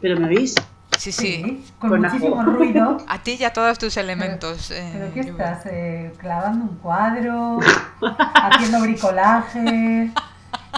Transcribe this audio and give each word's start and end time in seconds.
¿Pero 0.00 0.18
me 0.18 0.28
oís? 0.28 0.54
Sí, 0.98 1.12
sí. 1.12 1.64
con, 1.78 1.90
Con 1.90 2.00
muchísimo 2.02 2.40
ajo. 2.40 2.50
ruido. 2.50 2.98
A 3.08 3.18
ti 3.22 3.36
y 3.40 3.44
a 3.44 3.52
todos 3.52 3.78
tus 3.78 3.96
elementos. 3.96 4.70
eh, 4.70 4.90
¿Pero 4.92 5.14
qué 5.14 5.22
Lluvia. 5.30 5.52
estás? 5.52 5.66
eh, 5.72 6.12
¿Clavando 6.18 6.64
un 6.64 6.76
cuadro? 6.78 7.58
¿Haciendo 8.34 8.80
bricolaje? 8.80 10.10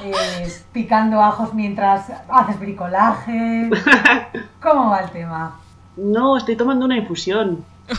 eh, 0.03 0.53
¿Picando 0.72 1.21
ajos 1.22 1.54
mientras 1.54 2.04
haces 2.29 2.58
bricolaje? 2.61 3.71
¿Cómo 4.62 4.90
va 4.90 5.00
el 5.00 5.11
tema? 5.11 5.59
No, 5.96 6.36
estoy 6.36 6.57
tomando 6.57 6.84
una 6.84 6.96
infusión. 6.96 7.64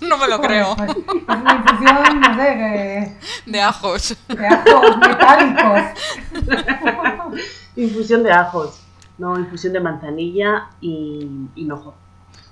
No 0.00 0.16
me 0.16 0.28
lo 0.28 0.40
creo. 0.40 0.76
Pues, 0.76 0.92
pues 1.26 1.38
una 1.40 1.54
infusión, 1.56 2.20
no 2.20 2.36
sé, 2.36 2.42
que- 2.54 3.16
De 3.50 3.60
ajos. 3.60 4.16
de 4.28 4.46
ajos 4.46 4.96
metálicos. 4.96 5.80
Infusión 7.74 8.22
de 8.22 8.32
ajos. 8.32 8.80
No, 9.18 9.38
infusión 9.38 9.72
de 9.72 9.80
manzanilla 9.80 10.70
y 10.80 11.28
hinojo. 11.56 11.94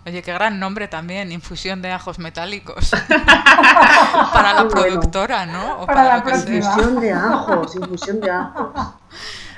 Oye, 0.04 0.22
qué 0.22 0.32
gran 0.32 0.60
nombre 0.60 0.86
también, 0.86 1.32
infusión 1.32 1.82
de 1.82 1.90
ajos 1.90 2.18
metálicos. 2.18 2.90
para 4.32 4.52
la 4.52 4.68
productora, 4.68 5.46
¿no? 5.46 5.80
O 5.80 5.86
Para 5.86 6.04
la 6.04 6.22
próxima. 6.22 6.56
Infusión 6.58 7.00
de 7.00 7.12
ajos, 7.12 7.74
infusión 7.74 8.20
de 8.20 8.30
ajos. 8.30 8.70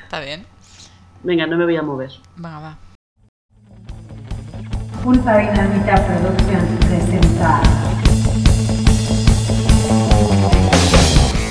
Está 0.05 0.21
bien. 0.21 0.47
Venga, 1.23 1.47
no 1.47 1.57
me 1.59 1.65
voy 1.65 1.77
a 1.77 1.83
mover. 1.83 2.11
Venga, 2.37 2.61
va. 2.61 2.79
Pulpa 5.03 5.37
Dinamita 5.37 6.07
Productions 6.07 6.87
presenta 6.87 7.61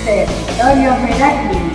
Territorio 0.06 0.96
Meraki. 1.02 1.67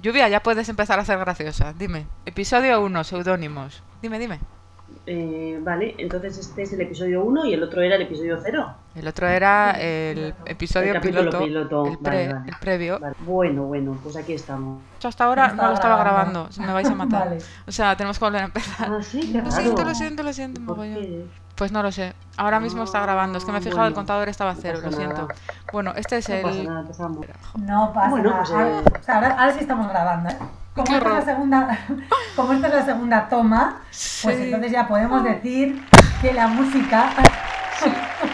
Lluvia, 0.00 0.28
ya 0.28 0.40
puedes 0.42 0.68
empezar 0.68 0.98
a 1.00 1.04
ser 1.04 1.18
graciosa. 1.18 1.72
Dime. 1.72 2.06
Episodio 2.24 2.80
1, 2.82 3.04
seudónimos. 3.04 3.82
Dime, 4.00 4.18
dime. 4.18 4.38
Eh, 5.06 5.58
vale, 5.62 5.94
entonces 5.98 6.38
este 6.38 6.62
es 6.62 6.72
el 6.72 6.80
episodio 6.82 7.22
1 7.24 7.46
y 7.46 7.54
el 7.54 7.62
otro 7.62 7.82
era 7.82 7.96
el 7.96 8.02
episodio 8.02 8.38
0. 8.42 8.74
El 8.94 9.08
otro 9.08 9.26
era 9.26 9.72
el 9.72 10.34
episodio 10.46 10.94
El 10.94 11.00
piloto, 11.00 11.38
piloto, 11.40 11.86
el, 11.86 11.96
vale, 11.98 12.24
pre- 12.24 12.32
vale. 12.32 12.50
el 12.50 12.56
previo. 12.60 12.98
Vale. 12.98 13.16
Bueno, 13.20 13.62
bueno, 13.64 13.98
pues 14.02 14.16
aquí 14.16 14.34
estamos. 14.34 14.80
Hasta 15.02 15.24
ahora 15.24 15.48
no 15.48 15.66
lo 15.68 15.74
estaba 15.74 15.96
grabando. 15.98 16.44
grabando. 16.50 16.66
Me 16.66 16.72
vais 16.72 16.88
a 16.88 16.94
matar. 16.94 17.28
Vale. 17.28 17.38
O 17.66 17.72
sea, 17.72 17.96
tenemos 17.96 18.18
que 18.18 18.24
volver 18.24 18.42
a 18.42 18.44
empezar. 18.46 18.88
Ah, 18.90 19.02
sí, 19.02 19.32
qué 19.32 19.42
Lo 19.42 19.50
siento, 19.50 19.84
lo 19.84 19.94
siento, 19.94 20.22
lo 20.22 20.32
siento, 20.32 20.60
¿Por 20.64 20.76
mogollón. 20.76 21.24
Pues 21.58 21.72
no 21.72 21.82
lo 21.82 21.90
sé. 21.90 22.14
Ahora 22.36 22.60
mismo 22.60 22.84
está 22.84 23.00
grabando. 23.02 23.36
Es 23.38 23.44
que 23.44 23.50
me 23.50 23.58
he 23.58 23.60
Ah, 23.60 23.64
fijado, 23.64 23.86
el 23.88 23.94
contador 23.94 24.28
estaba 24.28 24.52
a 24.52 24.54
no 24.54 24.60
cero, 24.62 24.78
lo 24.82 24.92
siento. 24.92 25.22
nada. 25.22 25.34
Bueno, 25.72 25.92
este 25.96 26.18
es 26.18 26.28
No 26.28 26.36
pasa 26.42 26.58
el. 26.58 26.66
nada, 26.68 26.80
empezamos. 26.80 27.26
No 27.58 27.92
pasa 27.92 28.10
Bueno, 28.10 28.30
nada. 28.30 28.42
pues, 28.42 28.50
Ahora- 28.52 28.68
eh, 28.68 28.82
o 29.00 29.02
sea, 29.02 29.14
ahora, 29.16 29.30
ahora 29.32 29.52
sí 29.52 29.58
estamos 29.60 29.88
grabando. 29.88 30.30
¿eh? 30.30 30.38
Como 30.74 30.94
esta, 30.94 31.08
es 31.08 31.14
la 31.14 31.24
segunda, 31.24 31.78
como 32.36 32.52
esta 32.52 32.68
es 32.68 32.74
la 32.74 32.84
segunda 32.84 33.28
toma, 33.28 33.76
pues 33.88 34.36
Sí. 34.36 34.42
entonces 34.44 34.70
ya 34.70 34.86
podemos 34.86 35.24
decir 35.24 35.84
que 36.22 36.32
la 36.32 36.46
música, 36.46 37.10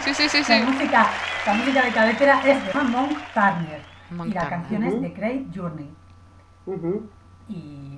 Sí, 0.03 0.13
sí, 0.13 0.29
sí, 0.29 0.37
la 0.47 0.59
sí. 0.59 0.63
música, 0.63 1.07
la 1.47 1.53
música 1.53 1.81
de 1.83 1.91
cabecera 1.91 2.39
es 2.45 2.63
de 2.63 2.73
Monk 2.83 3.17
Turner 3.33 3.81
Monk 4.11 4.29
y 4.29 4.33
la 4.33 4.41
Turner. 4.41 4.59
canción 4.59 4.83
es 4.83 4.93
Ujú. 4.93 5.01
de 5.01 5.13
Craig 5.13 5.45
Journey. 5.55 5.95
Y 7.49 7.97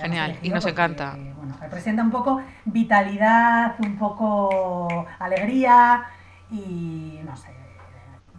Genial, 0.00 0.38
y 0.42 0.48
nos 0.50 0.64
encanta. 0.66 1.10
porque, 1.12 1.32
Bueno, 1.34 1.56
representa 1.60 2.02
un 2.02 2.10
poco 2.10 2.40
vitalidad, 2.64 3.74
un 3.80 3.96
poco 3.96 5.06
alegría 5.18 6.04
y 6.50 7.20
no 7.24 7.36
sé, 7.36 7.48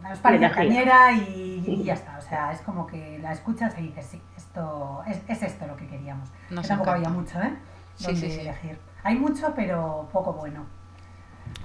nos 0.01 0.19
parece 0.19 0.49
cañera 0.51 1.11
y, 1.11 1.63
y 1.67 1.83
ya 1.83 1.93
está. 1.93 2.17
O 2.17 2.21
sea, 2.21 2.51
es 2.51 2.61
como 2.61 2.87
que 2.87 3.19
la 3.21 3.31
escuchas 3.33 3.73
y 3.77 3.81
dices, 3.83 4.05
sí, 4.11 4.21
esto 4.37 5.01
es, 5.07 5.19
es 5.27 5.43
esto 5.43 5.67
lo 5.67 5.75
que 5.75 5.87
queríamos. 5.87 6.29
Nos 6.49 6.63
Que 6.63 6.69
tampoco 6.69 6.91
encanta. 6.91 7.09
había 7.09 7.09
mucho, 7.21 7.41
¿eh? 7.41 7.53
Sí, 7.95 8.15
sí. 8.15 8.39
elegir. 8.39 8.79
Hay 9.03 9.15
mucho, 9.17 9.53
pero 9.55 10.07
poco 10.11 10.33
bueno. 10.33 10.65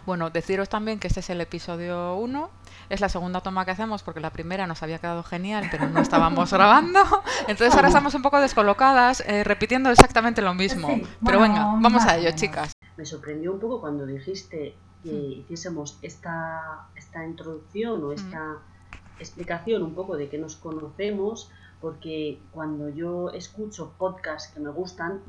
Bueno, 0.06 0.30
deciros 0.30 0.68
también 0.68 0.98
que 0.98 1.06
este 1.06 1.20
es 1.20 1.30
el 1.30 1.40
episodio 1.40 2.16
1. 2.16 2.50
Es 2.88 3.00
la 3.00 3.08
segunda 3.08 3.40
toma 3.40 3.64
que 3.64 3.70
hacemos 3.70 4.02
porque 4.02 4.20
la 4.20 4.30
primera 4.30 4.66
nos 4.66 4.82
había 4.82 4.98
quedado 4.98 5.22
genial, 5.22 5.68
pero 5.70 5.88
no 5.88 6.00
estábamos 6.00 6.52
grabando. 6.52 7.00
Entonces 7.48 7.74
ahora 7.74 7.88
estamos 7.88 8.14
un 8.14 8.22
poco 8.22 8.40
descolocadas, 8.40 9.20
eh, 9.26 9.44
repitiendo 9.44 9.90
exactamente 9.90 10.42
lo 10.42 10.54
mismo. 10.54 10.88
Sí, 10.88 11.02
pero 11.24 11.40
venga, 11.40 11.64
vamos 11.80 12.04
a 12.04 12.16
ello, 12.16 12.30
chicas. 12.34 12.72
Me 12.96 13.04
sorprendió 13.04 13.52
un 13.52 13.60
poco 13.60 13.80
cuando 13.80 14.06
dijiste 14.06 14.74
que 15.02 15.10
hiciésemos 15.10 15.98
esta, 16.02 16.88
esta 16.96 17.24
introducción 17.24 18.02
o 18.04 18.12
esta 18.12 18.58
explicación 19.18 19.82
un 19.82 19.94
poco 19.94 20.16
de 20.16 20.28
que 20.28 20.38
nos 20.38 20.56
conocemos, 20.56 21.50
porque 21.80 22.40
cuando 22.52 22.88
yo 22.88 23.30
escucho 23.30 23.92
podcasts 23.98 24.52
que 24.52 24.60
me 24.60 24.70
gustan, 24.70 25.20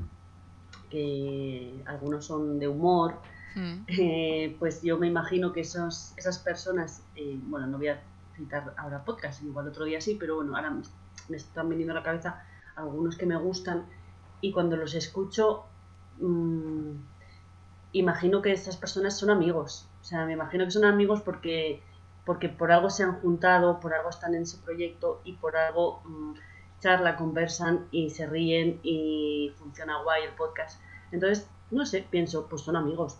que 0.90 1.82
algunos 1.86 2.24
son 2.26 2.58
de 2.58 2.68
humor, 2.68 3.16
Mm. 3.56 3.84
eh, 3.88 4.54
pues 4.58 4.82
yo 4.82 4.98
me 4.98 5.06
imagino 5.06 5.52
que 5.54 5.60
esos, 5.60 6.12
esas 6.18 6.38
personas, 6.38 7.02
eh, 7.16 7.40
bueno, 7.44 7.66
no 7.66 7.78
voy 7.78 7.88
a 7.88 8.02
citar 8.36 8.74
ahora 8.76 9.02
podcast, 9.02 9.42
igual 9.42 9.66
otro 9.66 9.86
día 9.86 9.98
sí, 9.98 10.14
pero 10.20 10.36
bueno, 10.36 10.54
ahora 10.54 10.70
me, 10.70 11.36
están 11.36 11.70
viniendo 11.70 11.94
a 11.94 11.96
la 11.96 12.02
cabeza 12.02 12.44
algunos 12.76 13.16
que 13.16 13.24
me 13.24 13.36
gustan 13.36 13.86
y 14.42 14.52
cuando 14.52 14.76
los 14.76 14.94
escucho, 14.94 15.64
mm, 16.20 16.90
imagino 17.92 18.42
que 18.42 18.52
esas 18.52 18.76
personas 18.76 19.18
son 19.18 19.30
amigos. 19.30 19.88
O 20.02 20.04
sea, 20.04 20.26
me 20.26 20.34
imagino 20.34 20.66
que 20.66 20.70
son 20.70 20.84
amigos 20.84 21.22
porque, 21.22 21.82
porque 22.26 22.50
por 22.50 22.70
algo 22.70 22.90
se 22.90 23.04
han 23.04 23.20
juntado, 23.20 23.80
por 23.80 23.94
algo 23.94 24.10
están 24.10 24.34
en 24.34 24.42
ese 24.42 24.58
proyecto 24.58 25.22
y 25.24 25.32
por 25.32 25.56
algo 25.56 26.02
mm, 26.04 26.34
charla, 26.80 27.16
conversan 27.16 27.86
y 27.90 28.10
se 28.10 28.26
ríen 28.26 28.80
y 28.82 29.54
funciona 29.56 30.02
guay 30.02 30.24
el 30.24 30.34
podcast. 30.34 30.78
Entonces, 31.10 31.48
no 31.70 31.86
sé, 31.86 32.06
pienso, 32.08 32.46
pues 32.48 32.60
son 32.60 32.76
amigos. 32.76 33.18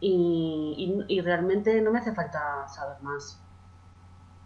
Y, 0.00 1.04
y- 1.08 1.16
y 1.16 1.20
realmente 1.20 1.80
no 1.80 1.90
me 1.92 1.98
hace 2.00 2.12
falta 2.14 2.68
saber 2.68 3.00
más. 3.02 3.40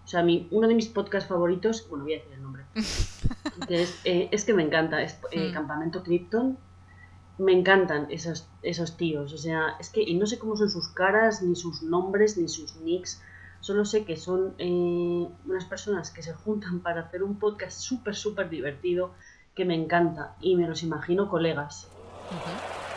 O 0.04 0.08
sea, 0.08 0.22
mi, 0.22 0.48
uno 0.50 0.66
de 0.68 0.74
mis 0.74 0.88
podcasts 0.88 1.28
favoritos, 1.28 1.86
bueno, 1.88 2.04
voy 2.04 2.14
a 2.14 2.16
decir 2.18 2.32
el 2.34 2.42
nombre, 2.42 2.64
que 3.68 3.82
es, 3.82 4.00
eh, 4.04 4.28
es 4.32 4.44
que 4.44 4.54
me 4.54 4.62
encanta, 4.62 5.02
es 5.02 5.18
eh, 5.32 5.48
Mm. 5.50 5.52
Campamento 5.52 6.02
Krypton. 6.02 6.58
Me 7.38 7.52
encantan 7.52 8.06
esos, 8.10 8.48
esos 8.60 8.96
tíos, 8.98 9.32
o 9.32 9.38
sea, 9.38 9.76
es 9.80 9.88
que 9.88 10.02
y 10.02 10.14
no 10.18 10.26
sé 10.26 10.38
cómo 10.38 10.56
son 10.56 10.68
sus 10.68 10.88
caras, 10.90 11.42
ni 11.42 11.56
sus 11.56 11.82
nombres, 11.82 12.36
ni 12.36 12.48
sus 12.48 12.76
nicks. 12.76 13.22
Solo 13.60 13.84
sé 13.86 14.04
que 14.04 14.16
son 14.18 14.54
eh, 14.58 15.26
unas 15.46 15.64
personas 15.64 16.10
que 16.10 16.22
se 16.22 16.34
juntan 16.34 16.80
para 16.80 17.02
hacer 17.02 17.22
un 17.22 17.38
podcast 17.38 17.78
súper, 17.80 18.14
súper 18.14 18.50
divertido 18.50 19.12
que 19.54 19.64
me 19.64 19.74
encanta 19.74 20.34
y 20.40 20.54
me 20.54 20.68
los 20.68 20.82
imagino 20.82 21.28
colegas. 21.30 21.88
Ujú. 22.30 22.89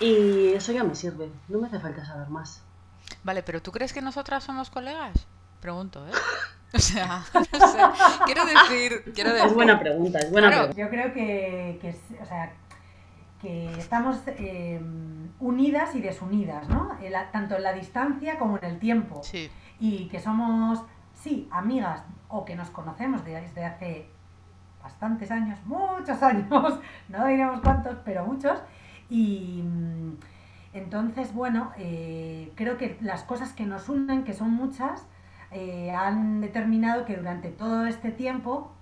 Y 0.00 0.52
eso 0.54 0.72
ya 0.72 0.84
me 0.84 0.94
sirve, 0.94 1.30
no 1.48 1.58
me 1.60 1.66
hace 1.68 1.78
falta 1.78 2.04
saber 2.04 2.28
más. 2.28 2.62
Vale, 3.24 3.42
pero 3.42 3.62
¿tú 3.62 3.70
crees 3.72 3.92
que 3.92 4.00
nosotras 4.02 4.42
somos 4.44 4.70
colegas? 4.70 5.26
Pregunto, 5.60 6.06
¿eh? 6.06 6.12
O 6.74 6.78
sea, 6.78 7.22
no 7.34 7.68
sé. 7.68 7.78
Quiero 8.24 8.44
decir, 8.46 9.12
quiero 9.14 9.30
decir. 9.34 9.46
Es 9.48 9.54
buena 9.54 9.78
pregunta, 9.78 10.18
es 10.20 10.30
buena 10.30 10.48
Claro. 10.48 10.70
pregunta. 10.72 10.82
Yo 10.82 10.88
creo 10.88 11.12
que, 11.12 11.78
que 11.82 11.94
o 12.22 12.24
sea, 12.24 12.50
que 13.42 13.70
estamos 13.78 14.16
eh, 14.26 14.80
unidas 15.38 15.94
y 15.94 16.00
desunidas, 16.00 16.66
¿no? 16.70 16.96
En 17.02 17.12
la- 17.12 17.30
tanto 17.30 17.56
en 17.56 17.62
la 17.64 17.74
distancia 17.74 18.38
como 18.38 18.56
en 18.56 18.64
el 18.64 18.78
tiempo. 18.78 19.20
Sí. 19.22 19.50
Y 19.80 20.08
que 20.08 20.18
somos, 20.18 20.82
sí, 21.14 21.46
amigas 21.52 22.02
o 22.28 22.46
que 22.46 22.56
nos 22.56 22.70
conocemos 22.70 23.22
de- 23.26 23.38
desde 23.42 23.66
hace 23.66 24.08
bastantes 24.82 25.30
años, 25.30 25.58
muchos 25.66 26.22
años, 26.22 26.48
no 27.10 27.26
diremos 27.26 27.60
cuántos, 27.60 27.96
pero 28.02 28.24
muchos. 28.24 28.58
Y 29.20 29.62
mm, 29.64 30.16
entonces, 30.74 31.34
bueno, 31.34 31.72
eh, 31.78 32.52
creo 32.56 32.78
que 32.78 32.96
las 33.02 33.24
cosas 33.24 33.52
que 33.52 33.66
nos 33.66 33.88
unen, 33.88 34.24
que 34.24 34.32
son 34.34 34.50
muchas, 34.52 35.06
eh, 35.50 35.90
han 35.92 36.40
determinado 36.40 37.04
que 37.04 37.16
durante 37.16 37.50
todo 37.50 37.86
este 37.86 38.10
tiempo, 38.12 38.72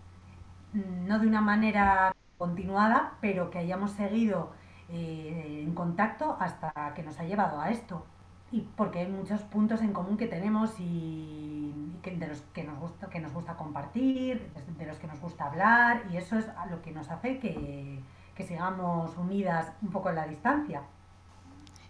mm, 0.75 1.07
no 1.09 1.19
de 1.19 1.27
una 1.27 1.41
manera 1.41 2.15
continuada, 2.39 3.15
pero 3.21 3.51
que 3.51 3.59
hayamos 3.59 3.93
seguido 3.93 4.53
eh, 4.89 5.63
en 5.65 5.75
contacto 5.75 6.37
hasta 6.41 6.73
que 6.95 7.03
nos 7.03 7.19
ha 7.21 7.25
llevado 7.25 7.61
a 7.61 7.71
esto. 7.71 8.05
Y 8.53 8.63
porque 8.77 9.01
hay 9.01 9.09
muchos 9.09 9.43
puntos 9.43 9.81
en 9.83 9.93
común 9.93 10.17
que 10.17 10.27
tenemos 10.27 10.81
y, 10.81 10.85
y 10.85 11.99
que, 12.03 12.17
de 12.17 12.27
los 12.29 12.41
que 12.55 12.65
nos 12.65 12.79
gusta, 12.81 13.09
que 13.09 13.21
nos 13.21 13.33
gusta 13.33 13.55
compartir, 13.57 14.51
de- 14.79 14.87
los 14.87 14.99
que 14.99 15.07
nos 15.07 15.21
gusta 15.21 15.47
hablar, 15.47 16.03
y 16.13 16.17
eso 16.17 16.37
es 16.39 16.47
lo 16.71 16.83
que 16.83 16.93
nos 16.93 17.11
hace 17.11 17.39
que, 17.39 18.01
que 18.41 18.47
sigamos 18.47 19.17
unidas 19.17 19.73
un 19.83 19.91
poco 19.91 20.09
en 20.09 20.17
la 20.17 20.27
distancia. 20.27 20.83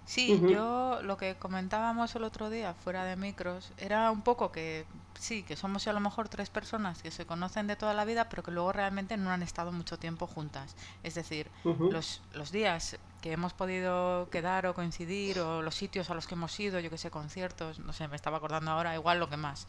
Sí, 0.04 0.42
yo 0.50 1.00
lo 1.02 1.16
que 1.16 1.36
comentábamos 1.36 2.16
el 2.16 2.24
otro 2.24 2.50
día 2.50 2.74
fuera 2.74 3.04
de 3.04 3.14
micros 3.14 3.72
era 3.78 4.10
un 4.10 4.22
poco 4.22 4.50
que 4.50 4.84
sí, 5.16 5.44
que 5.44 5.54
somos 5.54 5.86
a 5.86 5.92
lo 5.92 6.00
mejor 6.00 6.28
tres 6.28 6.50
personas 6.50 7.00
que 7.00 7.12
se 7.12 7.26
conocen 7.26 7.68
de 7.68 7.76
toda 7.76 7.94
la 7.94 8.04
vida, 8.04 8.28
pero 8.28 8.42
que 8.42 8.50
luego 8.50 8.72
realmente 8.72 9.16
no 9.16 9.30
han 9.30 9.44
estado 9.44 9.70
mucho 9.70 10.00
tiempo 10.00 10.26
juntas. 10.26 10.74
Es 11.04 11.14
decir, 11.14 11.48
los, 11.64 12.22
los 12.34 12.50
días 12.50 12.98
que 13.20 13.30
hemos 13.30 13.52
podido 13.52 14.28
quedar 14.30 14.66
o 14.66 14.74
coincidir 14.74 15.38
o 15.38 15.62
los 15.62 15.76
sitios 15.76 16.10
a 16.10 16.14
los 16.14 16.26
que 16.26 16.34
hemos 16.34 16.58
ido, 16.58 16.80
yo 16.80 16.90
que 16.90 16.98
sé, 16.98 17.12
conciertos, 17.12 17.78
no 17.78 17.92
sé, 17.92 18.08
me 18.08 18.16
estaba 18.16 18.38
acordando 18.38 18.72
ahora, 18.72 18.96
igual 18.96 19.20
lo 19.20 19.28
que 19.28 19.36
más. 19.36 19.68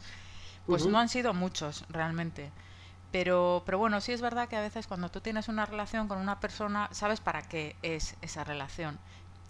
Pues 0.66 0.86
no 0.86 0.98
han 0.98 1.08
sido 1.08 1.34
muchos 1.34 1.84
realmente. 1.88 2.50
Pero, 3.12 3.62
pero 3.66 3.78
bueno, 3.78 4.00
sí 4.00 4.12
es 4.12 4.22
verdad 4.22 4.48
que 4.48 4.56
a 4.56 4.60
veces 4.60 4.86
cuando 4.86 5.10
tú 5.10 5.20
tienes 5.20 5.48
una 5.48 5.66
relación 5.66 6.08
con 6.08 6.18
una 6.18 6.40
persona, 6.40 6.88
sabes 6.92 7.20
para 7.20 7.42
qué 7.42 7.76
es 7.82 8.16
esa 8.22 8.42
relación. 8.42 8.98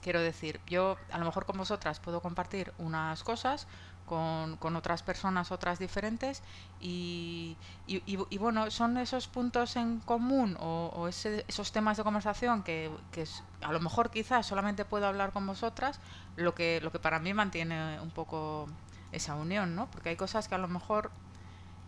Quiero 0.02 0.20
decir, 0.20 0.60
yo 0.66 0.96
a 1.12 1.18
lo 1.18 1.24
mejor 1.24 1.46
con 1.46 1.56
vosotras 1.56 2.00
puedo 2.00 2.20
compartir 2.20 2.72
unas 2.78 3.22
cosas, 3.22 3.68
con, 4.04 4.56
con 4.56 4.76
otras 4.76 5.02
personas 5.02 5.52
otras 5.52 5.78
diferentes 5.78 6.42
y, 6.80 7.56
y, 7.86 8.36
bueno, 8.36 8.70
son 8.70 8.98
esos 8.98 9.28
puntos 9.28 9.76
en 9.76 10.00
común 10.00 10.56
o, 10.60 11.08
esos 11.08 11.72
temas 11.72 11.96
de 11.96 12.02
conversación 12.02 12.62
que, 12.62 12.90
que 13.12 13.24
a 13.62 13.72
lo 13.72 13.80
mejor 13.80 14.10
quizás 14.10 14.44
solamente 14.44 14.84
puedo 14.84 15.06
hablar 15.06 15.32
con 15.32 15.46
vosotras, 15.46 16.00
lo 16.36 16.54
que, 16.54 16.80
lo 16.82 16.90
que 16.90 16.98
para 16.98 17.20
mí 17.20 17.32
mantiene 17.32 18.00
un 18.00 18.10
poco 18.10 18.68
esa 19.12 19.34
unión, 19.34 19.76
¿no? 19.76 19.90
Porque 19.90 20.10
hay 20.10 20.16
cosas 20.16 20.48
que 20.48 20.56
a 20.56 20.58
lo 20.58 20.68
mejor 20.68 21.10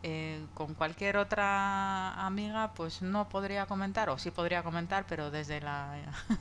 eh, 0.07 0.45
con 0.53 0.75
cualquier 0.75 1.17
otra 1.17 2.27
amiga 2.27 2.73
pues 2.75 3.01
no 3.01 3.27
podría 3.31 3.65
comentar 3.65 4.11
o 4.11 4.19
sí 4.19 4.31
podría 4.31 4.63
comentar 4.63 5.07
pero 5.09 5.31
desde 5.31 5.63
la 5.63 5.95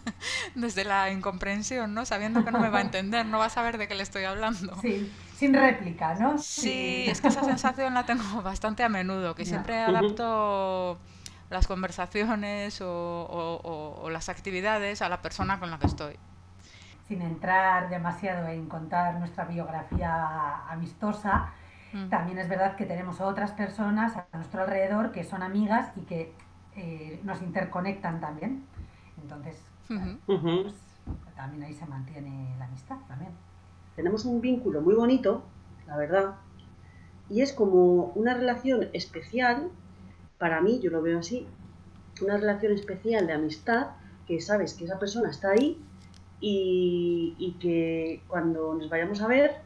desde 0.56 0.84
la 0.84 1.10
incomprensión 1.12 1.94
no 1.94 2.06
sabiendo 2.06 2.44
que 2.44 2.52
no 2.52 2.60
me 2.60 2.70
va 2.70 2.80
a 2.80 2.82
entender 2.90 3.26
no 3.26 3.40
va 3.40 3.46
a 3.46 3.50
saber 3.50 3.78
de 3.78 3.88
qué 3.88 3.96
le 3.96 4.04
estoy 4.04 4.26
hablando. 4.26 4.76
Sí 4.82 5.10
sin 5.38 5.54
réplica 5.54 6.14
no 6.16 6.38
sí, 6.40 7.06
es 7.08 7.22
que 7.22 7.30
esa 7.30 7.42
sensación 7.46 7.94
la 7.94 8.06
tengo 8.06 8.42
bastante 8.42 8.84
a 8.84 8.90
menudo 8.90 9.34
que 9.34 9.46
siempre 9.46 9.80
adapto 9.80 11.00
las 11.50 11.66
conversaciones 11.66 12.82
o 12.82 14.10
las 14.12 14.28
actividades 14.28 15.02
a 15.02 15.08
la 15.08 15.22
persona 15.22 15.62
con 15.62 15.72
la 15.72 15.80
que 15.80 15.88
estoy. 15.88 16.20
Sin 17.08 17.22
entrar 17.22 17.90
demasiado 17.90 18.48
en 18.50 18.68
contar 18.68 19.16
nuestra 19.20 19.46
biografía 19.46 20.68
amistosa 20.68 21.54
Mm. 21.94 22.10
También 22.10 22.40
es 22.40 22.50
verdad 22.50 22.76
que 22.76 22.86
tenemos 22.86 23.22
otras 23.22 23.52
personas 23.52 24.18
a 24.18 24.26
nuestro 24.34 24.64
alrededor 24.64 25.12
que 25.12 25.24
son 25.24 25.44
amigas 25.44 25.92
y 25.96 26.02
que 26.02 26.34
eh, 26.76 27.20
nos 27.24 27.42
interconectan 27.42 28.20
también. 28.20 28.66
Entonces, 29.22 29.62
pues, 29.88 30.74
también 31.36 31.64
ahí 31.64 31.74
se 31.74 31.86
mantiene 31.86 32.56
la 32.58 32.66
amistad 32.66 32.98
también. 33.08 33.32
Tenemos 33.96 34.26
un 34.26 34.42
vínculo 34.42 34.82
muy 34.82 34.96
bonito, 34.96 35.44
la 35.88 35.98
verdad, 35.98 36.36
y 37.30 37.42
es 37.42 37.54
como 37.54 38.12
una 38.16 38.34
relación 38.34 38.90
especial, 38.94 39.70
para 40.38 40.62
mí, 40.62 40.80
yo 40.82 40.90
lo 40.90 41.02
veo 41.02 41.20
así, 41.20 41.48
una 42.22 42.38
relación 42.38 42.74
especial 42.74 43.28
de 43.28 43.34
amistad, 43.34 43.88
que 44.28 44.42
sabes 44.42 44.74
que 44.74 44.86
esa 44.86 45.00
persona 45.00 45.30
está 45.30 45.52
ahí 45.52 45.80
y, 46.40 47.36
y 47.38 47.54
que 47.54 48.22
cuando 48.28 48.74
nos 48.74 48.90
vayamos 48.90 49.22
a 49.22 49.28
ver, 49.28 49.62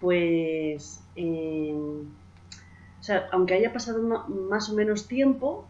pues, 0.00 1.00
eh, 1.16 1.74
o 1.74 3.02
sea, 3.02 3.28
aunque 3.32 3.54
haya 3.54 3.72
pasado 3.72 4.02
más 4.02 4.70
o 4.70 4.74
menos 4.74 5.08
tiempo, 5.08 5.66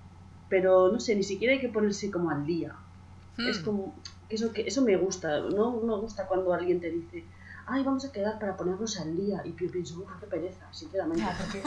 pero 0.49 0.91
no 0.91 1.01
sé, 1.01 1.15
ni 1.15 1.23
siquiera 1.23 1.55
hay 1.55 1.61
que 1.61 1.69
ponerse 1.69 2.11
como 2.11 2.31
al 2.31 2.47
día. 2.47 2.75
Es 3.39 3.61
hmm. 3.61 3.65
como, 3.65 3.95
eso, 4.29 4.53
que, 4.53 4.63
eso 4.63 4.83
me 4.83 4.97
gusta, 4.97 5.41
¿no? 5.41 5.73
Me 5.73 5.97
gusta 5.97 6.27
cuando 6.27 6.53
alguien 6.53 6.81
te 6.81 6.91
dice, 6.91 7.25
ay, 7.67 7.85
vamos 7.85 8.05
a 8.05 8.13
quedar 8.13 8.39
para 8.39 8.57
ponernos 8.57 8.99
al 9.01 9.17
día. 9.17 9.43
Y 9.45 9.55
yo 9.55 9.71
pienso, 9.71 10.01
uff, 10.01 10.09
qué 10.21 10.27
pereza, 10.27 10.67
sinceramente. 10.73 11.25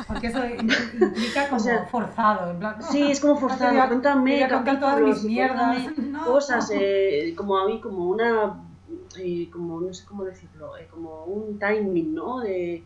porque, 0.08 0.28
eso 0.28 0.46
implica 1.02 1.50
como 1.50 1.86
forzado. 1.88 2.52
En 2.52 2.60
plan, 2.60 2.76
sí, 2.84 3.12
es 3.12 3.20
como 3.20 3.38
forzado. 3.38 3.88
cuéntame, 3.88 4.48
todas 4.48 5.02
mis 5.02 5.24
mierdas. 5.24 5.88
cosas, 6.26 6.70
eh, 6.74 7.34
como 7.38 7.58
a 7.58 7.68
mí, 7.68 7.80
como 7.80 8.06
una 8.06 8.71
eh, 9.18 9.50
como, 9.52 9.82
no 9.82 9.94
sé 9.94 10.06
cómo 10.06 10.24
decirlo, 10.24 10.78
eh, 10.78 10.88
como 10.90 11.26
un 11.26 11.60
timing, 11.60 12.14
¿no? 12.14 12.40
De, 12.40 12.84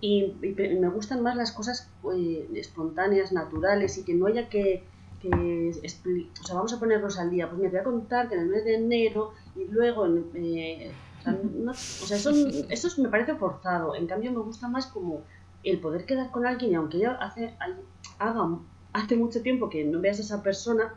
y, 0.00 0.34
me 0.42 0.88
gustan 0.88 1.22
más 1.22 1.36
las 1.36 1.52
cosas 1.52 1.90
eh, 2.14 2.48
espontáneas, 2.54 3.32
naturales 3.32 3.98
y 3.98 4.04
que 4.04 4.14
no 4.14 4.26
haya 4.26 4.48
que, 4.48 4.84
que 5.20 5.70
o 5.70 6.44
sea, 6.44 6.54
vamos 6.54 6.72
a 6.72 6.78
ponernos 6.78 7.18
al 7.18 7.30
día. 7.30 7.48
Pues 7.48 7.60
me 7.60 7.68
voy 7.68 7.78
a 7.78 7.84
contar 7.84 8.28
que 8.28 8.34
en 8.34 8.42
el 8.42 8.48
mes 8.48 8.64
de 8.64 8.74
enero 8.76 9.32
y 9.56 9.64
luego, 9.66 10.02
o 11.68 11.74
sea, 11.74 12.16
eso, 12.16 12.30
eso 12.68 13.02
me 13.02 13.08
parece 13.08 13.34
forzado. 13.34 13.94
En 13.94 14.06
cambio, 14.06 14.32
me 14.32 14.40
gusta 14.40 14.68
más 14.68 14.86
como 14.86 15.22
el 15.62 15.78
poder 15.80 16.06
quedar 16.06 16.30
con 16.30 16.46
alguien 16.46 16.72
y 16.72 16.74
aunque 16.74 16.98
ya 16.98 17.12
hace, 17.12 17.54
haga, 18.18 18.48
hace 18.92 19.16
mucho 19.16 19.42
tiempo 19.42 19.68
que 19.68 19.84
no 19.84 20.00
veas 20.00 20.18
a 20.18 20.22
esa 20.22 20.42
persona, 20.42 20.94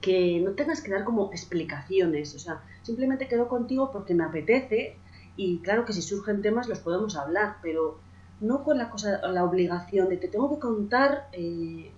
que 0.00 0.40
no 0.40 0.52
tengas 0.52 0.82
que 0.82 0.90
dar 0.90 1.04
como 1.04 1.30
explicaciones, 1.32 2.34
o 2.34 2.38
sea, 2.38 2.60
simplemente 2.84 3.26
quedo 3.26 3.48
contigo 3.48 3.90
porque 3.90 4.14
me 4.14 4.24
apetece 4.24 4.96
y 5.36 5.58
claro 5.58 5.84
que 5.84 5.92
si 5.92 6.02
surgen 6.02 6.42
temas 6.42 6.68
los 6.68 6.78
podemos 6.78 7.16
hablar, 7.16 7.56
pero 7.60 7.98
no 8.40 8.62
con 8.62 8.78
la 8.78 8.90
cosa, 8.90 9.20
la 9.28 9.44
obligación 9.44 10.08
de 10.08 10.20
que 10.20 10.28
tengo 10.28 10.54
que 10.54 10.60
contar 10.60 11.28
eh, 11.32 11.90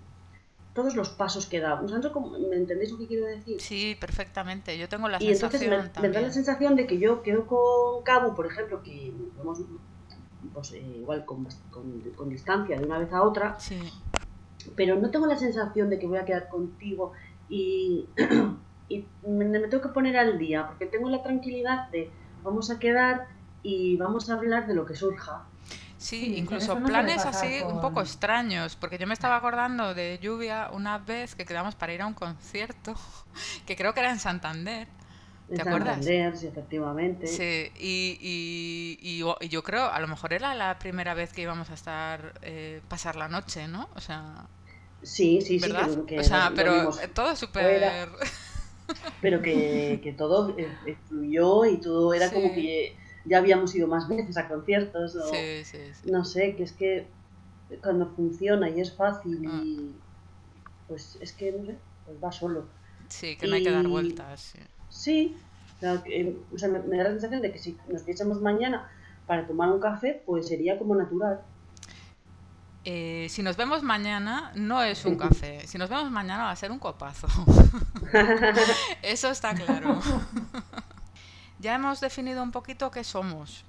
todos 0.72 0.94
los 0.94 1.10
pasos 1.10 1.46
que 1.46 1.60
damos. 1.60 1.92
¿Me 1.92 2.56
entendéis 2.56 2.92
lo 2.92 2.98
que 2.98 3.06
quiero 3.06 3.26
decir? 3.26 3.60
Sí, 3.60 3.96
perfectamente. 3.98 4.78
Yo 4.78 4.88
tengo 4.88 5.08
la 5.08 5.16
y 5.16 5.26
sensación. 5.26 5.62
Y 5.62 5.66
entonces 5.66 6.02
me, 6.02 6.08
da 6.08 6.20
la 6.20 6.32
sensación 6.32 6.76
de 6.76 6.86
que 6.86 6.98
yo 6.98 7.22
quedo 7.22 7.46
con 7.46 8.02
Cabo, 8.04 8.34
por 8.34 8.46
ejemplo, 8.46 8.82
que 8.82 9.12
vamos 9.36 9.62
pues, 10.52 10.72
eh, 10.72 10.98
igual 10.98 11.24
con, 11.24 11.46
con, 11.70 12.28
distancia 12.28 12.78
de 12.78 12.84
una 12.84 12.98
vez 12.98 13.12
a 13.12 13.22
otra, 13.22 13.58
sí. 13.58 13.78
pero 14.76 14.96
no 14.96 15.10
tengo 15.10 15.26
la 15.26 15.36
sensación 15.36 15.90
de 15.90 15.98
que 15.98 16.06
voy 16.06 16.18
a 16.18 16.24
quedar 16.24 16.48
contigo 16.48 17.12
y, 17.48 18.06
y 18.88 19.04
me, 19.26 19.46
tengo 19.68 19.82
que 19.82 19.88
poner 19.88 20.16
al 20.16 20.38
día, 20.38 20.66
porque 20.66 20.86
tengo 20.86 21.08
la 21.08 21.22
tranquilidad 21.22 21.88
de 21.90 22.10
vamos 22.42 22.70
a 22.70 22.78
quedar 22.78 23.26
y 23.62 23.96
vamos 23.96 24.30
a 24.30 24.34
hablar 24.34 24.66
de 24.66 24.74
lo 24.74 24.86
que 24.86 24.94
surja. 24.94 25.44
Sí, 25.98 26.36
incluso 26.36 26.78
planes 26.82 27.24
así 27.24 27.62
un 27.62 27.80
poco 27.80 28.00
extraños, 28.00 28.76
porque 28.76 28.98
yo 28.98 29.06
me 29.06 29.14
estaba 29.14 29.36
acordando 29.36 29.94
de 29.94 30.18
lluvia 30.22 30.68
una 30.72 30.98
vez 30.98 31.34
que 31.34 31.44
quedamos 31.44 31.74
para 31.74 31.94
ir 31.94 32.02
a 32.02 32.06
un 32.06 32.14
concierto, 32.14 32.94
que 33.66 33.76
creo 33.76 33.94
que 33.94 34.00
era 34.00 34.10
en 34.10 34.20
Santander. 34.20 34.88
¿Te 35.52 35.62
acuerdas? 35.62 36.04
Santander, 36.04 36.36
sí, 36.36 36.46
efectivamente. 36.48 37.26
Sí, 37.26 37.70
y, 37.78 38.18
y, 38.20 38.98
y, 39.00 39.48
yo 39.48 39.62
creo, 39.62 39.90
a 39.90 39.98
lo 40.00 40.08
mejor 40.08 40.32
era 40.32 40.54
la 40.54 40.78
primera 40.78 41.14
vez 41.14 41.32
que 41.32 41.42
íbamos 41.42 41.70
a 41.70 41.74
estar, 41.74 42.34
eh, 42.42 42.82
pasar 42.88 43.16
la 43.16 43.28
noche, 43.28 43.66
¿no? 43.68 43.88
O 43.94 44.00
sea, 44.00 44.46
Sí, 45.02 45.40
sí, 45.40 45.60
sí. 45.60 45.72
Que, 46.06 46.18
o 46.18 46.24
sea, 46.24 46.52
pero 46.54 46.90
todo 47.14 47.36
súper... 47.36 48.08
Pero 49.20 49.42
que, 49.42 50.00
que 50.02 50.12
todo 50.12 50.54
eh, 50.58 50.96
fluyó 51.08 51.64
y 51.64 51.78
todo 51.78 52.14
era 52.14 52.30
como 52.30 52.52
que 52.54 52.96
ya 53.24 53.38
habíamos 53.38 53.74
ido 53.74 53.88
más 53.88 54.08
veces 54.08 54.36
a 54.36 54.48
conciertos. 54.48 55.16
O, 55.16 55.28
sí, 55.28 55.64
sí, 55.64 55.78
No 56.04 56.24
sé, 56.24 56.54
que 56.56 56.62
es 56.62 56.72
que 56.72 57.06
cuando 57.82 58.06
funciona 58.14 58.70
y 58.70 58.80
es 58.80 58.92
fácil 58.92 59.44
y 59.44 59.48
ah. 59.48 60.64
pues 60.88 61.18
es 61.20 61.32
que, 61.32 61.52
no 61.52 61.66
sé, 61.66 61.76
pues 62.04 62.22
va 62.22 62.32
solo. 62.32 62.66
Sí, 63.08 63.36
que 63.36 63.46
no 63.46 63.56
hay 63.56 63.62
que 63.62 63.70
dar 63.70 63.88
vueltas. 63.88 64.54
Sí, 64.88 65.36
o 66.52 66.58
sea, 66.58 66.68
me, 66.68 66.78
me, 66.80 66.96
da 66.96 67.04
la 67.04 67.10
sensación 67.10 67.42
de 67.42 67.52
que 67.52 67.58
si 67.58 67.76
nos 67.88 68.04
viésemos 68.04 68.40
mañana 68.40 68.88
para 69.26 69.46
tomar 69.46 69.70
un 69.70 69.80
café, 69.80 70.22
pues 70.24 70.48
sería 70.48 70.78
como 70.78 70.94
natural. 70.94 71.40
Eh, 72.88 73.26
si 73.30 73.42
nos 73.42 73.56
vemos 73.56 73.82
mañana, 73.82 74.52
no 74.54 74.80
es 74.80 75.04
un 75.04 75.16
café. 75.16 75.60
Si 75.66 75.76
nos 75.76 75.90
vemos 75.90 76.08
mañana 76.12 76.44
va 76.44 76.50
a 76.52 76.56
ser 76.56 76.70
un 76.70 76.78
copazo. 76.78 77.26
Eso 79.02 79.28
está 79.28 79.54
claro. 79.54 80.00
ya 81.58 81.74
hemos 81.74 82.00
definido 82.00 82.44
un 82.44 82.52
poquito 82.52 82.92
qué 82.92 83.02
somos. 83.02 83.64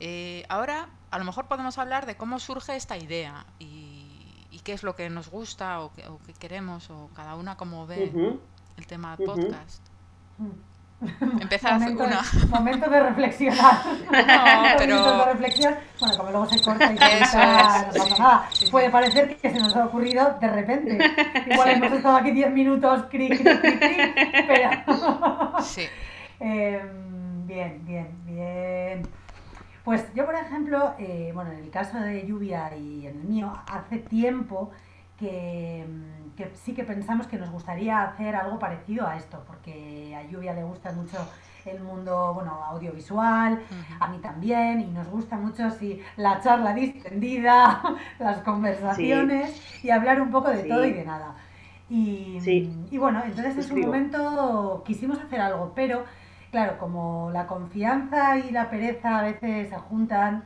Eh, 0.00 0.44
ahora, 0.50 0.90
a 1.10 1.18
lo 1.18 1.24
mejor 1.24 1.48
podemos 1.48 1.78
hablar 1.78 2.04
de 2.04 2.18
cómo 2.18 2.38
surge 2.40 2.76
esta 2.76 2.98
idea 2.98 3.46
y, 3.58 4.60
qué 4.64 4.72
es 4.72 4.82
lo 4.82 4.96
que 4.96 5.10
nos 5.10 5.28
gusta 5.28 5.80
o 5.80 5.92
qué, 5.92 6.32
queremos 6.38 6.88
o 6.88 7.10
cada 7.14 7.34
una 7.36 7.56
cómo 7.58 7.86
ve 7.86 8.38
el 8.76 8.86
tema 8.86 9.14
del 9.16 9.26
podcast. 9.26 9.82
Empezar 11.40 11.74
momento, 11.74 12.04
una. 12.04 12.22
Momento 12.50 12.90
de 12.90 13.00
reflexionar. 13.00 13.74
No, 14.04 14.70
pero. 14.78 15.18
de 15.18 15.32
reflexión. 15.32 15.74
Bueno, 16.00 16.16
como 16.16 16.30
luego 16.30 16.46
se 16.46 16.62
corta 16.62 16.92
y 16.92 16.98
se 16.98 17.18
es. 17.18 17.34
nada. 18.18 18.48
Puede 18.70 18.90
parecer 18.90 19.36
que 19.36 19.50
se 19.50 19.58
nos 19.58 19.74
ha 19.76 19.86
ocurrido 19.86 20.36
de 20.40 20.48
repente. 20.48 20.98
Igual 21.50 21.70
hemos 21.70 21.92
estado 21.92 22.16
aquí 22.16 22.30
10 22.30 22.50
minutos, 22.52 23.04
cri, 23.10 23.28
cri, 23.28 23.44
cri, 23.44 23.78
cri, 23.78 23.96
pero. 24.46 24.70
Sí. 25.62 25.86
Em, 26.40 27.46
bien, 27.46 27.84
bien, 27.84 28.08
bien. 28.24 29.02
Pues 29.84 30.04
yo, 30.14 30.24
por 30.24 30.34
ejemplo, 30.34 30.94
eh, 30.98 31.30
bueno, 31.34 31.52
en 31.52 31.58
el 31.58 31.70
caso 31.70 31.98
de 31.98 32.26
Lluvia 32.26 32.74
y 32.76 33.06
en 33.06 33.20
el 33.20 33.24
mío, 33.24 33.52
hace 33.70 33.98
tiempo 33.98 34.70
que 35.18 35.86
que 36.36 36.50
sí 36.54 36.74
que 36.74 36.84
pensamos 36.84 37.26
que 37.26 37.38
nos 37.38 37.50
gustaría 37.50 38.02
hacer 38.02 38.34
algo 38.34 38.58
parecido 38.58 39.06
a 39.06 39.16
esto, 39.16 39.42
porque 39.46 40.14
a 40.16 40.24
Lluvia 40.24 40.52
le 40.52 40.64
gusta 40.64 40.92
mucho 40.92 41.16
el 41.64 41.80
mundo, 41.80 42.32
bueno, 42.34 42.62
audiovisual, 42.64 43.62
a 43.98 44.08
mí 44.08 44.18
también, 44.18 44.80
y 44.80 44.86
nos 44.86 45.08
gusta 45.08 45.36
mucho 45.36 45.70
sí, 45.70 46.00
la 46.16 46.40
charla 46.40 46.74
distendida, 46.74 47.82
las 48.18 48.38
conversaciones 48.40 49.82
y 49.82 49.90
hablar 49.90 50.20
un 50.20 50.30
poco 50.30 50.50
de 50.50 50.64
todo 50.64 50.84
y 50.84 50.92
de 50.92 51.04
nada. 51.04 51.34
Y, 51.88 52.38
y 52.90 52.98
bueno, 52.98 53.22
entonces 53.24 53.56
en 53.56 53.62
su 53.62 53.76
momento 53.76 54.82
quisimos 54.84 55.18
hacer 55.20 55.40
algo, 55.40 55.72
pero 55.74 56.04
claro, 56.50 56.78
como 56.78 57.30
la 57.32 57.46
confianza 57.46 58.38
y 58.38 58.50
la 58.50 58.68
pereza 58.68 59.20
a 59.20 59.22
veces 59.22 59.70
se 59.70 59.76
juntan, 59.76 60.44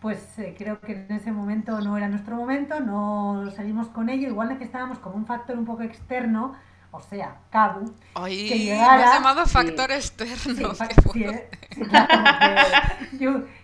pues 0.00 0.38
eh, 0.38 0.54
creo 0.56 0.80
que 0.80 0.92
en 0.92 1.12
ese 1.12 1.32
momento 1.32 1.80
no 1.80 1.96
era 1.96 2.08
nuestro 2.08 2.36
momento, 2.36 2.80
no 2.80 3.50
salimos 3.54 3.88
con 3.88 4.08
ello, 4.08 4.28
igual 4.28 4.48
necesitábamos 4.48 4.98
como 4.98 5.16
un 5.16 5.26
factor 5.26 5.58
un 5.58 5.64
poco 5.64 5.82
externo, 5.82 6.54
o 6.90 7.00
sea, 7.00 7.36
Cabu, 7.50 7.92
que 8.24 8.58
llegara... 8.58 8.96
Me 8.96 9.04
has 9.04 9.14
llamado 9.14 9.46
factor 9.46 9.90
externo. 9.90 10.72
Sí, 11.12 11.26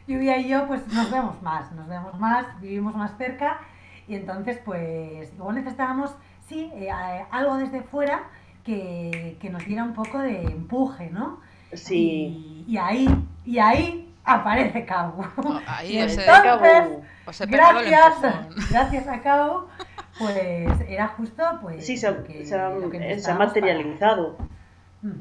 Lluvia 0.07 0.39
y 0.39 0.49
yo 0.49 0.67
pues 0.67 0.87
nos 0.89 1.11
vemos 1.11 1.41
más, 1.43 1.73
nos 1.73 1.89
vemos 1.89 2.19
más, 2.19 2.61
vivimos 2.61 2.97
más 2.97 3.17
cerca 3.17 3.61
y 4.09 4.15
entonces 4.15 4.59
pues 4.65 5.33
igual 5.33 5.57
necesitábamos, 5.57 6.15
sí, 6.49 6.71
eh, 6.75 6.91
algo 7.31 7.57
desde 7.57 7.83
fuera 7.83 8.25
que, 8.65 9.39
que, 9.41 9.51
nos 9.51 9.65
diera 9.65 9.85
un 9.85 9.95
poco 9.95 10.19
de 10.19 10.43
empuje, 10.43 11.11
¿no? 11.11 11.41
Sí. 11.73 12.65
Y, 12.67 12.73
y 12.73 12.77
ahí, 12.77 13.09
y 13.45 13.59
ahí 13.59 14.12
aparece 14.25 14.85
Cabo. 14.85 15.25
Oh, 15.37 15.61
ahí 15.67 15.95
y 15.95 15.99
ese 15.99 16.25
entonces, 16.25 17.49
gracias, 17.49 18.71
gracias 18.71 19.09
a 19.09 19.21
Cabo, 19.21 19.69
pues 20.19 20.69
era 20.89 21.09
justo 21.09 21.43
pues 21.61 21.87
sí, 21.87 21.97
se, 21.97 22.07
ha 22.07 23.35
materializado. 23.35 24.37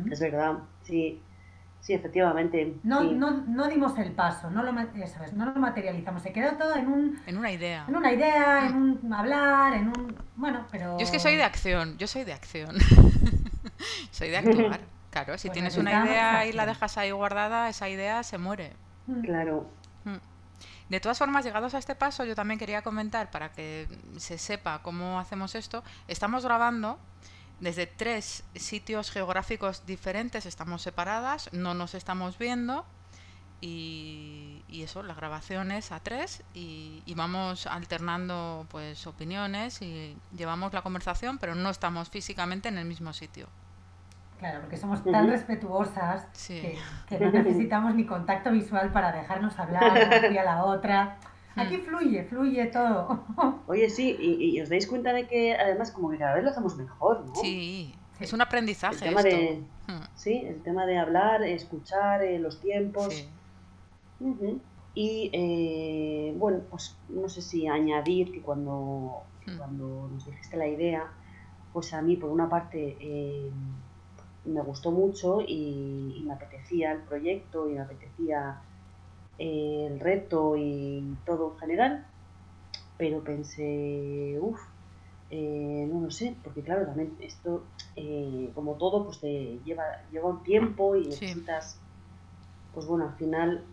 Es 0.09 0.19
verdad, 0.19 0.59
sí. 0.83 1.21
Sí, 1.81 1.93
efectivamente. 1.93 2.75
No, 2.83 3.01
no, 3.01 3.43
no 3.47 3.67
dimos 3.67 3.97
el 3.97 4.11
paso, 4.11 4.51
no 4.51 4.61
lo, 4.61 4.71
¿sabes? 5.07 5.33
no 5.33 5.45
lo 5.47 5.59
materializamos, 5.59 6.21
se 6.21 6.31
quedó 6.31 6.51
todo 6.51 6.75
en 6.75 6.87
un... 6.87 7.19
En 7.25 7.37
una 7.39 7.51
idea. 7.51 7.85
En 7.87 7.95
una 7.95 8.13
idea, 8.13 8.67
en 8.67 8.75
un 8.75 9.13
hablar, 9.13 9.73
en 9.73 9.87
un... 9.87 10.15
Bueno, 10.35 10.67
pero... 10.71 10.99
Yo 10.99 11.03
es 11.03 11.09
que 11.09 11.17
soy 11.17 11.35
de 11.37 11.43
acción, 11.43 11.97
yo 11.97 12.05
soy 12.05 12.23
de 12.23 12.33
acción. 12.33 12.75
soy 14.11 14.29
de 14.29 14.37
actuar. 14.37 14.79
Claro, 15.09 15.37
si 15.39 15.47
pues 15.47 15.53
tienes 15.53 15.77
una 15.77 16.05
idea 16.05 16.45
y 16.45 16.53
la 16.53 16.67
dejas 16.67 16.99
ahí 16.99 17.09
guardada, 17.09 17.67
esa 17.67 17.89
idea 17.89 18.21
se 18.21 18.37
muere. 18.37 18.73
Mm. 19.07 19.21
Claro. 19.21 19.69
Mm. 20.05 20.17
De 20.89 20.99
todas 20.99 21.17
formas, 21.17 21.45
llegados 21.45 21.73
a 21.73 21.77
este 21.77 21.95
paso, 21.95 22.25
yo 22.25 22.35
también 22.35 22.59
quería 22.59 22.81
comentar 22.81 23.31
para 23.31 23.51
que 23.51 23.87
se 24.17 24.37
sepa 24.37 24.81
cómo 24.81 25.19
hacemos 25.19 25.55
esto. 25.55 25.83
Estamos 26.07 26.43
grabando 26.43 26.99
desde 27.61 27.87
tres 27.87 28.43
sitios 28.55 29.11
geográficos 29.11 29.85
diferentes, 29.85 30.45
estamos 30.45 30.81
separadas, 30.81 31.49
no 31.53 31.73
nos 31.73 31.93
estamos 31.93 32.37
viendo. 32.37 32.85
Y, 33.61 34.63
eso, 34.71 35.03
la 35.03 35.13
grabación 35.13 35.71
es 35.71 35.91
a 35.91 35.99
tres 35.99 36.43
y, 36.55 37.03
y, 37.05 37.13
vamos 37.13 37.67
alternando 37.67 38.65
pues 38.71 39.05
opiniones 39.05 39.81
y 39.83 40.17
llevamos 40.35 40.73
la 40.73 40.81
conversación, 40.81 41.37
pero 41.37 41.53
no 41.53 41.69
estamos 41.69 42.09
físicamente 42.09 42.69
en 42.69 42.79
el 42.79 42.85
mismo 42.85 43.13
sitio. 43.13 43.47
Claro, 44.41 44.61
porque 44.61 44.75
somos 44.75 45.03
tan 45.03 45.29
respetuosas 45.29 46.25
que, 46.47 46.75
no 47.19 47.31
necesitamos 47.31 47.93
ni 47.93 48.07
contacto 48.07 48.51
visual 48.51 48.91
para 48.91 49.11
dejarnos 49.11 49.59
hablar 49.59 49.91
una 49.91 50.41
a 50.41 50.43
la 50.43 50.65
otra. 50.65 51.19
Aquí 51.55 51.77
fluye, 51.77 52.23
fluye 52.23 52.65
todo. 52.65 53.23
Oye, 53.67 53.87
sí, 53.91 54.17
y, 54.19 54.59
os 54.59 54.69
dais 54.69 54.87
cuenta 54.87 55.13
de 55.13 55.27
que 55.27 55.55
además 55.55 55.91
como 55.91 56.09
que 56.09 56.17
cada 56.17 56.33
vez 56.33 56.43
lo 56.43 56.49
hacemos 56.49 56.75
mejor, 56.75 57.23
¿no? 57.27 57.35
Sí, 57.35 57.93
es 58.19 58.33
un 58.33 58.41
aprendizaje. 58.41 58.95
El 58.95 59.09
tema 59.11 59.21
De, 59.21 59.63
mm. 59.87 60.01
Sí, 60.15 60.43
el 60.43 60.63
tema 60.63 60.87
de 60.87 60.97
hablar, 60.97 61.43
escuchar, 61.43 62.23
eh, 62.23 62.39
los 62.39 62.59
tiempos. 62.61 63.27
Y 64.95 65.29
eh, 65.33 66.33
bueno, 66.35 66.61
pues 66.67 66.97
no 67.09 67.29
sé 67.29 67.43
si 67.43 67.67
añadir 67.67 68.31
que 68.31 68.41
cuando, 68.41 69.21
mm. 69.45 69.55
cuando 69.55 70.09
nos 70.11 70.25
dijiste 70.25 70.57
la 70.57 70.67
idea, 70.67 71.11
pues 71.73 71.93
a 71.93 72.01
mí 72.01 72.15
por 72.15 72.31
una 72.31 72.49
parte... 72.49 72.97
Eh, 72.99 73.51
me 74.45 74.61
gustó 74.61 74.91
mucho 74.91 75.41
y, 75.41 76.23
me 76.25 76.33
apetecía 76.33 76.91
el 76.93 76.99
proyecto 76.99 77.69
y 77.69 77.73
me 77.73 77.81
apetecía 77.81 78.61
eh, 79.37 79.87
el 79.91 79.99
reto 79.99 80.55
y 80.57 81.17
todo 81.25 81.53
en 81.53 81.59
general, 81.59 82.05
pero 82.97 83.23
pensé, 83.23 84.37
uff, 84.39 84.59
eh, 85.29 85.87
no 85.91 86.01
lo 86.01 86.11
sé, 86.11 86.35
porque 86.43 86.61
claro, 86.61 86.85
también 86.85 87.15
esto, 87.19 87.63
eh, 87.95 88.51
como 88.53 88.75
todo, 88.75 89.05
pues 89.05 89.19
te 89.19 89.59
lleva, 89.65 89.83
lleva 90.11 90.29
un 90.29 90.43
tiempo 90.43 90.95
y 90.95 91.05
necesitas, 91.05 91.79
pues 92.73 92.85
bueno, 92.85 93.05
al 93.05 93.15
final... 93.15 93.63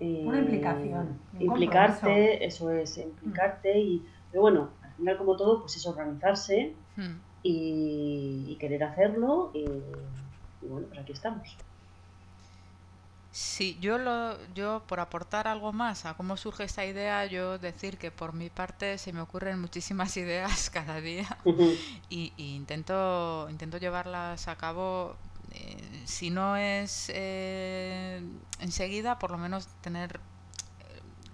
Una 0.00 0.40
implicación. 0.40 1.16
implicarte, 1.38 2.44
eso 2.44 2.72
es, 2.72 2.98
implicarte 2.98 3.78
y, 3.78 4.04
pero 4.32 4.42
bueno, 4.42 4.70
al 4.82 4.90
final 4.94 5.16
como 5.16 5.36
todo, 5.36 5.60
pues 5.60 5.76
es 5.76 5.86
organizarse. 5.86 6.74
Hmm 6.96 7.18
y, 7.42 8.56
querer 8.60 8.84
hacerlo 8.84 9.50
y, 9.54 9.64
bueno, 10.66 10.86
pues 10.88 11.00
aquí 11.00 11.12
estamos. 11.12 11.56
Sí, 13.32 13.78
yo, 13.80 13.96
lo, 13.96 14.36
yo 14.54 14.82
por 14.86 15.00
aportar 15.00 15.48
algo 15.48 15.72
más 15.72 16.04
a 16.04 16.14
cómo 16.14 16.36
surge 16.36 16.64
esta 16.64 16.84
idea, 16.84 17.24
yo 17.24 17.58
decir 17.58 17.96
que 17.96 18.10
por 18.10 18.34
mi 18.34 18.50
parte 18.50 18.98
se 18.98 19.12
me 19.14 19.22
ocurren 19.22 19.58
muchísimas 19.58 20.16
ideas 20.18 20.68
cada 20.68 21.00
día 21.00 21.38
y, 22.10 22.32
intento, 22.36 23.48
intento 23.48 23.78
llevarlas 23.78 24.48
a 24.48 24.56
cabo, 24.56 25.16
eh, 25.52 26.02
si 26.04 26.28
no 26.28 26.56
es 26.56 27.10
eh, 27.14 28.22
enseguida, 28.60 29.18
por 29.18 29.30
lo 29.30 29.38
menos 29.38 29.66
tener 29.80 30.20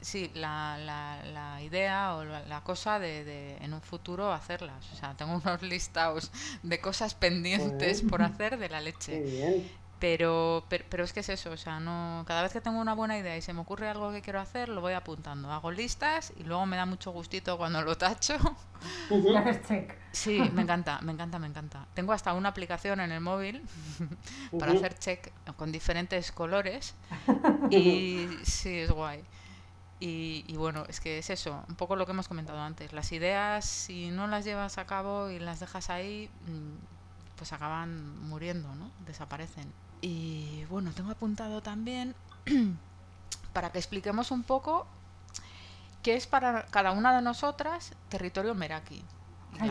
sí, 0.09 0.31
la, 0.35 0.79
la, 0.79 1.23
la, 1.33 1.63
idea 1.63 2.15
o 2.17 2.25
la, 2.25 2.61
cosa 2.63 2.99
de, 2.99 3.25
de, 3.25 3.57
en 3.59 3.75
un 3.75 3.83
futuro 3.83 4.33
hacerlas. 4.33 4.91
O 4.93 4.97
sea, 4.97 5.15
tengo 5.15 5.35
unos 5.45 5.63
listados 5.63 6.33
de 6.63 6.81
cosas 6.81 7.15
pendientes 7.15 8.03
por 8.03 8.23
hacer 8.23 8.59
de 8.59 8.69
la 8.69 8.81
leche. 8.81 9.69
Pero, 10.01 10.65
pero, 10.69 11.03
es 11.03 11.13
que 11.13 11.21
es 11.21 11.29
eso, 11.29 11.51
o 11.51 11.57
sea, 11.57 11.81
no 11.81 12.25
cada 12.25 12.43
vez 12.43 12.53
que 12.53 12.61
tengo 12.61 12.81
una 12.81 12.95
buena 12.95 13.19
idea 13.19 13.37
y 13.37 13.43
se 13.43 13.53
me 13.53 13.63
ocurre 13.63 13.89
algo 13.89 14.13
que 14.13 14.23
quiero 14.23 14.39
hacer, 14.39 14.69
lo 14.69 14.81
voy 14.81 14.93
apuntando. 14.93 15.51
Hago 15.51 15.73
listas 15.73 16.33
y 16.37 16.45
luego 16.45 16.67
me 16.67 16.77
da 16.77 16.87
mucho 16.87 17.11
gustito 17.11 17.59
cuando 17.59 17.83
lo 17.83 17.97
tacho. 17.99 18.37
Y 19.11 19.35
haces 19.35 19.67
check. 19.67 19.97
Sí, 20.13 20.39
me 20.53 20.63
encanta, 20.63 21.01
me 21.03 21.11
encanta, 21.11 21.41
me 21.41 21.49
encanta. 21.49 21.89
Tengo 21.95 22.13
hasta 22.13 22.33
una 22.35 22.51
aplicación 22.51 23.01
en 23.01 23.11
el 23.11 23.21
móvil 23.21 23.63
para 24.59 24.73
hacer 24.73 24.97
check 24.97 25.33
con 25.57 25.73
diferentes 25.73 26.31
colores 26.31 26.95
y 27.71 28.29
sí, 28.45 28.79
es 28.79 28.93
guay. 28.93 29.25
Y, 30.01 30.55
bueno, 30.57 30.85
es 30.89 31.01
que 31.01 31.19
es 31.19 31.29
eso, 31.29 31.65
un 31.69 31.75
poco 31.75 31.97
lo 31.97 32.07
que 32.07 32.13
hemos 32.13 32.29
comentado 32.29 32.61
antes. 32.61 32.93
Las 32.93 33.11
ideas, 33.11 33.65
si 33.65 34.11
no 34.11 34.29
las 34.29 34.45
llevas 34.45 34.79
a 34.79 34.87
cabo 34.87 35.29
y 35.29 35.41
las 35.41 35.59
dejas 35.59 35.91
ahí, 35.91 36.31
mm, 36.47 37.37
pues 37.37 37.53
acaban 37.53 38.21
muriendo, 38.29 38.73
¿no? 38.77 38.91
Desaparecen. 39.07 39.73
Y 40.01 40.65
bueno, 40.71 40.93
tengo 40.93 41.11
apuntado 41.11 41.63
también 41.63 42.15
para 43.53 43.73
que 43.73 43.79
expliquemos 43.79 44.31
un 44.31 44.45
poco 44.45 44.87
qué 46.05 46.15
es 46.15 46.29
para 46.29 46.67
cada 46.67 46.93
una 46.93 47.15
de 47.17 47.23
nosotras 47.23 47.93
territorio 48.09 48.55
Meraki. 48.55 49.03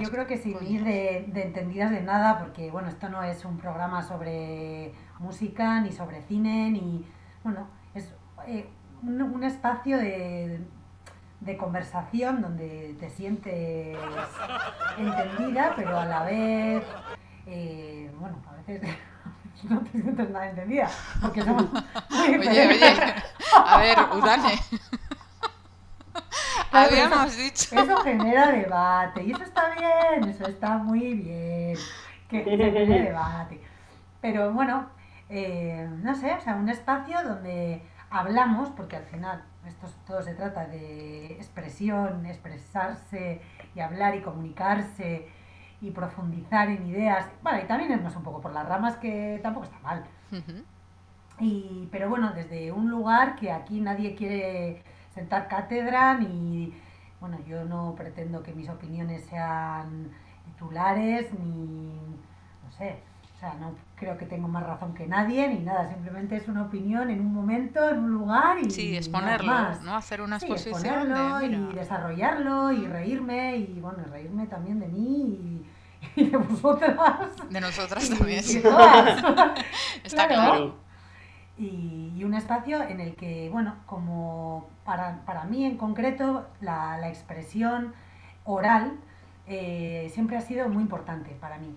yo 0.02 0.12
creo 0.12 0.28
que 0.28 0.38
sin 0.38 0.62
ir 0.62 0.84
de, 0.84 1.20
entendidas 1.42 1.92
de 1.92 2.02
nada, 2.02 2.40
porque 2.40 2.70
bueno, 2.70 2.90
esto 2.90 3.08
no 3.08 3.24
es 3.24 3.46
un 3.46 3.58
programa 3.58 4.04
sobre 4.04 4.94
música, 5.20 5.80
ni 5.80 5.94
sobre 5.94 6.22
cine, 6.24 6.70
ni... 6.72 7.06
Bueno, 7.44 7.68
es 7.94 8.14
eh, 8.46 8.68
un, 9.08 9.44
espacio 9.44 9.98
de, 9.98 10.60
conversación 11.58 12.42
donde 12.42 12.96
te 13.00 13.10
sientes 13.10 13.98
entendida, 14.98 15.74
pero 15.76 15.98
a 15.98 16.06
la 16.06 16.24
vez, 16.24 16.84
eh, 17.46 18.12
bueno, 18.20 18.38
a 18.50 18.56
veces 18.56 18.98
no 19.70 19.80
te 19.80 20.02
sientes 20.02 20.30
nada 20.30 20.50
entendida, 20.50 20.90
porque 21.22 21.42
somos 21.42 21.64
Oye, 22.12 22.40
oye, 22.40 23.16
a 23.66 23.78
ver, 23.78 23.98
Udane. 24.14 24.60
Habíamos 26.72 27.38
dicho. 27.38 27.76
Eso 27.80 27.98
genera 27.98 28.52
debate, 28.52 29.24
y 29.24 29.32
eso 29.32 29.44
está 29.44 29.70
bien, 29.70 30.30
eso 30.30 30.46
está 30.46 30.78
muy 30.78 31.14
bien, 31.14 31.78
que 32.30 32.44
genere 32.44 32.86
debate. 32.86 33.62
Pero 34.20 34.52
bueno, 34.52 34.90
eh, 35.30 35.88
no 36.04 36.14
sé, 36.14 36.34
o 36.34 36.42
sea, 36.42 36.56
un 36.56 36.68
espacio 36.70 37.24
donde 37.24 37.82
hablamos, 38.10 38.70
porque 38.70 38.96
al 38.96 39.04
final 39.04 39.44
esto 39.66 39.88
todo 40.06 40.22
se 40.22 40.34
trata 40.34 40.66
de 40.68 41.34
expresión, 41.34 42.26
expresarse 42.26 43.42
y 43.76 43.80
hablar 43.80 44.16
y 44.16 44.22
comunicarse 44.22 45.28
y 45.82 45.92
profundizar 45.92 46.70
en 46.70 46.88
ideas, 46.88 47.28
bueno, 47.44 47.60
y 47.60 47.68
también 47.68 47.92
irnos 47.92 48.16
un 48.16 48.24
poco 48.24 48.42
por 48.42 48.52
las 48.52 48.68
ramas 48.68 48.98
que 48.98 49.40
tampoco 49.44 49.66
está 49.66 49.80
mal. 49.80 50.04
y, 51.40 51.88
pero 51.92 52.10
bueno, 52.10 52.32
desde 52.34 52.72
un 52.72 52.90
lugar 52.90 53.36
que 53.36 53.52
aquí 53.52 53.80
nadie 53.80 54.16
quiere 54.16 54.84
sentar 55.14 55.48
cátedra 55.48 56.16
ni, 56.16 56.74
bueno, 57.20 57.38
yo 57.46 57.66
no 57.66 57.94
pretendo 57.96 58.42
que 58.42 58.54
mis 58.54 58.70
opiniones 58.70 59.26
sean 59.26 60.10
titulares 60.46 61.32
ni, 61.34 61.94
no 62.64 62.72
sé, 62.72 63.00
O 63.36 63.40
sea, 63.40 63.54
no 63.56 63.76
creo 63.98 64.18
que 64.18 64.26
tengo 64.28 64.48
más 64.48 64.64
razón 64.64 64.94
que 64.94 65.08
nadie 65.08 65.48
ni 65.48 65.60
nada, 65.60 65.88
simplemente 65.90 66.36
es 66.38 66.48
una 66.48 66.64
opinión 66.64 67.10
en 67.10 67.20
un 67.20 67.34
momento, 67.34 67.90
en 67.90 67.98
un 68.00 68.12
lugar 68.12 68.60
y 68.60 68.70
Sí, 68.70 68.96
exponerlo, 68.96 69.52
más. 69.52 69.82
¿no? 69.82 69.96
Hacer 69.96 70.22
una 70.22 70.40
Sí, 70.40 70.46
exposición 70.46 71.10
de, 71.42 71.48
y 71.48 71.76
desarrollarlo 71.76 72.72
y 72.72 72.88
reírme 72.88 73.58
y 73.58 73.80
bueno, 73.82 74.04
reírme 74.12 74.46
también 74.46 74.80
de 74.80 74.88
mí 74.88 75.02
y, 75.02 75.66
y 76.22 76.30
de 76.30 76.38
vosotras. 76.38 76.96
de 77.50 77.60
nosotras 77.60 78.08
también. 78.10 78.44
y 78.48 78.60
todas. 78.62 79.18
Está 80.04 80.28
Claro. 80.28 80.34
claro. 80.52 80.76
Y, 81.58 82.14
y 82.16 82.24
un 82.24 82.36
espacio 82.36 82.84
en 82.84 83.00
el 83.00 83.16
que, 83.16 83.50
bueno, 83.52 83.74
como 83.88 84.70
para, 84.86 85.22
para 85.26 85.46
mí 85.46 85.66
en 85.66 85.76
concreto, 85.76 86.46
la, 86.62 86.98
la 87.00 87.10
expresión 87.10 87.94
oral 88.46 88.94
eh, 89.48 90.12
siempre 90.14 90.38
ha 90.38 90.42
sido 90.42 90.70
muy 90.70 90.84
importante 90.84 91.32
para 91.42 91.58
mí. 91.58 91.76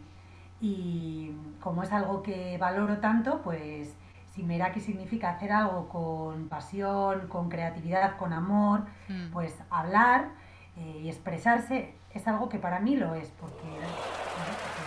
Y 0.61 1.33
como 1.61 1.83
es 1.83 1.93
algo 1.93 2.23
que 2.23 2.59
valoro 2.59 2.99
tanto, 2.99 3.40
pues 3.43 3.95
si 4.35 4.43
Meraki 4.43 4.81
significa 4.81 5.31
hacer 5.31 5.52
algo 5.52 5.88
con 5.88 6.49
pasión, 6.49 7.26
con 7.29 7.49
creatividad, 7.49 8.17
con 8.17 8.33
amor, 8.33 8.83
Mm. 9.09 9.31
pues 9.33 9.55
hablar 9.71 10.29
eh, 10.76 11.00
y 11.02 11.09
expresarse 11.09 11.95
es 12.14 12.26
algo 12.29 12.49
que 12.49 12.59
para 12.59 12.79
mí 12.81 12.97
lo 12.97 13.14
es, 13.14 13.29
porque, 13.40 13.57
porque, 13.57 14.85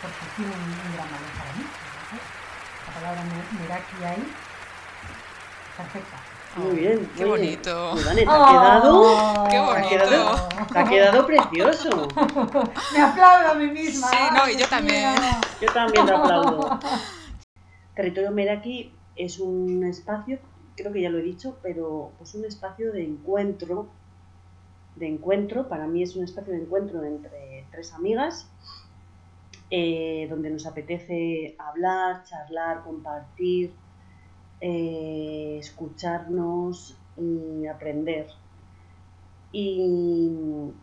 porque 0.00 0.26
tiene 0.36 0.52
un, 0.52 0.94
gran 0.94 1.06
valor 1.10 1.32
para 1.38 1.52
mí. 1.54 1.64
La 2.86 2.94
palabra 2.94 3.22
me- 3.24 3.60
Meraki 3.60 4.04
ahí, 4.04 4.32
perfecta. 5.76 6.16
Muy 6.56 6.76
bien. 6.80 7.08
Qué 7.16 7.24
oye, 7.24 7.30
bonito. 7.30 7.94
Te 7.94 8.10
ha 8.10 8.24
quedado, 8.24 9.00
¡Oh! 9.02 9.44
Qué 9.44 9.50
te 9.50 9.56
ha 9.56 9.62
bonito. 9.62 9.88
quedado, 9.88 10.48
te 10.70 10.78
ha 10.78 10.84
quedado 10.88 11.26
precioso. 11.26 12.08
Me 12.92 13.00
aplaudo 13.00 13.48
a 13.52 13.54
mí 13.54 13.66
misma. 13.68 14.08
Sí, 14.08 14.16
no, 14.34 14.42
¡Ay, 14.42 14.54
y 14.54 14.58
yo 14.58 14.68
también. 14.68 15.14
Yo 15.60 15.72
también 15.72 16.06
te 16.06 16.12
aplaudo. 16.12 16.78
Territorio 17.96 18.30
Meraki 18.32 18.94
es 19.16 19.38
un 19.38 19.84
espacio, 19.84 20.38
creo 20.76 20.92
que 20.92 21.02
ya 21.02 21.10
lo 21.10 21.18
he 21.18 21.22
dicho, 21.22 21.58
pero 21.62 22.12
pues 22.18 22.34
un 22.34 22.44
espacio 22.44 22.92
de 22.92 23.04
encuentro, 23.04 23.88
de 24.96 25.08
encuentro, 25.08 25.68
para 25.68 25.86
mí 25.86 26.02
es 26.02 26.16
un 26.16 26.24
espacio 26.24 26.52
de 26.52 26.60
encuentro 26.62 27.02
entre 27.04 27.66
tres 27.70 27.92
amigas, 27.92 28.46
eh, 29.70 30.26
donde 30.28 30.50
nos 30.50 30.66
apetece 30.66 31.54
hablar, 31.58 32.24
charlar, 32.24 32.82
compartir, 32.84 33.74
eh, 34.62 35.58
escucharnos 35.58 36.96
y 37.16 37.66
aprender. 37.66 38.28
Y, 39.50 40.30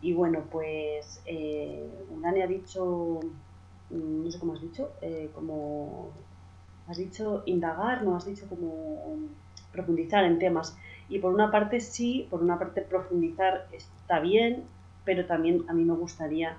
y 0.02 0.12
bueno, 0.12 0.44
pues 0.52 1.22
eh, 1.24 1.88
Unani 2.10 2.42
ha 2.42 2.46
dicho, 2.46 3.20
no 3.88 4.30
sé 4.30 4.38
cómo 4.38 4.52
has 4.52 4.60
dicho, 4.60 4.92
eh, 5.00 5.30
como 5.34 6.10
has 6.86 6.98
dicho 6.98 7.42
indagar, 7.46 8.02
no 8.04 8.16
has 8.16 8.26
dicho 8.26 8.46
como 8.48 9.18
profundizar 9.72 10.24
en 10.24 10.38
temas. 10.38 10.76
Y 11.08 11.18
por 11.18 11.32
una 11.32 11.50
parte 11.50 11.80
sí, 11.80 12.28
por 12.30 12.42
una 12.42 12.58
parte 12.58 12.82
profundizar 12.82 13.66
está 13.72 14.20
bien, 14.20 14.64
pero 15.06 15.24
también 15.24 15.64
a 15.68 15.72
mí 15.72 15.84
me 15.84 15.94
gustaría 15.94 16.54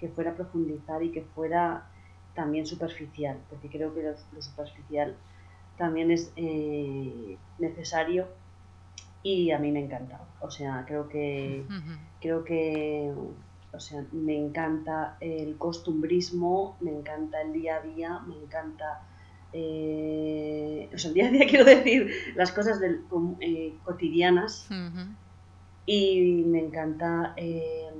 que 0.00 0.08
fuera 0.08 0.34
profundizar 0.34 1.00
y 1.04 1.12
que 1.12 1.22
fuera 1.22 1.86
también 2.34 2.66
superficial, 2.66 3.38
porque 3.48 3.68
creo 3.68 3.94
que 3.94 4.02
lo 4.02 4.42
superficial 4.42 5.16
también 5.76 6.10
es 6.10 6.32
eh, 6.36 7.38
necesario 7.58 8.28
y 9.22 9.50
a 9.50 9.58
mí 9.58 9.72
me 9.72 9.84
encanta. 9.84 10.28
O 10.40 10.50
sea, 10.50 10.84
creo 10.86 11.08
que 11.08 11.66
creo 12.20 12.44
que 12.44 13.12
o 13.72 13.80
sea, 13.80 14.06
me 14.12 14.36
encanta 14.38 15.18
el 15.20 15.58
costumbrismo, 15.58 16.78
me 16.80 16.92
encanta 16.92 17.42
el 17.42 17.52
día 17.52 17.76
a 17.76 17.82
día, 17.82 18.20
me 18.26 18.36
encanta 18.36 18.84
eh, 19.52 20.90
o 20.94 20.98
sea, 20.98 21.08
el 21.08 21.14
día 21.14 21.26
a 21.28 21.30
día 21.30 21.46
quiero 21.50 21.64
decir 21.64 22.10
las 22.36 22.52
cosas 22.52 22.80
del- 22.80 23.06
eh, 23.40 23.80
cotidianas 23.82 24.66
y 25.86 26.44
me 26.46 26.60
encanta 26.60 27.34
eh, 27.36 27.90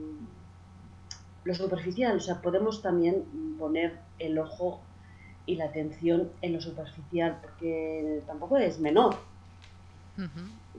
lo 1.44 1.54
superficial, 1.54 2.16
o 2.16 2.20
sea, 2.20 2.40
podemos 2.42 2.82
también 2.82 3.56
poner 3.58 4.00
el 4.18 4.38
ojo 4.38 4.86
y 5.46 5.54
la 5.56 5.66
atención 5.66 6.30
en 6.42 6.52
lo 6.54 6.60
superficial 6.60 7.38
porque 7.40 8.22
tampoco 8.26 8.56
es 8.56 8.78
menor. 8.80 9.16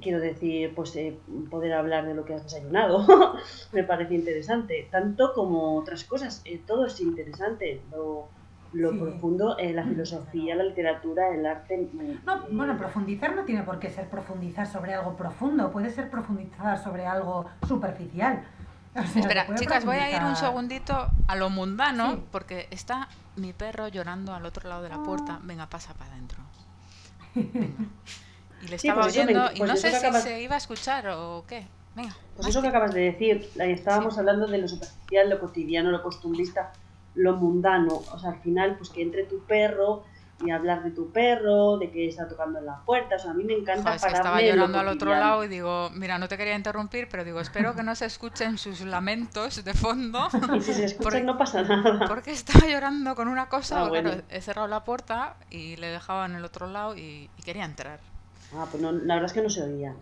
Quiero 0.01 0.19
decir, 0.19 0.73
pues 0.75 0.95
eh, 0.95 1.17
poder 1.49 1.73
hablar 1.73 2.05
de 2.05 2.13
lo 2.13 2.25
que 2.25 2.33
has 2.33 2.43
desayunado 2.43 3.05
me 3.71 3.83
parece 3.83 4.13
interesante, 4.15 4.87
tanto 4.91 5.33
como 5.33 5.75
otras 5.77 6.03
cosas, 6.03 6.41
eh, 6.45 6.61
todo 6.65 6.85
es 6.85 6.99
interesante, 7.01 7.81
lo, 7.91 8.27
lo 8.73 8.91
Sí. 8.91 8.97
profundo, 8.99 9.57
eh, 9.57 9.73
la 9.73 9.83
filosofía, 9.85 10.55
la 10.55 10.63
literatura, 10.65 11.33
el 11.33 11.45
arte. 11.45 11.89
No, 12.25 12.35
eh, 12.35 12.39
bueno, 12.51 12.77
profundizar 12.77 13.35
no 13.35 13.43
tiene 13.45 13.63
por 13.63 13.79
qué 13.79 13.89
ser 13.89 14.07
profundizar 14.09 14.67
sobre 14.67 14.93
algo 14.93 15.15
profundo, 15.15 15.71
puede 15.71 15.89
ser 15.89 16.09
profundizar 16.11 16.77
sobre 16.83 17.05
algo 17.05 17.45
superficial. 17.67 18.43
Espera, 19.15 19.45
chicas, 19.55 19.85
voy 19.85 19.97
a 19.97 20.09
ir 20.15 20.23
un 20.23 20.35
segundito 20.35 21.09
a 21.27 21.35
lo 21.35 21.49
mundano, 21.49 22.13
Sí. 22.15 22.23
porque 22.31 22.67
está 22.71 23.07
mi 23.35 23.53
perro 23.53 23.87
llorando 23.87 24.33
al 24.33 24.45
otro 24.45 24.67
lado 24.67 24.81
de 24.83 24.89
la 24.89 24.95
Ah. 24.95 25.03
puerta. 25.03 25.39
Venga, 25.43 25.67
pasa 25.67 25.93
para 25.93 26.11
adentro. 26.11 26.39
Venga. 27.35 27.85
Y 28.63 28.67
le 28.69 28.79
Sí, 28.79 28.87
estaba 28.87 29.01
pues 29.03 29.15
eso 29.15 29.25
me 29.25 29.31
oyendo 29.33 29.49
enc- 29.51 29.55
y 29.55 29.57
pues 29.59 29.69
no 29.69 29.77
sé 29.77 29.89
si 29.91 29.95
acabas- 29.97 30.23
se 30.23 30.41
iba 30.41 30.55
a 30.55 30.57
escuchar 30.57 31.07
o 31.09 31.45
qué. 31.47 31.67
Venga. 31.95 32.15
Pues 32.35 32.47
eso 32.47 32.61
que 32.61 32.67
acabas 32.67 32.93
de 32.93 33.01
decir, 33.01 33.49
estábamos 33.59 34.17
hablando 34.17 34.47
de 34.47 34.57
lo 34.59 34.67
superficial, 34.67 35.29
lo 35.29 35.39
cotidiano, 35.39 35.91
lo 35.91 36.01
costumbrista, 36.03 36.71
lo 37.15 37.35
mundano. 37.35 38.01
O 38.11 38.19
sea, 38.19 38.31
al 38.31 38.39
final, 38.41 38.75
pues 38.77 38.89
que 38.89 39.01
entre 39.01 39.23
tu 39.25 39.39
perro 39.45 40.03
y 40.45 40.51
hablar 40.51 40.83
de 40.83 40.91
tu 40.91 41.11
perro, 41.11 41.77
de 41.77 41.89
que 41.89 42.07
está 42.07 42.27
tocando 42.27 42.59
en 42.59 42.65
la 42.67 42.77
puerta. 42.85 43.15
O 43.15 43.19
sea, 43.19 43.31
a 43.31 43.33
mí 43.33 43.43
me 43.43 43.53
encanta 43.53 43.81
Joder, 43.83 43.99
pararme 43.99 44.17
estaba 44.17 44.41
llorando 44.41 44.79
al 44.79 44.87
otro 44.89 45.09
lado 45.11 45.43
y 45.43 45.47
digo, 45.47 45.89
mira, 45.95 46.19
no 46.19 46.27
te 46.27 46.37
quería 46.37 46.55
interrumpir, 46.55 47.07
pero 47.09 47.23
digo, 47.23 47.39
espero 47.39 47.73
que 47.75 47.81
no 47.83 47.95
se 47.95 48.05
escuchen 48.05 48.57
sus 48.57 48.81
lamentos 48.81 49.63
de 49.63 49.73
fondo, 49.73 50.27
Y 50.55 50.61
si 50.61 50.73
se 50.73 50.85
escuchan 50.85 51.03
Porque- 51.11 51.23
no 51.23 51.37
pasa 51.37 51.63
nada. 51.63 52.07
porque 52.07 52.31
estaba 52.31 52.67
llorando 52.67 53.15
con 53.15 53.27
una 53.27 53.49
cosa. 53.49 53.83
Ah, 53.85 53.89
claro, 53.89 54.09
bueno. 54.09 54.23
he 54.29 54.41
cerrado 54.41 54.67
la 54.67 54.83
puerta 54.83 55.37
y 55.49 55.75
le 55.77 55.87
dejaba 55.87 56.25
en 56.27 56.35
el 56.35 56.45
otro 56.45 56.67
lado 56.67 56.95
y, 56.95 57.29
y 57.37 57.41
quería 57.43 57.65
entrar. 57.65 57.99
Ah, 58.55 58.65
pues 58.69 58.81
no, 58.81 58.91
la 58.91 59.15
verdad 59.15 59.25
es 59.25 59.33
que 59.33 59.41
no 59.41 59.49
se 59.49 59.63
oía. 59.63 59.93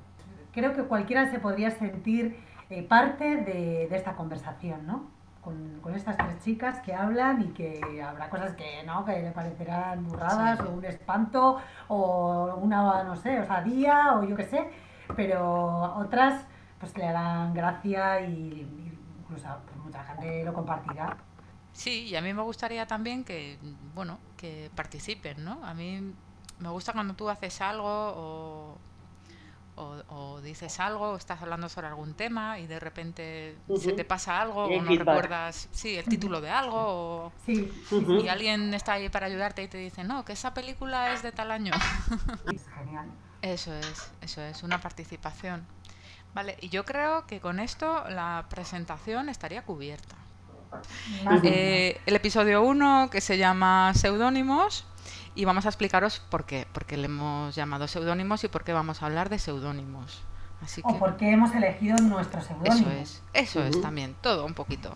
Creo 0.54 0.76
que 0.76 0.84
cualquiera 0.84 1.32
se 1.32 1.40
podría 1.40 1.72
sentir 1.72 2.38
eh, 2.70 2.84
parte 2.84 3.24
de, 3.38 3.88
de 3.90 3.96
esta 3.96 4.16
conversación, 4.16 4.86
¿no? 4.86 5.10
Con, 5.46 5.80
con 5.80 5.94
estas 5.94 6.18
tres 6.18 6.40
chicas 6.44 6.80
que 6.80 6.92
hablan 6.94 7.40
y 7.44 7.48
que 7.54 8.02
habrá 8.02 8.30
cosas 8.32 8.56
que 8.56 8.82
no, 8.84 9.06
que 9.06 9.22
le 9.22 9.32
parecerán 9.32 10.04
burradas 10.04 10.58
Sí. 10.60 10.66
o 10.68 10.72
un 10.72 10.84
espanto 10.86 11.62
o 11.88 12.56
una, 12.56 13.04
no 13.04 13.16
sé, 13.16 13.40
osadía 13.42 14.16
o 14.16 14.24
yo 14.24 14.36
qué 14.36 14.44
sé, 14.46 14.68
pero 15.16 15.94
otras 15.98 16.48
pues 16.80 16.98
le 16.98 17.06
harán 17.08 17.54
gracia 17.54 18.22
y, 18.22 18.34
y 18.34 19.00
incluso 19.22 19.48
pues, 19.66 19.78
mucha 19.86 20.04
gente 20.04 20.44
lo 20.44 20.52
compartirá. 20.54 21.16
Sí, 21.74 22.06
y 22.08 22.16
a 22.16 22.22
mí 22.22 22.34
me 22.34 22.42
gustaría 22.42 22.88
también 22.88 23.24
que, 23.24 23.60
bueno, 23.94 24.18
que 24.38 24.72
participen, 24.76 25.44
¿no? 25.46 25.64
A 25.64 25.74
mí 25.76 26.12
me 26.58 26.70
gusta 26.70 26.92
cuando 26.94 27.14
tú 27.14 27.30
haces 27.30 27.62
algo 27.62 27.86
o, 27.88 28.78
o, 29.76 30.02
o 30.10 30.42
dices 30.42 30.80
algo, 30.80 31.12
o 31.12 31.16
estás 31.16 31.42
hablando 31.42 31.70
sobre 31.70 31.88
algún 31.88 32.14
tema 32.14 32.60
y 32.60 32.68
de 32.68 32.80
repente 32.80 33.56
se 33.80 33.94
te 33.94 34.06
pasa 34.06 34.42
algo 34.42 34.66
o 34.66 34.70
no 34.70 34.88
feedback. 34.88 35.08
recuerdas, 35.08 35.70
sí, 35.72 35.96
el 35.96 36.06
título 36.06 36.42
de 36.42 36.50
algo 36.50 36.78
o, 36.78 37.32
Sí, 37.46 37.72
y 38.24 38.28
alguien 38.28 38.74
está 38.74 38.94
ahí 38.94 39.10
para 39.10 39.28
ayudarte 39.28 39.64
y 39.64 39.68
te 39.68 39.78
dice, 39.78 40.04
no, 40.04 40.26
que 40.26 40.34
esa 40.34 40.54
película 40.54 41.14
es 41.14 41.24
de 41.24 41.32
tal 41.32 41.52
año. 41.52 41.74
es 42.54 42.66
genial. 42.78 43.08
Eso 43.42 43.74
es, 43.74 44.12
eso 44.22 44.42
es, 44.42 44.64
una 44.64 44.82
participación. 44.82 45.66
Vale, 46.34 46.58
y 46.62 46.70
yo 46.70 46.84
creo 46.84 47.26
que 47.28 47.40
con 47.40 47.60
esto 47.60 48.04
la 48.10 48.46
presentación 48.50 49.30
estaría 49.30 49.64
cubierta. 49.64 50.16
Eh, 51.44 52.02
el 52.06 52.16
episodio 52.16 52.62
1 52.64 53.10
que 53.10 53.22
se 53.22 53.38
llama 53.38 53.94
Seudónimos 53.94 54.86
y 55.36 55.46
vamos 55.46 55.66
a 55.66 55.70
explicaros 55.70 56.20
por 56.30 56.46
qué, 56.46 56.66
por 56.72 56.86
qué 56.86 56.98
le 56.98 57.06
hemos 57.06 57.54
llamado 57.56 57.88
seudónimos 57.88 58.44
y 58.44 58.48
por 58.48 58.64
qué 58.64 58.74
vamos 58.74 59.04
a 59.04 59.06
hablar 59.08 59.30
de 59.30 59.38
seudónimos. 59.40 60.22
Así 60.62 60.82
que 60.82 60.88
O 60.94 60.98
por 60.98 61.18
qué 61.18 61.32
hemos 61.32 61.54
elegido 61.54 61.98
nuestro 61.98 62.42
seudónimo. 62.42 62.74
eso 62.74 62.90
es, 62.92 63.24
eso 63.34 63.64
es 63.64 63.80
también, 63.82 64.16
todo 64.22 64.46
un 64.46 64.54
poquito. 64.54 64.94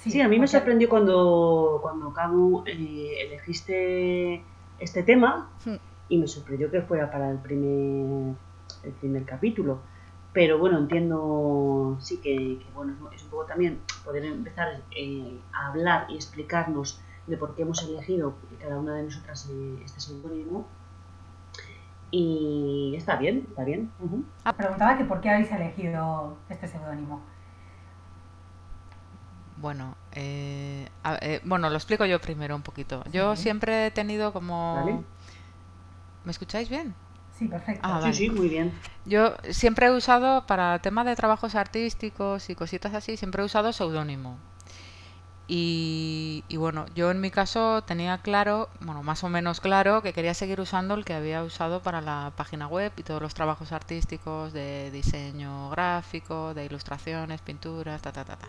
Sí, 0.00 0.20
a 0.20 0.24
mí 0.26 0.36
me 0.36 0.46
porque- 0.46 0.48
sorprendió 0.58 0.88
cuando, 0.88 1.78
cuando 1.82 2.12
Camu 2.12 2.64
eh, 2.66 3.26
elegiste 3.26 4.42
este 4.80 5.02
tema 5.04 5.48
Mm. 5.64 5.74
y 6.08 6.18
me 6.18 6.26
sorprendió 6.26 6.70
que 6.70 6.80
fuera 6.82 7.10
para 7.12 7.30
el 7.30 7.38
primer, 7.38 8.34
el 8.82 8.92
primer 9.00 9.24
capítulo. 9.24 9.80
Pero 10.32 10.58
bueno, 10.58 10.78
entiendo, 10.78 11.98
sí 12.00 12.16
que, 12.16 12.58
que, 12.58 12.66
bueno, 12.74 12.94
es 13.14 13.22
un 13.22 13.28
poco 13.28 13.44
también 13.44 13.80
poder 14.02 14.24
empezar 14.24 14.80
eh, 14.96 15.38
a 15.52 15.68
hablar 15.68 16.06
y 16.08 16.16
explicarnos 16.16 17.00
de 17.26 17.36
por 17.36 17.54
qué 17.54 17.62
hemos 17.62 17.82
elegido 17.82 18.34
cada 18.60 18.78
una 18.78 18.96
de 18.96 19.04
nosotras 19.04 19.48
eh, 19.50 19.82
este 19.84 20.00
seudónimo. 20.00 20.68
Y 22.10 22.94
está 22.96 23.16
bien, 23.16 23.46
está 23.48 23.64
bien. 23.64 23.90
ujú. 23.98 24.24
Preguntaba 24.56 24.98
que 24.98 25.04
por 25.04 25.20
qué 25.20 25.30
habéis 25.30 25.50
elegido 25.50 26.36
este 26.50 26.68
seudónimo. 26.68 27.24
Bueno, 29.56 29.94
eh, 30.12 30.88
a- 31.04 31.18
eh, 31.22 31.40
bueno, 31.44 31.70
lo 31.70 31.76
explico 31.76 32.04
yo 32.04 32.20
primero 32.20 32.54
un 32.56 32.62
poquito. 32.62 33.02
Yo 33.12 33.36
Sí. 33.36 33.42
siempre 33.44 33.86
he 33.86 33.90
tenido 33.90 34.32
como... 34.32 34.74
Vale. 34.74 34.98
¿Me 36.24 36.32
escucháis 36.32 36.68
bien? 36.68 36.94
Sí, 37.38 37.48
perfecto. 37.48 37.80
Ah, 37.82 37.96
Sí, 37.98 38.02
vale. 38.02 38.14
sí, 38.14 38.30
muy 38.30 38.48
bien. 38.48 38.72
Yo 39.04 39.34
siempre 39.50 39.86
he 39.86 39.90
usado, 39.90 40.46
para 40.46 40.74
el 40.74 40.80
tema 40.80 41.02
de 41.04 41.16
trabajos 41.16 41.54
artísticos 41.54 42.50
y 42.50 42.54
cositas 42.54 42.94
así, 42.94 43.16
siempre 43.16 43.42
he 43.42 43.46
usado 43.46 43.72
seudónimo. 43.72 44.36
Y, 45.48 46.44
bueno, 46.56 46.86
yo 46.94 47.10
en 47.10 47.20
mi 47.20 47.30
caso 47.30 47.82
tenía 47.82 48.18
claro, 48.18 48.68
bueno, 48.80 49.02
más 49.02 49.22
o 49.24 49.28
menos 49.28 49.60
claro, 49.60 50.00
que 50.02 50.12
quería 50.12 50.34
seguir 50.34 50.60
usando 50.60 50.94
el 50.94 51.04
que 51.04 51.14
había 51.14 51.42
usado 51.42 51.82
para 51.82 52.00
la 52.00 52.32
página 52.36 52.66
web 52.68 52.92
y 52.96 53.02
todos 53.02 53.20
los 53.20 53.34
trabajos 53.34 53.72
artísticos 53.72 54.52
de 54.52 54.90
diseño 54.90 55.68
gráfico, 55.70 56.54
de 56.54 56.64
ilustraciones, 56.64 57.40
pinturas, 57.42 58.00
ta, 58.00 58.12
ta, 58.12 58.24
ta, 58.24 58.36
ta. 58.36 58.48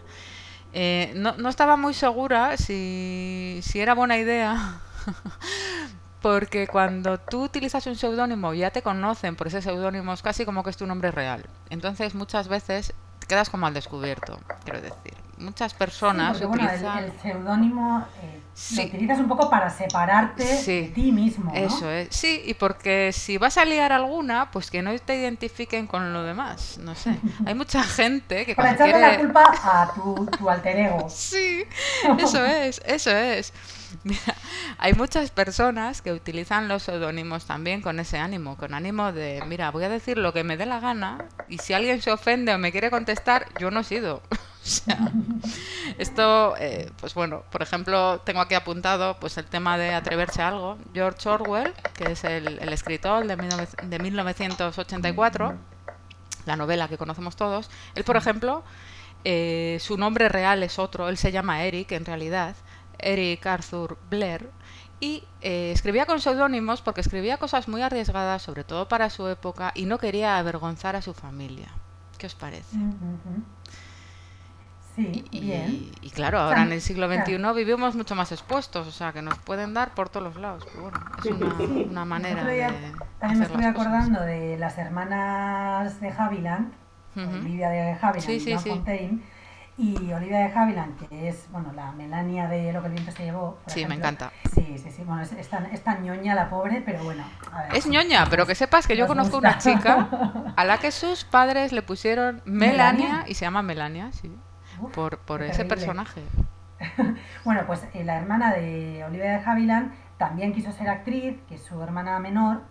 Eh, 0.72 1.14
no, 1.16 1.36
no 1.38 1.50
estaba 1.50 1.78
muy 1.78 1.94
segura 1.94 2.58
si, 2.58 3.60
si 3.64 3.80
era 3.80 3.94
buena 3.94 4.18
idea, 4.18 4.80
porque 6.22 6.68
cuando 6.68 7.20
tú 7.20 7.44
utilizas 7.44 7.86
un 7.88 7.96
seudónimo 7.96 8.54
ya 8.54 8.72
te 8.72 8.82
conocen 8.82 9.36
por 9.36 9.48
ese 9.48 9.62
seudónimo, 9.62 10.14
es 10.14 10.22
casi 10.22 10.46
como 10.46 10.64
que 10.64 10.70
es 10.70 10.78
tu 10.78 10.88
nombre 10.88 11.12
real. 11.12 11.46
Entonces 11.70 12.16
muchas 12.16 12.48
veces 12.48 12.94
quedas 13.28 13.50
como 13.50 13.68
al 13.68 13.74
descubierto, 13.74 14.40
quiero 14.64 14.82
decir. 14.82 15.23
Muchas 15.44 15.72
Sí, 15.74 15.78
personas 15.78 16.42
bueno, 16.48 16.70
el, 16.70 17.04
el 17.06 17.12
seudónimo 17.22 18.06
eh, 18.22 18.40
Sí. 18.56 18.76
lo 18.76 18.84
utilizas 18.84 19.18
un 19.20 19.28
poco 19.28 19.50
para 19.50 19.68
separarte 19.68 20.46
Sí. 20.58 20.82
de 20.82 20.88
ti 20.90 21.12
mismo, 21.12 21.52
¿no? 21.52 21.58
Eso 21.60 21.90
es, 21.90 22.10
sí, 22.16 22.40
y 22.46 22.54
porque 22.54 23.12
si 23.12 23.40
vas 23.40 23.58
a 23.58 23.66
liar 23.66 23.92
alguna, 23.92 24.52
pues 24.52 24.70
que 24.70 24.84
no 24.84 24.96
te 25.00 25.16
identifiquen 25.16 25.88
con 25.88 26.14
lo 26.14 26.22
demás, 26.22 26.78
no 26.80 26.94
sé. 26.94 27.18
Hay 27.48 27.56
mucha 27.56 27.82
gente 27.84 28.46
que 28.46 28.54
Para 28.56 28.74
echarle 28.74 29.00
la 29.00 29.08
quiere... 29.10 29.24
culpa 29.24 29.44
a 29.64 29.92
tu, 29.96 30.28
tu 30.38 30.50
alter 30.50 30.78
ego. 30.78 31.08
Sí, 31.10 31.64
eso 32.20 32.46
es, 32.46 32.80
eso 32.86 33.10
es. 33.10 33.54
Mira, 34.04 34.36
hay 34.78 34.94
muchas 34.94 35.30
personas 35.32 36.02
que 36.04 36.12
utilizan 36.12 36.68
los 36.68 36.84
seudónimos 36.84 37.46
también 37.46 37.82
con 37.82 38.00
ese 38.00 38.18
ánimo, 38.20 38.56
con 38.58 38.74
ánimo 38.76 39.12
de, 39.12 39.42
mira, 39.48 39.72
voy 39.72 39.84
a 39.84 39.90
decir 39.90 40.18
lo 40.20 40.32
que 40.34 40.44
me 40.44 40.58
dé 40.58 40.66
la 40.68 40.80
gana 40.80 41.26
y 41.50 41.58
si 41.60 41.74
alguien 41.74 42.02
se 42.02 42.12
ofende 42.12 42.54
o 42.54 42.58
me 42.60 42.72
quiere 42.72 42.90
contestar, 42.92 43.48
yo 43.60 43.72
no 43.72 43.80
he 43.80 43.84
sido. 43.84 44.22
O 44.66 44.66
sea, 44.66 45.12
esto, 45.98 46.56
eh, 46.58 46.90
pues 47.02 47.14
bueno, 47.14 47.44
por 47.52 47.62
ejemplo, 47.62 48.22
tengo 48.22 48.40
aquí 48.40 48.56
apuntado 48.56 49.18
pues 49.20 49.38
el 49.38 49.46
tema 49.46 49.78
de 49.78 49.94
atreverse 49.94 50.42
a 50.42 50.48
algo. 50.48 50.78
George 50.94 51.28
Orwell, 51.28 51.74
que 51.94 52.14
es 52.14 52.24
el, 52.24 52.60
el 52.60 52.72
escritor 52.72 53.28
de, 53.28 53.36
19 53.36 53.68
de 53.84 54.00
1984, 54.00 55.56
la 56.46 56.56
novela 56.56 56.88
que 56.88 56.98
conocemos 56.98 57.36
todos, 57.36 57.70
él, 57.96 58.06
por 58.06 58.16
ejemplo, 58.16 58.64
eh, 59.26 59.78
su 59.82 59.98
nombre 59.98 60.30
real 60.30 60.64
es 60.64 60.80
otro, 60.80 61.10
él 61.10 61.18
se 61.18 61.32
llama 61.32 61.64
Eric 61.64 61.92
en 61.92 62.06
realidad, 62.06 62.56
Eric 63.00 63.46
Arthur 63.46 63.98
Blair, 64.10 64.50
y 65.00 65.24
eh, 65.42 65.72
escribía 65.74 66.06
con 66.06 66.22
seudónimos 66.22 66.82
porque 66.82 67.02
escribía 67.02 67.38
cosas 67.38 67.68
muy 67.68 67.82
arriesgadas, 67.82 68.42
sobre 68.42 68.64
todo 68.64 68.88
para 68.88 69.10
su 69.10 69.28
época, 69.28 69.74
y 69.76 69.86
no 69.86 69.98
quería 69.98 70.38
avergonzar 70.38 70.96
a 70.96 71.02
su 71.02 71.14
familia. 71.14 71.68
¿Qué 72.18 72.28
os 72.28 72.36
parece? 72.36 72.78
Ujú. 72.78 73.44
Sí, 74.96 75.26
Y, 75.32 75.40
bien. 75.40 75.72
y- 75.72 75.92
y 76.08 76.10
claro, 76.12 76.38
sea, 76.38 76.48
ahora 76.48 76.62
en 76.64 76.72
el 76.72 76.82
siglo 76.82 77.08
claro. 77.08 77.24
XXI 77.26 77.54
vivimos 77.56 77.96
mucho 77.96 78.14
más 78.16 78.32
expuestos, 78.32 78.88
o 78.88 78.92
sea, 78.92 79.12
que 79.12 79.22
nos 79.24 79.38
pueden 79.40 79.74
dar 79.74 79.94
por 79.96 80.10
todos 80.10 80.28
los 80.28 80.36
lados. 80.36 80.64
Pero 80.70 80.84
bueno, 80.84 81.00
es 81.20 81.26
una, 81.26 81.58
Sí, 81.58 81.88
una 81.90 82.02
el 82.04 82.08
manera 82.08 82.44
de 82.46 82.68
También 83.20 83.40
me 83.40 83.48
cosas. 83.48 83.66
acordando 83.66 84.22
de 84.22 84.58
las 84.60 84.78
hermanas 84.78 86.00
de 86.00 86.10
Haviland. 86.10 86.72
Olivia 87.16 87.70
de 87.70 87.92
Haviland 87.94 88.20
Sí, 88.22 88.34
y 88.34 88.40
sí. 88.40 88.70
Fontaine, 88.70 89.20
y 89.78 90.12
Olivia 90.14 90.40
de 90.48 90.54
Haviland, 90.54 90.98
que 91.08 91.28
es 91.30 91.48
bueno 91.52 91.72
la 91.74 91.92
Melania 91.92 92.48
de 92.48 92.72
Lo 92.74 92.82
que 92.82 92.88
el 92.88 92.94
viento 92.94 93.12
se 93.12 93.24
llevó. 93.24 93.56
por 93.64 93.74
Sí, 93.74 93.86
me 93.88 93.96
encanta. 93.96 94.32
Sí, 94.54 94.78
sí, 94.78 94.92
sí, 94.92 95.04
bueno, 95.04 95.22
es, 95.24 95.32
es 95.34 95.48
tan, 95.50 95.66
es 95.68 95.84
tan 95.84 96.04
ñoña 96.04 96.34
la 96.36 96.50
pobre, 96.50 96.82
pero 96.86 97.04
bueno. 97.04 97.24
a 97.52 97.64
ver. 97.64 97.76
Es 97.76 97.88
ñoña, 97.88 98.26
pero 98.30 98.46
que 98.48 98.54
sepas 98.56 98.86
que 98.88 98.96
yo 98.98 99.06
conozco 99.08 99.38
gusta. 99.38 99.50
una 99.50 99.58
chica 99.58 100.54
a 100.56 100.66
la 100.66 100.78
que 100.80 100.92
sus 100.92 101.24
padres 101.24 101.72
le 101.72 101.82
pusieron 101.84 102.42
Melania, 102.46 103.06
¿Melania? 103.08 103.26
y 103.28 103.34
se 103.36 103.46
llama 103.46 103.62
Melania, 103.64 104.12
sí, 104.12 104.32
Uf, 104.86 104.94
por, 104.94 105.42
ese 105.44 105.64
terrible. 105.64 105.68
personaje. 105.68 106.22
Bueno, 107.46 107.62
pues 107.66 107.88
eh, 107.94 108.04
la 108.04 108.18
hermana 108.18 108.54
de 108.54 109.04
Olivia 109.06 109.38
de 109.40 109.46
Havilland 109.46 109.94
también 110.18 110.54
quiso 110.54 110.72
ser 110.72 110.90
actriz, 110.90 111.38
que 111.48 111.56
es 111.56 111.64
su 111.64 111.82
hermana 111.82 112.20
menor. 112.20 112.62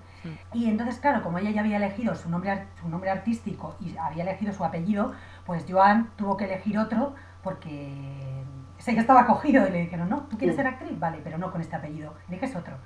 Y 0.53 0.68
entonces, 0.68 1.01
claro, 1.01 1.20
como 1.22 1.38
ella 1.38 1.51
ya 1.51 1.62
había 1.62 1.79
elegido 1.79 2.14
su 2.14 2.31
nombre, 2.31 2.66
su 2.81 2.88
nombre 2.88 3.11
artístico 3.11 3.75
y 3.81 3.96
había 3.96 4.22
elegido 4.22 4.53
su 4.53 4.64
apellido, 4.64 5.12
pues 5.44 5.64
Joan 5.68 6.11
tuvo 6.16 6.37
que 6.37 6.44
elegir 6.44 6.79
otro 6.79 7.14
porque 7.42 8.44
ese 8.79 8.94
ya 8.94 9.01
estaba 9.01 9.27
cogido 9.27 9.66
y 9.66 9.70
le 9.72 9.81
dijeron, 9.81 10.09
no, 10.09 10.20
¿tú 10.29 10.38
quieres 10.38 10.55
Sí. 10.55 10.62
ser 10.62 10.68
actriz? 10.72 10.96
Vale, 11.01 11.20
pero 11.25 11.38
no 11.38 11.51
con 11.51 11.61
este 11.61 11.75
apellido, 11.75 12.14
eliges 12.29 12.55
otro. 12.55 12.77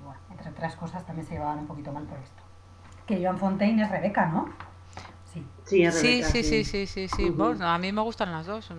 Y 0.00 0.04
bueno, 0.04 0.18
entre 0.30 0.48
otras 0.50 0.74
cosas 0.76 1.04
también 1.04 1.26
se 1.26 1.34
llevaban 1.34 1.58
un 1.58 1.66
poquito 1.66 1.92
mal 1.92 2.04
por 2.04 2.18
esto. 2.18 2.42
Que 3.06 3.22
Joan 3.22 3.36
Fontaine 3.36 3.82
es 3.82 3.90
Rebeca, 3.90 4.24
¿no? 4.26 4.48
Sí. 5.32 5.46
Sí, 5.64 6.22
Sí, 6.22 6.64
sí, 6.64 6.86
sí, 6.86 7.08
sí. 7.08 7.30
Bueno, 7.30 7.66
a 7.66 7.78
mí 7.78 7.90
me 7.92 8.02
gustan 8.02 8.30
las 8.32 8.46
dos. 8.46 8.70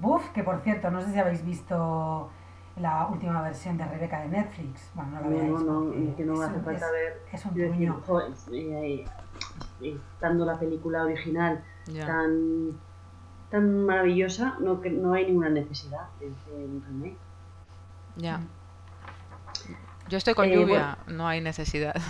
Buf, 0.00 0.30
que 0.30 0.42
por 0.42 0.60
cierto, 0.62 0.90
no 0.90 1.00
sé 1.02 1.12
si 1.12 1.18
habéis 1.18 1.44
visto 1.44 2.30
la 2.76 3.06
última 3.08 3.42
versión 3.42 3.76
de 3.76 3.84
Rebeca 3.86 4.20
de 4.22 4.28
Netflix. 4.28 4.90
Bueno, 4.94 5.10
no 5.12 5.20
la 5.20 5.26
No, 5.26 5.30
veáis. 5.36 5.50
no, 5.50 5.60
no, 5.60 5.92
es 5.92 6.14
que 6.16 6.24
no 6.24 6.40
hace 6.42 6.54
un- 6.56 6.64
falta 6.64 6.86
es- 6.86 6.92
ver. 6.92 7.22
Es 7.32 7.44
un 7.44 7.54
truño. 7.54 8.02
eh, 8.52 9.04
eh, 9.82 9.96
estando 10.14 10.44
la 10.46 10.58
película 10.58 11.04
original 11.04 11.62
tan, 12.06 12.78
tan 13.50 13.84
maravillosa, 13.84 14.56
no, 14.60 14.80
que 14.80 14.90
no 14.90 15.12
hay 15.12 15.26
ninguna 15.26 15.50
necesidad 15.50 16.08
de 16.18 16.26
hacer 16.32 16.54
un 16.54 16.82
remake. 16.86 17.16
Ya. 18.16 18.38
Mm. 18.38 18.48
Yo 20.10 20.18
estoy 20.18 20.34
con 20.34 20.46
Eh, 20.46 20.54
lluvia, 20.54 20.98
no 21.06 21.26
hay 21.28 21.40
necesidad. 21.40 21.94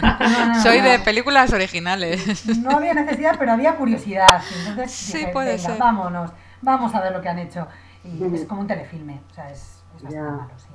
No, 0.00 0.46
no, 0.46 0.62
Soy 0.62 0.80
no. 0.80 0.88
de 0.88 0.98
películas 1.00 1.52
originales. 1.52 2.46
No 2.58 2.70
había 2.76 2.94
necesidad, 2.94 3.36
pero 3.38 3.52
había 3.52 3.76
curiosidad. 3.76 4.42
Entonces 4.66 4.92
Sí, 4.92 5.18
dije, 5.18 5.32
puede 5.32 5.56
venga, 5.56 5.62
ser. 5.70 5.78
vámonos, 5.78 6.30
vamos 6.62 6.94
a 6.94 7.00
ver 7.00 7.12
lo 7.12 7.20
que 7.20 7.28
han 7.28 7.38
hecho. 7.38 7.66
Y 8.04 8.22
es 8.34 8.44
como 8.46 8.60
un 8.62 8.66
telefilme, 8.68 9.20
o 9.30 9.34
sea, 9.34 9.50
es, 9.50 9.82
es 9.96 10.02
bastante 10.02 10.30
malo, 10.32 10.52
sí. 10.56 10.68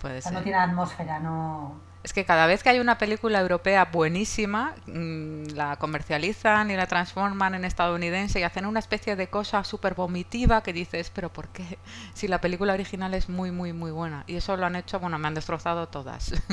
Puede 0.00 0.18
O 0.18 0.22
sea, 0.22 0.32
ser. 0.32 0.32
no 0.32 0.42
tiene 0.42 0.58
atmósfera, 0.58 1.20
no... 1.20 1.80
Es 2.04 2.12
que 2.12 2.26
cada 2.26 2.46
vez 2.46 2.62
que 2.62 2.68
hay 2.68 2.80
una 2.80 2.98
película 2.98 3.40
europea 3.40 3.88
buenísima, 3.90 4.74
mm, 4.86 5.54
la 5.54 5.76
comercializan 5.76 6.70
y 6.70 6.76
la 6.76 6.86
transforman 6.86 7.54
en 7.54 7.64
estadounidense 7.64 8.38
y 8.40 8.42
hacen 8.42 8.66
una 8.66 8.78
especie 8.78 9.16
de 9.16 9.28
cosa 9.28 9.64
súper 9.64 9.94
vomitiva 9.94 10.62
que 10.62 10.74
dices, 10.74 11.10
pero 11.14 11.32
¿por 11.32 11.48
qué? 11.48 11.78
Si 12.12 12.28
la 12.28 12.42
película 12.42 12.74
original 12.74 13.14
es 13.14 13.30
muy, 13.30 13.50
muy, 13.50 13.72
muy 13.72 13.90
buena. 13.90 14.24
Y 14.26 14.36
eso 14.36 14.54
lo 14.58 14.66
han 14.66 14.76
hecho, 14.76 15.00
bueno, 15.00 15.18
me 15.18 15.28
han 15.28 15.34
destrozado 15.34 15.88
todas. 15.88 16.34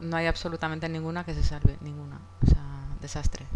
No 0.00 0.16
hay 0.16 0.26
absolutamente 0.26 0.88
ninguna 0.88 1.24
que 1.24 1.34
se 1.34 1.42
salve, 1.42 1.76
ninguna. 1.82 2.18
O 2.42 2.46
sea, 2.46 2.62
desastre. 3.00 3.46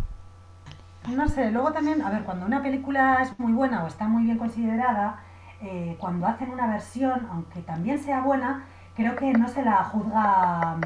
No 1.08 1.26
sé, 1.28 1.50
luego 1.50 1.72
también, 1.72 2.02
a 2.02 2.10
ver, 2.10 2.24
cuando 2.24 2.44
una 2.44 2.62
película 2.62 3.22
es 3.22 3.38
muy 3.38 3.52
buena 3.52 3.84
o 3.84 3.86
está 3.86 4.08
muy 4.08 4.24
bien 4.24 4.36
considerada, 4.36 5.20
eh, 5.62 5.96
cuando 5.98 6.26
hacen 6.26 6.50
una 6.50 6.66
versión, 6.66 7.28
aunque 7.30 7.62
también 7.62 8.02
sea 8.02 8.20
buena, 8.20 8.64
creo 8.94 9.16
que 9.16 9.32
no 9.32 9.48
se 9.48 9.62
la 9.62 9.84
juzga, 9.84 10.76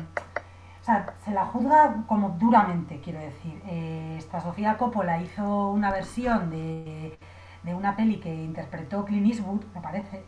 o 0.80 0.84
sea, 0.84 1.14
se 1.24 1.30
la 1.32 1.46
juzga 1.46 2.04
como 2.06 2.30
duramente, 2.30 3.00
quiero 3.00 3.18
decir. 3.20 3.60
Eh, 3.66 4.16
esta 4.18 4.40
Sofía 4.40 4.76
Coppola 4.76 5.20
hizo 5.20 5.70
una 5.70 5.90
versión 5.90 6.50
de, 6.50 7.18
de 7.62 7.74
una 7.74 7.96
peli 7.96 8.18
que 8.18 8.32
interpretó 8.34 9.04
Clint 9.04 9.26
Eastwood, 9.26 9.64
me 9.74 9.80
parece, 9.80 10.24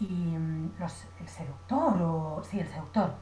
y 0.00 0.36
mm, 0.36 0.72
los, 0.78 1.06
el 1.20 1.28
seductor, 1.28 2.00
o 2.02 2.42
sí, 2.44 2.60
el 2.60 2.68
seductor, 2.68 3.14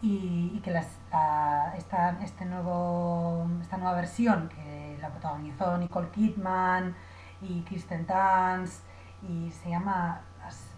y, 0.00 0.52
y 0.54 0.60
que 0.64 0.70
las, 0.70 0.86
la- 1.12 1.74
esta, 1.76 2.18
este 2.22 2.44
nuevo, 2.46 3.46
esta 3.60 3.76
nueva 3.76 3.94
versión 3.94 4.48
que 4.48 4.96
la 5.00 5.10
protagonizó 5.10 5.76
Nicole 5.78 6.08
Kidman 6.10 6.94
y 7.42 7.60
Kristen 7.62 8.06
Dunst, 8.06 8.82
y 9.28 9.50
se 9.50 9.68
llama, 9.70 10.22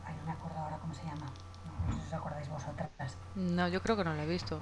ay, 0.07 0.15
no 0.19 0.25
me 0.27 0.33
acuerdo 0.33 0.59
ahora 0.59 0.77
cómo 0.79 0.93
se 0.93 1.05
llama, 1.05 1.27
no, 1.89 1.93
sé 1.95 2.01
si 2.01 2.07
os 2.09 2.13
acordáis 2.15 2.49
vosotras. 2.49 2.91
No, 3.35 3.69
yo 3.69 3.81
creo 3.83 3.97
que 3.97 4.05
no 4.05 4.15
la 4.15 4.25
he 4.25 4.27
visto. 4.27 4.59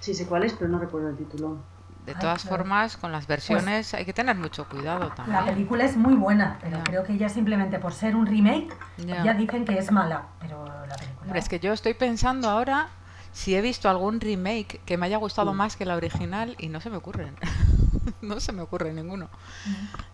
Sí 0.00 0.14
sé 0.14 0.26
cuál 0.26 0.44
es, 0.44 0.52
pero 0.54 0.68
no 0.70 0.78
recuerdo 0.78 1.08
el 1.10 1.16
título. 1.16 1.58
De 2.06 2.12
Ay, 2.12 2.18
todas 2.20 2.42
claro. 2.42 2.58
formas, 2.58 2.96
con 2.98 3.12
las 3.12 3.26
versiones 3.26 3.94
hay 3.94 4.04
que 4.04 4.12
tener 4.12 4.36
mucho 4.36 4.68
cuidado 4.68 5.08
La 5.08 5.14
también. 5.14 5.44
película 5.46 5.84
es 5.84 5.96
muy 5.96 6.14
buena, 6.14 6.58
pero 6.60 6.78
creo 6.84 7.02
que 7.02 7.16
ya 7.16 7.30
simplemente 7.30 7.78
por 7.78 7.92
ser 7.94 8.14
un 8.14 8.26
remake, 8.26 8.74
Ya. 8.98 9.24
ya 9.24 9.32
dicen 9.34 9.64
que 9.64 9.78
es 9.78 9.90
mala, 9.90 10.26
pero 10.38 10.64
la 10.66 10.94
película... 10.96 11.22
Hombre, 11.22 11.38
es 11.38 11.48
que 11.48 11.60
yo 11.60 11.72
estoy 11.72 11.94
pensando 11.94 12.50
ahora 12.50 12.88
si 13.34 13.54
he 13.54 13.60
visto 13.60 13.90
algún 13.90 14.20
remake 14.20 14.80
que 14.86 14.96
me 14.96 15.04
haya 15.06 15.18
gustado 15.18 15.52
más 15.52 15.76
que 15.76 15.84
la 15.84 15.96
original 15.96 16.54
y 16.58 16.68
no 16.68 16.80
se 16.80 16.88
me 16.88 16.96
ocurren. 16.96 17.34
no 18.22 18.38
se 18.40 18.52
me 18.52 18.62
ocurre 18.62 18.92
ninguno. 18.92 19.28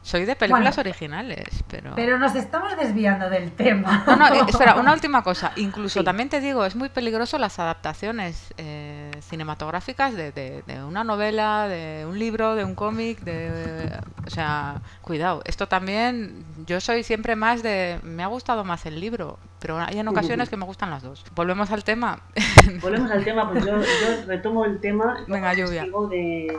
Soy 0.02 0.24
de 0.24 0.34
películas 0.36 0.74
Bueno. 0.76 0.88
originales, 0.90 1.46
pero... 1.68 1.92
Pero 1.94 2.18
nos 2.18 2.34
estamos 2.34 2.76
desviando 2.78 3.28
del 3.28 3.52
tema. 3.52 4.04
No, 4.06 4.16
no, 4.16 4.26
eh, 4.34 4.40
espera, 4.48 4.76
una 4.76 4.92
última 4.98 5.22
cosa. 5.22 5.52
Incluso 5.56 6.00
Sí. 6.00 6.04
también 6.04 6.28
te 6.30 6.40
digo, 6.40 6.64
es 6.64 6.74
muy 6.76 6.88
peligroso 6.88 7.36
las 7.38 7.58
adaptaciones 7.58 8.54
eh, 8.56 9.10
cinematográficas 9.20 10.14
de, 10.14 10.32
de- 10.32 10.62
de 10.66 10.82
una 10.82 11.04
novela, 11.04 11.68
de 11.68 12.06
un 12.08 12.18
libro, 12.18 12.54
de 12.54 12.64
un 12.64 12.74
cómic, 12.74 13.20
de... 13.20 13.92
O 14.26 14.30
sea, 14.30 14.80
cuidado. 15.10 15.42
Esto 15.44 15.66
también, 15.66 16.44
yo 16.66 16.80
soy 16.80 17.02
siempre 17.02 17.34
más 17.34 17.64
de, 17.64 17.98
me 18.04 18.22
ha 18.22 18.28
gustado 18.28 18.62
más 18.62 18.86
el 18.86 19.00
libro, 19.00 19.40
pero 19.58 19.76
hay 19.76 19.98
en 19.98 20.06
ocasiones 20.06 20.48
que 20.48 20.56
me 20.56 20.64
gustan 20.64 20.88
las 20.88 21.02
dos. 21.02 21.24
Volvemos 21.34 21.72
al 21.72 21.82
tema. 21.82 22.20
Volvemos 22.80 23.10
al 23.10 23.24
tema, 23.24 23.50
pues 23.50 23.66
yo, 23.66 23.76
yo 23.80 24.26
retomo 24.28 24.64
el 24.66 24.78
tema. 24.78 25.24
Venga, 25.26 25.52
lluvia. 25.52 25.84
De, 26.08 26.56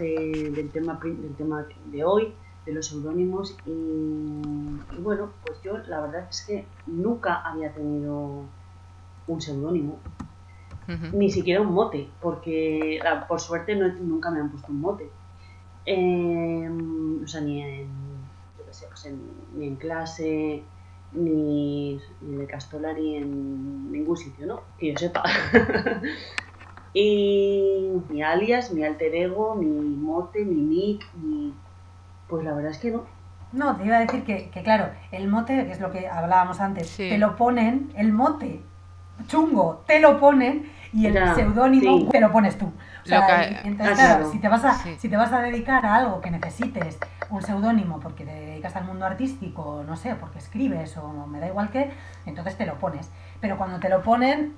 de, 0.00 0.50
del, 0.56 0.70
tema, 0.70 0.98
del 1.04 1.36
tema 1.36 1.64
de 1.84 2.02
hoy, 2.02 2.34
de 2.66 2.72
los 2.72 2.88
seudónimos. 2.88 3.56
Y, 3.64 3.70
y 3.70 5.00
bueno, 5.00 5.30
pues 5.46 5.62
yo 5.62 5.78
la 5.86 6.00
verdad 6.00 6.26
es 6.28 6.42
que 6.48 6.66
nunca 6.88 7.42
había 7.42 7.72
tenido 7.72 8.42
un 9.28 9.40
seudónimo. 9.40 10.00
Ni 11.12 11.30
siquiera 11.30 11.60
un 11.60 11.72
mote, 11.72 12.08
porque 12.20 12.98
por 13.28 13.40
suerte 13.40 13.76
no, 13.76 13.86
nunca 13.86 14.32
me 14.32 14.40
han 14.40 14.50
puesto 14.50 14.72
un 14.72 14.80
mote. 14.80 15.08
Em, 15.86 17.22
o 17.22 17.26
sea, 17.26 17.40
ni 17.40 17.62
en, 17.62 17.88
pues 18.56 19.08
ni 19.54 19.66
en 19.66 19.76
clase, 19.76 20.62
ni, 21.12 22.00
en 22.22 22.40
el 22.40 22.46
Castola, 22.46 22.92
ni 22.92 23.16
en 23.16 23.92
ningún 23.92 24.16
sitio, 24.16 24.46
¿no? 24.46 24.62
Que 24.78 24.92
yo 24.92 24.98
sepa. 24.98 25.22
y 26.94 27.90
mi 28.08 28.22
alias, 28.22 28.72
mi 28.72 28.84
alter 28.84 29.14
ego, 29.14 29.54
mi 29.54 29.66
mote, 29.66 30.44
mi 30.44 30.62
nick, 30.62 31.04
mi... 31.14 31.54
Pues 32.28 32.44
la 32.44 32.54
verdad 32.54 32.70
es 32.70 32.78
que 32.78 32.90
no. 32.90 33.04
No, 33.52 33.76
te 33.76 33.84
iba 33.84 33.98
a 33.98 34.00
decir 34.00 34.24
que, 34.24 34.50
que 34.50 34.62
claro, 34.62 34.88
el 35.12 35.28
mote, 35.28 35.64
que 35.66 35.72
es 35.72 35.80
lo 35.80 35.92
que 35.92 36.08
hablábamos 36.08 36.60
antes, 36.60 36.96
te 36.96 37.18
lo 37.18 37.36
ponen, 37.36 37.92
el 37.96 38.12
mote 38.12 38.60
chungo 39.26 39.82
te 39.86 40.00
lo 40.00 40.18
ponen 40.18 40.70
y 40.92 41.06
el 41.06 41.34
seudónimo 41.34 42.08
te 42.08 42.20
lo 42.20 42.30
pones 42.30 42.56
tú. 42.56 42.72
Entonces, 43.64 43.98
claro, 43.98 44.30
si 44.30 44.38
te, 44.38 44.48
vas 44.48 44.64
a, 44.64 44.74
si 44.74 45.08
te 45.08 45.16
vas 45.16 45.32
a 45.32 45.40
dedicar 45.40 45.84
a 45.84 45.96
algo 45.96 46.20
que 46.20 46.30
necesites 46.30 46.98
un 47.30 47.42
seudónimo 47.42 48.00
porque 48.00 48.24
te 48.24 48.32
dedicas 48.32 48.76
al 48.76 48.84
mundo 48.84 49.04
artístico, 49.04 49.84
no 49.86 49.96
sé, 49.96 50.14
porque 50.14 50.38
escribes 50.38 50.96
o 50.96 51.26
me 51.26 51.40
da 51.40 51.48
igual 51.48 51.70
qué, 51.70 51.90
entonces 52.26 52.56
te 52.56 52.66
lo 52.66 52.78
pones. 52.78 53.10
Pero 53.40 53.58
cuando 53.58 53.78
te 53.78 53.88
lo 53.88 54.02
ponen, 54.02 54.56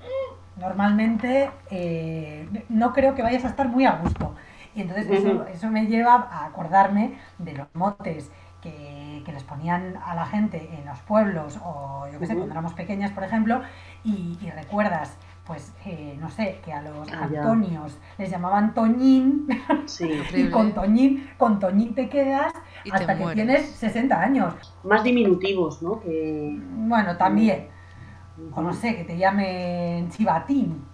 normalmente 0.55 1.49
eh, 1.69 2.47
no 2.69 2.93
creo 2.93 3.15
que 3.15 3.21
vayas 3.21 3.45
a 3.45 3.49
estar 3.49 3.67
muy 3.67 3.85
a 3.85 3.93
gusto. 3.93 4.35
Y 4.75 4.81
entonces 4.81 5.07
eso, 5.53 5.71
me 5.71 5.87
lleva 5.87 6.27
a 6.31 6.45
acordarme 6.45 7.17
de 7.39 7.53
los 7.53 7.67
motes 7.73 8.31
que, 8.61 9.23
les 9.27 9.43
ponían 9.43 9.97
a 10.05 10.15
la 10.15 10.25
gente 10.25 10.69
en 10.79 10.85
los 10.85 10.99
pueblos 10.99 11.59
o 11.63 12.07
yo 12.11 12.17
qué 12.17 12.27
sé, 12.27 12.33
cuando 12.33 12.53
éramos 12.53 12.73
pequeñas, 12.73 13.11
por 13.11 13.23
ejemplo, 13.23 13.61
y, 14.03 14.37
recuerdas 14.55 15.17
pues 15.47 15.73
eh, 15.85 16.17
no 16.19 16.29
sé, 16.29 16.59
que 16.63 16.73
a 16.73 16.81
los 16.81 17.09
ah, 17.13 17.23
Antonios 17.23 17.97
les 18.17 18.29
llamaban 18.29 18.73
Toñín 18.73 19.47
y 20.35 20.49
con 20.49 20.73
Toñín, 20.73 21.29
con 21.37 21.57
Toñín 21.59 21.95
te 21.95 22.09
quedas 22.09 22.53
hasta 22.91 23.17
que 23.17 23.33
tienes 23.33 23.69
60 23.71 24.19
años. 24.19 24.53
Más 24.83 25.03
diminutivos, 25.03 25.81
¿no? 25.81 26.01
Que... 26.01 26.59
Bueno, 26.59 27.15
también. 27.15 27.69
O 28.53 28.61
no 28.61 28.73
sé, 28.73 28.95
que 28.97 29.05
te 29.05 29.17
llamen 29.17 30.09
Chivatín. 30.09 30.85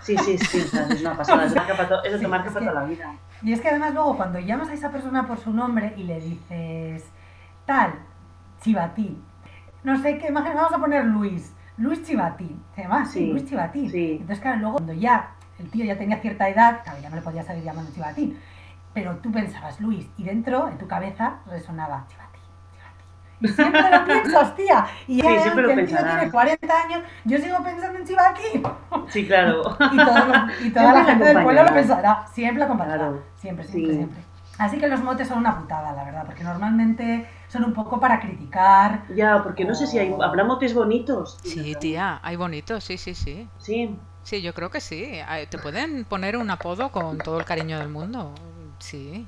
Sí, 0.00 0.16
sí, 0.18 0.38
sí, 0.38 0.58
es 0.58 1.00
una 1.00 1.16
pasada, 1.16 1.46
eso, 1.46 1.54
te 2.18 2.28
marca 2.28 2.52
para 2.52 2.66
toda 2.66 2.80
la 2.80 2.84
vida. 2.84 3.16
Y 3.42 3.52
es 3.52 3.60
que 3.60 3.68
además 3.68 3.92
luego 3.92 4.16
cuando 4.16 4.38
llamas 4.38 4.68
a 4.68 4.74
esa 4.74 4.92
persona 4.92 5.26
por 5.26 5.38
su 5.38 5.52
nombre 5.52 5.94
y 5.96 6.04
le 6.04 6.20
dices 6.20 7.04
tal, 7.64 7.94
Chivatín, 8.60 9.20
no 9.82 10.00
sé 10.00 10.18
qué, 10.18 10.28
imagínate, 10.28 10.56
vamos 10.56 10.72
a 10.72 10.78
poner 10.78 11.04
Luis, 11.06 11.52
Luis 11.78 12.02
Chivatín, 12.02 12.62
se 12.74 12.82
llama 12.82 13.04
sí, 13.04 13.26
Luis 13.26 13.44
Chivatín. 13.44 13.90
Entonces, 13.94 14.40
claro, 14.40 14.58
luego 14.58 14.74
cuando 14.74 14.92
ya 14.94 15.30
el 15.58 15.70
tío 15.70 15.84
ya 15.84 15.96
tenía 15.96 16.18
cierta 16.18 16.48
edad, 16.48 16.80
claro, 16.82 16.98
ya 17.02 17.10
no 17.10 17.16
le 17.16 17.22
podía 17.22 17.42
salir 17.42 17.62
llamando 17.64 17.92
Chivatín, 17.92 18.38
pero 18.94 19.16
tú 19.16 19.30
pensabas 19.30 19.80
Luis 19.80 20.06
y 20.16 20.24
dentro, 20.24 20.68
en 20.68 20.78
tu 20.78 20.86
cabeza, 20.86 21.36
resonaba 21.46 22.06
Chivatín. 22.08 22.40
Chivatín. 22.72 23.40
Y 23.40 23.48
siempre 23.48 23.90
lo 23.90 24.04
piensas, 24.06 24.56
tía. 24.56 24.86
Y 25.06 25.20
sí, 25.20 25.28
siempre 25.42 25.62
lo 25.64 25.70
el 25.70 25.86
tío 25.86 25.98
tiene 25.98 26.30
40 26.30 26.82
años, 26.82 27.02
yo 27.24 27.38
sigo 27.38 27.62
pensando 27.62 27.98
en 27.98 28.06
Chivatín. 28.06 28.62
Sí, 29.08 29.26
claro. 29.26 29.76
Y, 29.92 30.70
toda 30.70 30.92
la 30.92 31.04
gente 31.04 31.24
del 31.24 31.42
pueblo 31.42 31.62
lo 31.62 31.74
pensará. 31.74 32.26
Siempre 32.32 32.62
lo 32.62 32.68
comparará. 32.68 33.12
Siempre, 33.36 33.66
siempre, 33.66 33.94
siempre. 33.94 34.35
Así 34.58 34.78
que 34.78 34.88
los 34.88 35.02
motes 35.02 35.28
son 35.28 35.38
una 35.38 35.58
putada, 35.58 35.92
la 35.92 36.04
verdad, 36.04 36.24
porque 36.26 36.42
normalmente 36.44 37.28
son 37.48 37.64
un 37.64 37.74
poco 37.74 38.00
para 38.00 38.20
criticar. 38.20 39.04
Ya, 39.14 39.42
porque 39.42 39.64
no 39.64 39.74
sé 39.74 39.86
si 39.86 39.98
hay, 39.98 40.14
habrá 40.22 40.44
motes 40.44 40.74
bonitos. 40.74 41.38
Sí, 41.42 41.74
tía, 41.78 42.20
hay 42.22 42.36
bonitos, 42.36 42.84
sí, 42.84 42.96
sí, 42.96 43.14
sí. 43.14 43.48
Sí. 43.58 43.98
Sí, 44.22 44.42
yo 44.42 44.54
creo 44.54 44.70
que 44.70 44.80
sí. 44.80 45.20
Te 45.50 45.58
pueden 45.58 46.04
poner 46.04 46.36
un 46.36 46.50
apodo 46.50 46.90
con 46.90 47.18
todo 47.18 47.38
el 47.38 47.44
cariño 47.44 47.78
del 47.78 47.90
mundo. 47.90 48.34
Sí. 48.78 49.26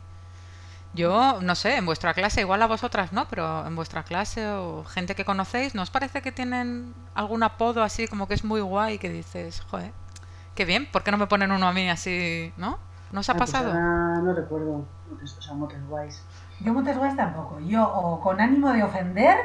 Yo, 0.95 1.41
no 1.43 1.55
sé, 1.55 1.77
en 1.77 1.85
vuestra 1.85 2.15
clase, 2.15 2.41
igual 2.41 2.63
a 2.63 2.67
vosotras 2.67 3.13
no, 3.13 3.29
pero 3.29 3.67
en 3.67 3.77
vuestra 3.77 4.03
clase 4.03 4.49
o 4.49 4.85
gente 4.85 5.15
que 5.15 5.25
conocéis, 5.25 5.75
¿no 5.75 5.83
os 5.83 5.91
parece 5.91 6.23
que 6.23 6.33
tienen 6.33 6.95
algún 7.15 7.43
apodo 7.43 7.83
así 7.83 8.09
como 8.09 8.27
que 8.27 8.35
es 8.35 8.43
muy 8.43 8.63
guay 8.63 8.99
que 8.99 9.11
dices, 9.11 9.61
joder, 9.71 9.93
qué 10.55 10.65
bien, 10.65 10.87
¿por 10.91 11.03
qué 11.03 11.11
no 11.11 11.19
me 11.19 11.27
ponen 11.27 11.53
uno 11.53 11.69
a 11.69 11.73
mí 11.75 11.91
así, 11.91 12.53
no? 12.57 12.79
¿No 13.13 13.21
os 13.21 13.29
ha 13.29 13.33
ah, 13.33 13.37
pues 13.37 13.53
pasado? 13.53 13.75
no 13.75 14.35
recuerdo, 14.35 14.85
o 15.23 15.27
sea, 15.27 15.55
motes 15.55 15.87
guays. 15.89 16.25
Yo 16.61 16.75
motes 16.75 16.97
guays 16.97 17.17
tampoco. 17.17 17.59
Yo 17.61 17.89
o 17.89 18.21
con 18.21 18.41
ánimo 18.41 18.73
de 18.73 18.83
ofender 18.83 19.37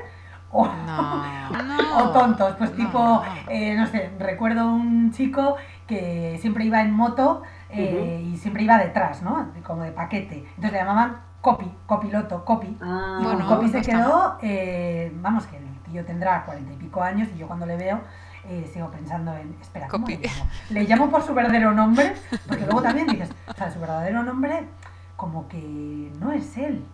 o, 0.51 0.67
o 1.97 2.09
tontos. 2.09 2.55
Pues 2.57 2.75
tipo, 2.75 3.21
eh, 3.49 3.75
no 3.75 3.87
sé, 3.87 4.11
recuerdo 4.19 4.71
un 4.73 5.11
chico 5.11 5.55
que 5.87 6.37
siempre 6.41 6.65
iba 6.65 6.81
en 6.81 6.91
moto 6.91 7.43
eh, 7.69 8.23
y 8.25 8.37
siempre 8.37 8.63
iba 8.63 8.77
detrás, 8.77 9.21
¿no? 9.21 9.51
Como 9.65 9.83
de 9.83 9.91
paquete. 9.91 10.39
Entonces 10.39 10.71
le 10.71 10.77
llamaban 10.79 11.17
copy, 11.41 11.71
copiloto, 11.85 12.45
copy. 12.45 12.77
Ah, 12.81 13.19
y 13.21 13.23
bueno, 13.25 13.47
copy 13.47 13.69
se 13.69 13.81
quedó, 13.81 14.37
eh, 14.41 15.11
vamos, 15.15 15.45
que 15.45 15.57
el 15.57 15.79
tío 15.83 16.05
tendrá 16.05 16.45
cuarenta 16.45 16.73
y 16.73 16.77
pico 16.77 17.01
años 17.01 17.27
y 17.35 17.37
yo 17.37 17.47
cuando 17.47 17.65
le 17.65 17.77
veo 17.77 18.01
eh, 18.49 18.69
sigo 18.71 18.91
pensando 18.91 19.35
en, 19.35 19.55
espera, 19.61 19.87
¿cómo 19.87 20.07
le 20.07 20.17
llamo? 20.17 20.49
Le 20.69 20.83
llamo 20.83 21.09
por 21.09 21.23
su 21.23 21.33
verdadero 21.33 21.71
nombre, 21.73 22.13
porque 22.47 22.65
luego 22.65 22.81
también 22.81 23.07
dices, 23.07 23.29
o 23.47 23.53
sea, 23.53 23.71
su 23.71 23.79
verdadero 23.79 24.23
nombre 24.23 24.67
como 25.15 25.47
que 25.47 26.11
no 26.19 26.31
es 26.31 26.57
él. 26.57 26.85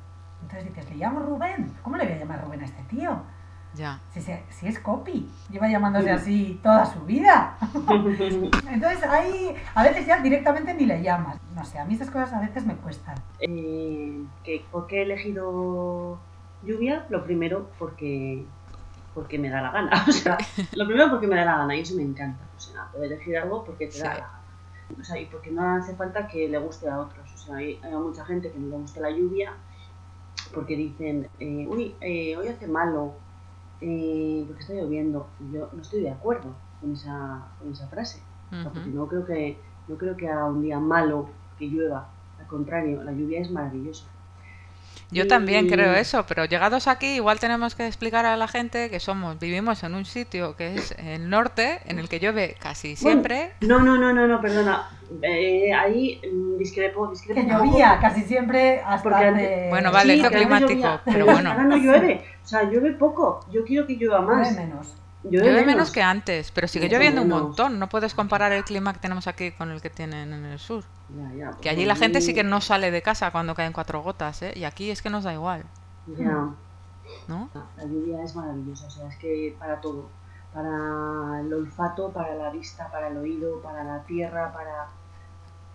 Entonces 0.41 0.69
dices, 0.69 0.89
le 0.89 0.97
llamo 0.97 1.19
Rubén, 1.21 1.73
¿cómo 1.81 1.97
le 1.97 2.05
voy 2.05 2.13
a 2.13 2.17
llamar 2.17 2.43
Rubén 2.43 2.61
a 2.61 2.65
este 2.65 2.83
tío? 2.83 3.21
Ya. 3.75 3.99
Si, 4.11 4.21
si, 4.21 4.67
es 4.67 4.79
copy, 4.79 5.29
lleva 5.49 5.69
llamándose 5.69 6.09
así 6.09 6.59
toda 6.63 6.85
su 6.85 7.01
vida. 7.01 7.55
Entonces 8.71 9.03
ahí 9.03 9.55
a 9.75 9.83
veces 9.83 10.07
ya 10.07 10.19
directamente 10.21 10.73
ni 10.73 10.85
le 10.85 11.01
llamas. 11.03 11.37
No 11.55 11.63
sé, 11.63 11.77
a 11.77 11.85
mí 11.85 11.93
esas 11.93 12.09
cosas 12.09 12.33
a 12.33 12.39
veces 12.39 12.65
me 12.65 12.75
cuestan. 12.75 13.15
Eh, 13.39 14.23
¿Por 14.71 14.87
qué 14.87 14.99
he 14.99 15.01
elegido 15.03 16.19
lluvia? 16.63 17.05
Lo 17.09 17.23
primero 17.23 17.69
porque 17.77 18.45
porque 19.19 19.37
me 19.37 19.49
da 19.49 19.61
la 19.61 19.71
gana. 19.71 19.91
O 20.07 20.11
sea, 20.11 20.37
lo 20.73 20.85
primero 20.87 21.09
porque 21.09 21.27
me 21.27 21.35
da 21.35 21.43
la 21.43 21.57
gana 21.57 21.75
y 21.75 21.81
eso 21.81 21.93
me 21.95 22.03
encanta. 22.03 22.41
O 22.55 22.59
sea, 22.59 22.87
poder 22.93 23.11
elegir 23.11 23.37
algo 23.37 23.65
porque 23.65 23.87
te 23.87 23.99
da 23.99 24.13
la 24.13 24.19
gana. 24.21 24.41
O 24.97 25.03
sea, 25.03 25.19
y 25.19 25.25
porque 25.25 25.51
no 25.51 25.61
hace 25.75 25.93
falta 25.95 26.25
que 26.27 26.47
le 26.47 26.57
guste 26.57 26.89
a 26.89 26.99
otros. 26.99 27.29
O 27.33 27.37
sea, 27.37 27.57
hay, 27.57 27.79
mucha 27.91 28.23
gente 28.25 28.49
que 28.49 28.57
no 28.57 28.69
le 28.69 28.77
gusta 28.77 29.01
la 29.01 29.11
lluvia 29.11 29.51
porque 30.53 30.77
dicen, 30.77 31.27
eh, 31.39 31.67
uy, 31.67 31.95
eh, 31.99 32.37
hoy 32.37 32.47
hace 32.47 32.65
malo, 32.65 33.13
eh, 33.81 34.45
porque 34.47 34.61
está 34.61 34.73
lloviendo. 34.73 35.27
Y 35.41 35.53
yo 35.53 35.69
no 35.73 35.81
estoy 35.81 36.01
de 36.01 36.11
acuerdo 36.11 36.55
con 36.79 36.93
esa, 36.93 37.45
con 37.59 37.73
esa 37.73 37.87
frase. 37.89 38.23
porque 38.63 38.89
no 38.89 39.05
creo, 39.07 39.25
que, 39.25 39.59
no 39.89 39.97
creo 39.97 40.15
que 40.15 40.29
haga 40.29 40.45
un 40.45 40.61
día 40.61 40.79
malo 40.79 41.29
que 41.57 41.67
llueva. 41.67 42.09
Al 42.39 42.47
contrario, 42.47 43.03
la 43.03 43.11
lluvia 43.11 43.41
es 43.41 43.51
maravillosa. 43.51 44.05
Yo 45.11 45.27
también 45.27 45.67
creo 45.67 45.93
eso, 45.93 46.25
pero 46.27 46.45
llegados 46.45 46.87
aquí 46.87 47.15
igual 47.15 47.39
tenemos 47.39 47.75
que 47.75 47.87
explicar 47.87 48.25
a 48.25 48.37
la 48.37 48.47
gente 48.47 48.89
que 48.89 48.99
somos, 48.99 49.39
vivimos 49.39 49.83
en 49.83 49.95
un 49.95 50.05
sitio 50.05 50.55
que 50.55 50.75
es 50.75 50.95
el 50.99 51.29
norte, 51.29 51.79
en 51.85 51.99
el 51.99 52.07
que 52.07 52.19
llueve 52.19 52.55
casi 52.59 52.95
siempre. 52.95 53.53
no, 53.61 53.79
no, 53.79 53.97
no, 53.97 54.13
no, 54.13 54.27
no, 54.27 54.39
perdona. 54.41 54.89
Eh, 55.23 55.73
ahí 55.73 56.21
mm, 56.31 56.57
discrepo, 56.57 57.07
discrepo. 57.07 57.41
Que 57.41 57.47
llovía 57.47 57.97
casi 57.99 58.21
siempre 58.21 58.81
hasta 58.85 59.09
Porque 59.09 59.67
Bueno, 59.69 59.91
vale, 59.91 60.17
sí, 60.17 60.23
climático, 60.23 61.01
pero 61.05 61.25
bueno. 61.25 61.51
Ahora 61.51 61.63
no 61.63 61.77
llueve, 61.77 62.23
o 62.43 62.47
sea, 62.47 62.63
llueve 62.63 62.91
poco. 62.91 63.39
Yo 63.51 63.65
quiero 63.65 63.87
que 63.87 63.93
llueva 63.93 64.21
más. 64.21 64.51
Llueve 64.51 64.67
menos. 64.67 64.95
Llueve, 65.23 65.65
menos. 65.65 65.91
que 65.91 66.01
antes, 66.01 66.51
pero 66.51 66.67
sigue 66.67 66.87
lloviendo 66.87 67.21
un 67.21 67.27
montón. 67.27 67.77
No 67.77 67.89
puedes 67.89 68.13
comparar 68.13 68.51
el 68.53 68.63
clima 68.63 68.93
que 68.93 68.99
tenemos 68.99 69.27
aquí 69.27 69.51
con 69.51 69.69
el 69.71 69.81
que 69.81 69.89
tienen 69.89 70.33
en 70.33 70.45
el 70.45 70.59
sur. 70.59 70.83
que 71.61 71.69
allí 71.69 71.85
la 71.85 71.95
gente 71.95 72.21
sí 72.21 72.33
que 72.33 72.43
no 72.43 72.61
sale 72.61 72.91
de 72.91 73.01
casa 73.01 73.31
cuando 73.31 73.53
caen 73.53 73.73
cuatro 73.73 74.01
gotas, 74.01 74.41
¿eh? 74.41 74.53
Y 74.55 74.63
aquí 74.63 74.91
es 74.91 75.01
que 75.01 75.09
nos 75.09 75.25
da 75.25 75.33
igual. 75.33 75.65
Ya. 76.07 76.49
¿No? 77.27 77.49
La 77.75 77.83
lluvia 77.83 78.23
es 78.23 78.35
maravillosa, 78.35 78.87
o 78.87 78.89
sea, 78.89 79.07
es 79.09 79.17
que 79.17 79.55
para 79.59 79.81
todo. 79.81 80.09
Para 80.53 81.41
el 81.41 81.53
olfato, 81.53 82.11
para 82.11 82.35
la 82.35 82.49
vista, 82.49 82.89
para 82.89 83.09
el 83.09 83.17
oído, 83.17 83.61
para 83.61 83.83
la 83.83 84.03
tierra, 84.03 84.53
para... 84.53 84.87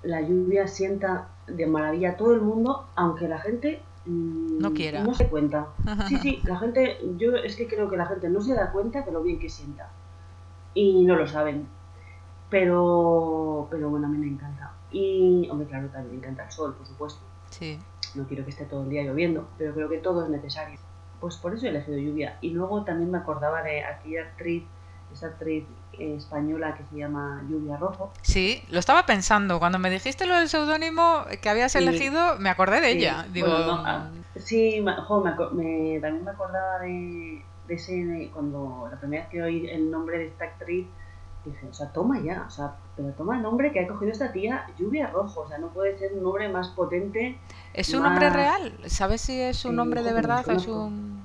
La 0.03 0.21
lluvia 0.21 0.69
sienta 0.69 1.29
de 1.47 1.67
maravilla 1.67 2.11
a 2.11 2.17
todo 2.17 2.35
el 2.35 2.41
mundo, 2.41 2.89
aunque 2.95 3.29
la 3.29 3.39
gente 3.39 3.83
Mm, 4.07 4.59
no 4.59 4.73
quiera. 4.73 5.03
No 5.03 5.15
se 5.15 5.29
cuenta. 5.29 5.69
Sí, 6.09 6.17
sí, 6.19 6.41
la 6.45 6.59
gente, 6.59 6.99
yo 7.17 7.35
es 7.37 7.57
que 7.57 7.67
creo 7.67 7.89
que 7.89 7.97
la 7.97 8.07
gente 8.07 8.29
no 8.29 8.41
se 8.41 8.55
da 8.55 8.73
cuenta 8.73 9.03
de 9.03 9.13
lo 9.13 9.23
bien 9.23 9.39
que 9.39 9.49
sienta. 9.49 9.91
Y 10.75 11.05
no 11.05 11.17
lo 11.17 11.27
saben. 11.27 11.67
Pero, 12.51 13.67
pero 13.71 13.89
bueno, 13.91 14.07
a 14.07 14.11
mí 14.11 14.19
me 14.19 14.27
encanta. 14.27 14.73
Y, 14.91 15.49
hombre, 15.51 15.67
claro, 15.67 15.89
también 15.89 16.13
me 16.13 16.19
encanta 16.19 16.45
el 16.45 16.53
sol, 16.53 16.75
por 16.75 16.87
supuesto. 16.87 17.21
Sí. 17.51 17.79
no 18.17 18.27
quiero 18.27 18.45
que 18.45 18.51
esté 18.51 18.65
todo 18.65 18.83
el 18.83 18.91
día 18.91 19.03
lloviendo, 19.05 19.47
pero 19.59 19.73
creo 19.75 19.89
que 19.89 19.99
todo 19.99 20.25
es 20.25 20.31
necesario. 20.31 20.79
Pues 21.21 21.37
por 21.37 21.55
eso 21.55 21.67
he 21.67 21.71
elegido 21.71 21.99
lluvia. 21.99 22.39
Y 22.41 22.51
luego 22.51 22.85
también 22.85 23.11
me 23.11 23.19
acordaba 23.19 23.63
de 23.63 23.85
aquella 23.85 24.23
actriz, 24.23 24.65
esa 25.13 25.29
actriz 25.29 25.65
española 25.99 26.75
que 26.77 26.85
se 26.91 26.97
llama 26.97 27.43
Lluvia 27.49 27.77
Rojo. 27.77 28.13
Sí, 28.23 28.63
lo 28.71 28.79
estaba 28.79 29.07
pensando. 29.07 29.59
Cuando 29.59 29.79
me 29.79 29.91
dijiste 29.91 30.27
lo 30.27 30.37
del 30.37 30.49
seudónimo 30.49 31.25
que 31.43 31.49
habías 31.49 31.73
Sí. 31.73 31.79
elegido, 31.79 32.39
me 32.39 32.49
acordé 32.51 32.81
de 32.81 32.93
Sí, 32.93 32.99
ella. 32.99 33.27
Digo, 33.33 33.49
bueno, 33.49 33.67
no, 33.77 33.83
ah, 33.87 34.09
sí, 34.37 34.81
me, 34.81 34.95
jo, 34.97 35.21
me 35.23 35.31
aco- 35.31 35.51
me- 35.53 35.99
también 36.01 36.25
me 36.25 36.31
acordaba 36.31 36.79
de, 36.81 37.43
de 37.69 37.75
ese, 37.75 37.93
de 38.05 38.31
cuando 38.31 38.89
la 38.91 38.99
primera 38.99 39.23
vez 39.25 39.31
que 39.31 39.43
oí 39.43 39.69
el 39.69 39.91
nombre 39.91 40.19
de 40.19 40.27
esta 40.29 40.45
actriz, 40.45 40.87
dije, 41.45 41.67
o 41.71 41.75
sea, 41.75 41.93
toma 41.93 42.19
ya, 42.21 42.45
o 42.47 42.51
sea, 42.51 42.75
pero 42.97 43.11
toma 43.11 43.37
el 43.37 43.43
nombre 43.43 43.71
que 43.71 43.81
ha 43.81 43.87
cogido 43.89 44.11
esta 44.13 44.33
tía, 44.33 44.67
Lluvia 44.79 45.09
Rojo, 45.09 45.41
o 45.43 45.49
sea, 45.49 45.59
no 45.59 45.69
puede 45.69 45.99
ser 45.99 46.13
un 46.15 46.23
nombre 46.23 46.49
más 46.49 46.69
potente. 46.69 47.39
¿es 47.75 47.93
un 47.93 48.03
nombre 48.03 48.27
más- 48.29 48.37
real? 48.37 48.79
¿Sabes 48.87 49.21
si 49.21 49.41
es 49.41 49.65
un 49.65 49.73
Sí, 49.73 49.77
nombre 49.77 50.03
de 50.03 50.13
verdad 50.13 50.49
o 50.49 50.53
es 50.53 50.67
un...? 50.69 51.23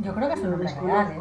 Yo 0.00 0.14
creo 0.14 0.28
que 0.28 0.34
es 0.34 0.40
un 0.40 0.50
nombre 0.52 0.68
real, 0.80 1.12
¿eh? 1.12 1.20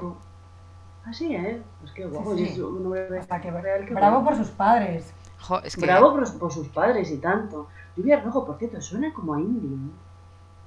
Ah, 1.08 1.14
sí, 1.14 1.34
¿eh? 1.34 1.64
Pues 1.80 1.94
qué 1.94 2.06
guapo, 2.06 2.36
sí. 2.36 2.42
y 2.44 2.44
es 2.44 2.58
un 2.60 2.84
nombre 2.84 3.20
O 3.20 3.24
sea, 3.24 3.40
que 3.40 3.50
real. 3.50 3.86
qué 3.86 3.94
bravo 3.94 4.22
guapo. 4.22 4.32
por 4.32 4.36
sus 4.38 4.50
padres. 4.52 5.14
Jo, 5.40 5.62
es 5.64 5.78
que 5.78 5.86
Bravo 5.86 6.12
por, 6.14 6.38
por 6.38 6.52
sus 6.52 6.68
padres 6.68 7.10
y 7.12 7.18
tanto. 7.20 7.70
Lluvia 7.96 8.20
Rojo, 8.22 8.46
por 8.46 8.58
cierto, 8.58 8.82
suena 8.82 9.14
como 9.14 9.34
a 9.36 9.40
indio. 9.40 9.70
¿no? 9.78 9.92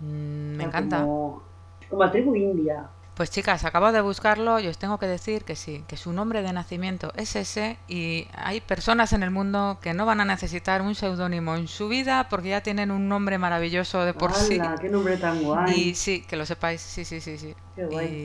mm, 0.00 0.56
me 0.56 0.64
encanta. 0.64 1.00
Como, 1.02 1.42
como 1.90 2.02
a 2.02 2.10
tribu 2.10 2.34
india. 2.34 2.88
Pues 3.14 3.30
chicas, 3.30 3.64
acabo 3.66 3.92
de 3.92 4.00
buscarlo 4.00 4.60
y 4.60 4.68
os 4.68 4.78
tengo 4.78 4.98
que 4.98 5.06
decir 5.06 5.44
que 5.44 5.54
sí, 5.54 5.84
que 5.86 5.98
su 5.98 6.12
nombre 6.12 6.42
de 6.42 6.52
nacimiento 6.54 7.12
es 7.16 7.36
ese 7.36 7.78
y 7.86 8.28
hay 8.32 8.62
personas 8.62 9.12
en 9.12 9.22
el 9.22 9.30
mundo 9.30 9.78
que 9.82 9.92
no 9.92 10.06
van 10.06 10.20
a 10.22 10.24
necesitar 10.24 10.80
un 10.80 10.94
seudónimo 10.94 11.54
en 11.56 11.68
su 11.68 11.88
vida 11.88 12.28
porque 12.30 12.48
ya 12.50 12.62
tienen 12.62 12.90
un 12.90 13.08
nombre 13.08 13.36
maravilloso 13.36 14.04
de 14.06 14.14
por 14.14 14.32
sí. 14.34 14.58
¡Hala, 14.58 14.76
qué 14.80 14.88
nombre 14.88 15.18
tan 15.18 15.42
guay! 15.42 15.90
Y 15.90 15.94
sí, 15.96 16.22
que 16.26 16.36
lo 16.36 16.46
sepáis, 16.46 16.80
sí, 16.80 17.04
sí, 17.04 17.20
sí, 17.20 17.36
sí. 17.36 17.54
Qué 17.76 17.84
guay. 17.84 18.24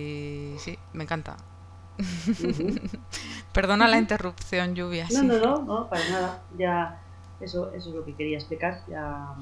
Y 0.56 0.60
sí, 0.60 0.80
me 0.93 1.04
encanta. 1.04 1.36
Perdona 3.53 3.88
la 3.88 3.97
interrupción, 3.97 4.75
lluvia. 4.75 5.08
No, 5.10 5.21
sí. 5.21 5.27
no, 5.27 5.39
no, 5.39 5.63
no, 5.63 5.89
para 5.89 6.08
nada. 6.10 6.43
Ya, 6.58 7.01
eso, 7.39 7.71
eso 7.73 7.89
es 7.89 7.95
lo 7.95 8.05
que 8.05 8.15
quería 8.15 8.38
explicar. 8.38 8.84
Ya, 8.88 9.36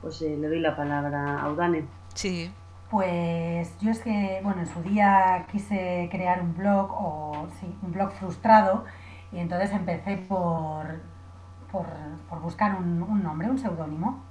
pues 0.00 0.20
eh, 0.22 0.36
le 0.36 0.48
doy 0.48 0.60
la 0.60 0.76
palabra 0.76 1.40
a 1.40 1.50
Udane. 1.50 1.88
Sí, 2.14 2.52
Pues 2.90 3.76
yo 3.80 3.90
es 3.90 4.00
que, 4.00 4.40
bueno, 4.44 4.60
en 4.60 4.66
su 4.68 4.80
día 4.82 5.46
quise 5.50 6.08
crear 6.10 6.40
un 6.40 6.54
blog, 6.56 6.90
o 6.92 7.48
sí, 7.60 7.76
un 7.82 7.92
blog 7.92 8.12
frustrado, 8.12 8.84
y 9.32 9.38
entonces 9.40 9.72
empecé 9.72 10.18
por, 10.18 11.02
por, 11.72 11.86
por 12.28 12.40
buscar 12.40 12.76
un, 12.76 13.02
un 13.02 13.22
nombre, 13.24 13.50
un 13.50 13.58
seudónimo. 13.58 14.24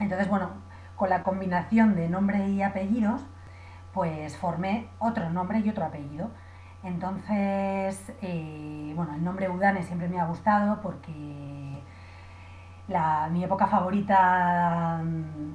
Entonces, 0.00 0.28
bueno, 0.28 0.50
con 0.96 1.10
la 1.10 1.22
combinación 1.22 1.94
de 1.96 2.08
nombre 2.08 2.48
y 2.50 2.62
apellidos, 2.62 3.22
pues 3.92 4.36
formé 4.36 4.88
otro 4.98 5.30
nombre 5.30 5.60
y 5.60 5.70
otro 5.70 5.84
apellido. 5.86 6.30
Entonces, 6.84 8.12
eh, 8.22 8.92
bueno, 8.96 9.14
el 9.14 9.22
nombre 9.24 9.48
Udane 9.48 9.82
siempre 9.82 10.08
me 10.08 10.18
ha 10.20 10.24
gustado 10.24 10.80
porque 10.80 11.80
la, 12.88 13.28
mi 13.30 13.44
época 13.44 13.66
favorita 13.68 15.00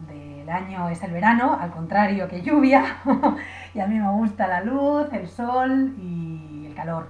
del 0.07 0.49
año 0.49 0.87
es 0.89 1.03
el 1.03 1.11
verano, 1.11 1.57
al 1.59 1.71
contrario 1.71 2.27
que 2.29 2.41
lluvia, 2.41 2.83
y 3.73 3.79
a 3.79 3.87
mí 3.87 3.99
me 3.99 4.09
gusta 4.11 4.47
la 4.47 4.61
luz, 4.61 5.07
el 5.11 5.27
sol 5.27 5.95
y 5.99 6.65
el 6.67 6.75
calor. 6.75 7.09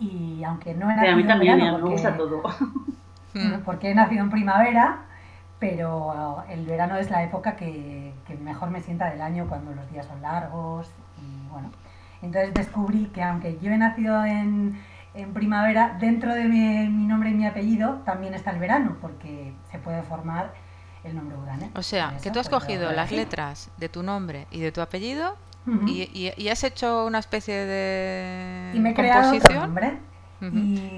Y 0.00 0.42
aunque 0.44 0.74
no 0.74 0.90
he 0.90 0.94
Sí, 0.98 1.06
a 1.06 1.14
mí 1.16 1.22
nacido 1.22 1.22
en 1.22 1.28
también, 1.28 1.56
verano 1.58 1.72
me 1.76 1.80
porque- 1.82 1.92
gusta 1.92 2.16
todo. 2.16 2.42
Mm. 3.32 3.60
porque 3.64 3.92
he 3.92 3.94
nacido 3.94 4.24
en 4.24 4.30
primavera, 4.30 5.02
pero 5.60 6.42
el 6.48 6.66
verano 6.66 6.96
es 6.96 7.12
la 7.12 7.22
época 7.22 7.54
que, 7.54 8.12
que 8.26 8.34
mejor 8.34 8.70
me 8.70 8.80
sienta 8.80 9.08
del 9.08 9.22
año 9.22 9.46
cuando 9.48 9.70
los 9.72 9.88
días 9.92 10.04
son 10.06 10.20
largos 10.20 10.90
y 11.16 11.46
bueno. 11.48 11.68
Entonces 12.22 12.52
descubrí 12.54 13.06
que 13.06 13.22
aunque 13.22 13.58
yo 13.62 13.70
he 13.70 13.78
nacido 13.78 14.24
en, 14.24 14.78
en 15.14 15.32
primavera, 15.32 15.96
dentro 15.98 16.34
de 16.34 16.44
mi, 16.44 16.88
mi 16.88 17.06
nombre 17.06 17.30
y 17.30 17.34
mi 17.34 17.46
apellido 17.46 18.02
también 18.04 18.34
está 18.34 18.50
el 18.50 18.58
verano, 18.58 18.96
porque 19.00 19.52
se 19.70 19.78
puede 19.78 20.02
formar 20.02 20.52
el 21.04 21.16
nombre 21.16 21.36
Urane. 21.36 21.70
O 21.74 21.82
sea, 21.82 22.14
que 22.22 22.30
tú 22.30 22.38
has 22.40 22.48
cogido 22.48 22.92
las 22.92 23.10
letras 23.10 23.70
de 23.78 23.88
tu 23.88 24.02
nombre 24.02 24.46
y 24.50 24.60
de 24.60 24.70
tu 24.72 24.80
apellido 24.80 25.36
y, 25.86 26.02
y- 26.12 26.32
y 26.36 26.48
has 26.48 26.64
hecho 26.64 27.06
una 27.06 27.18
especie 27.20 27.54
de 27.54 28.72
Y 28.74 28.80
me 28.80 28.90
he 28.90 28.94
creado 28.94 29.30
composición. 29.30 29.62
nombre. 29.62 29.98
Ujú. 30.42 30.56
Y 30.58 30.90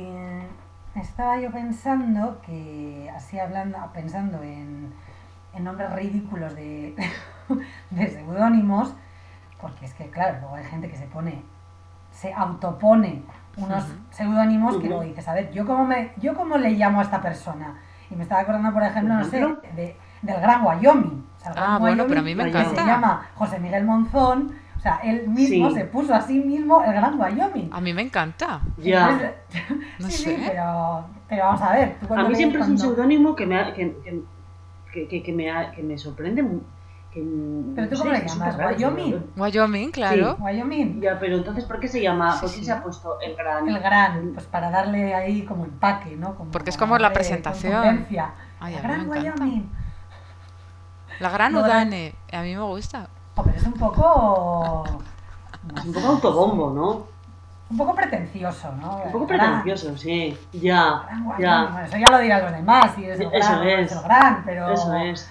estaba 0.95 1.39
yo 1.41 1.51
pensando 1.51 2.41
que, 2.45 3.11
así 3.15 3.39
hablando, 3.39 3.79
pensando 3.93 4.43
en, 4.43 4.93
en 5.55 5.65
nombres 5.65 5.93
ridículos 5.93 6.55
de, 6.55 6.95
de 7.91 8.09
seudónimos, 8.11 8.95
porque 9.63 9.87
es 9.87 9.95
que, 9.95 10.11
claro, 10.11 10.37
luego 10.41 10.57
hay 10.57 10.65
gente 10.65 10.91
que 10.91 10.97
se 10.97 11.07
pone, 11.07 11.43
se 12.11 12.35
autopone 12.35 13.23
unos 13.57 13.85
Ujú. 13.85 13.93
seudónimos 14.11 14.77
que 14.79 14.89
luego 14.89 15.03
dices, 15.05 15.27
a 15.29 15.35
ver, 15.35 15.51
¿yo 15.53 15.65
cómo, 15.65 15.85
me, 15.87 16.13
¿yo 16.19 16.35
cómo 16.35 16.59
le 16.59 16.71
llamo 16.73 17.01
a 17.01 17.05
esta 17.05 17.23
persona? 17.23 17.75
Y 18.11 18.17
me 18.17 18.25
estaba 18.25 18.43
acordando, 18.43 18.73
por 18.73 18.83
ejemplo, 18.83 19.15
no 19.15 19.25
sé, 19.25 19.39
de- 19.75 19.97
del 20.21 20.41
Gran 20.41 20.65
Wyoming. 20.67 21.25
O 21.37 21.41
sea, 21.41 21.49
el 21.51 21.55
Gran 21.57 21.71
Ah, 21.71 21.79
bueno, 21.79 22.05
pero 22.07 22.21
a 22.21 22.23
mí 22.23 22.35
me 22.35 22.45
que 22.45 22.51
encanta. 22.51 22.83
Se 22.83 22.87
llama 22.87 23.27
José 23.37 23.59
Miguel 23.61 23.85
Monzón. 23.85 24.55
O 24.77 24.81
sea, 24.81 24.97
él 25.05 25.29
mismo 25.29 25.69
Sí. 25.71 25.77
se 25.77 25.85
puso 25.85 26.13
a 26.15 26.21
sí 26.21 26.41
mismo 26.41 26.83
el 26.83 26.93
Gran 26.93 27.19
Wyoming. 27.19 27.71
A 27.73 27.81
mí 27.81 27.95
me 27.95 28.03
encanta. 28.03 28.61
Ya. 28.79 29.09
Entonces, 29.11 29.33
No 30.01 30.07
sí, 30.09 30.13
sé. 30.25 30.37
sí, 30.37 30.43
pero, 30.49 31.05
pero 31.29 31.45
vamos 31.45 31.63
a 31.63 31.73
ver. 31.73 31.97
tú 32.07 32.13
A 32.15 32.25
mí 32.29 32.35
siempre 32.35 32.61
es 32.61 32.69
un 32.69 32.79
seudónimo 32.79 33.35
que 33.37 33.47
me, 33.47 33.59
ha- 33.59 33.73
que, 33.73 33.97
que, 34.03 34.23
que, 34.93 35.09
que- 35.09 35.23
que 35.23 35.33
me, 35.33 35.51
ha- 35.51 35.71
que 35.71 35.83
me 35.83 35.97
sorprende. 35.97 36.45
Que, 37.13 37.23
¿Pero 37.75 37.89
tú 37.89 37.95
no 37.97 38.01
cómo 38.01 38.13
sé, 38.15 38.19
le 38.21 38.25
es 38.27 38.33
llamas? 38.39 38.57
¿Wyoming? 38.57 39.11
¿no? 39.37 39.43
Wyoming, 39.43 39.91
claro. 39.91 40.37
Wyoming. 40.41 41.01
Ya, 41.03 41.19
pero 41.21 41.37
entonces, 41.37 41.65
¿por 41.67 41.79
qué 41.79 41.89
se 41.89 42.01
llama? 42.01 42.33
Sí, 42.33 42.41
¿Por 42.41 42.51
qué 42.51 42.57
sí. 42.57 42.65
se 42.65 42.73
ha 42.73 42.83
puesto 42.83 43.21
el 43.21 43.37
gran? 43.37 43.69
El 43.69 43.79
gran, 43.81 44.31
pues 44.33 44.47
para 44.47 44.71
darle 44.71 45.15
ahí 45.15 45.43
como 45.45 45.65
empaque, 45.65 46.17
¿no? 46.17 46.35
Como 46.35 46.51
Porque 46.51 46.71
es 46.71 46.77
como 46.79 46.97
la 46.99 47.13
presentación. 47.13 47.73
contundencia. 47.75 48.31
Ay, 48.61 48.75
el 48.75 48.79
a 48.79 48.83
mí 48.83 48.89
gran. 49.05 49.11
Wyoming. 49.11 49.71
La 51.21 51.29
gran 51.31 51.53
Lo 51.53 51.61
Udane. 51.61 52.15
A 52.33 52.41
mí 52.43 52.55
me 52.57 52.63
gusta. 52.63 53.07
Oh, 53.37 53.43
pero 53.43 53.57
es 53.57 53.67
un 53.67 53.75
poco. 53.75 54.85
Es 55.77 55.85
un 55.85 55.93
poco 55.93 56.07
autobombo, 56.09 56.71
¿no? 56.71 57.07
Un 57.71 57.77
poco 57.79 57.95
pretencioso, 57.95 58.73
¿no? 58.81 58.97
Un 59.05 59.13
poco 59.13 59.27
pretencioso, 59.27 59.97
sí. 59.97 60.37
Ya, 60.53 61.03
gran 61.07 61.39
ya. 61.39 61.63
Bueno, 61.73 61.87
eso 61.87 61.97
ya 61.99 62.07
lo 62.11 62.19
dirán 62.19 62.43
los 62.43 62.53
demás, 62.53 62.91
si 62.95 63.05
eres 63.05 63.21
el 63.21 63.33
Eso 63.33 63.61
gran 63.61 63.69
es. 63.69 63.93
el 63.93 64.03
gran, 64.03 64.43
pero. 64.45 64.71
Eso 64.73 64.95
es. 64.97 65.31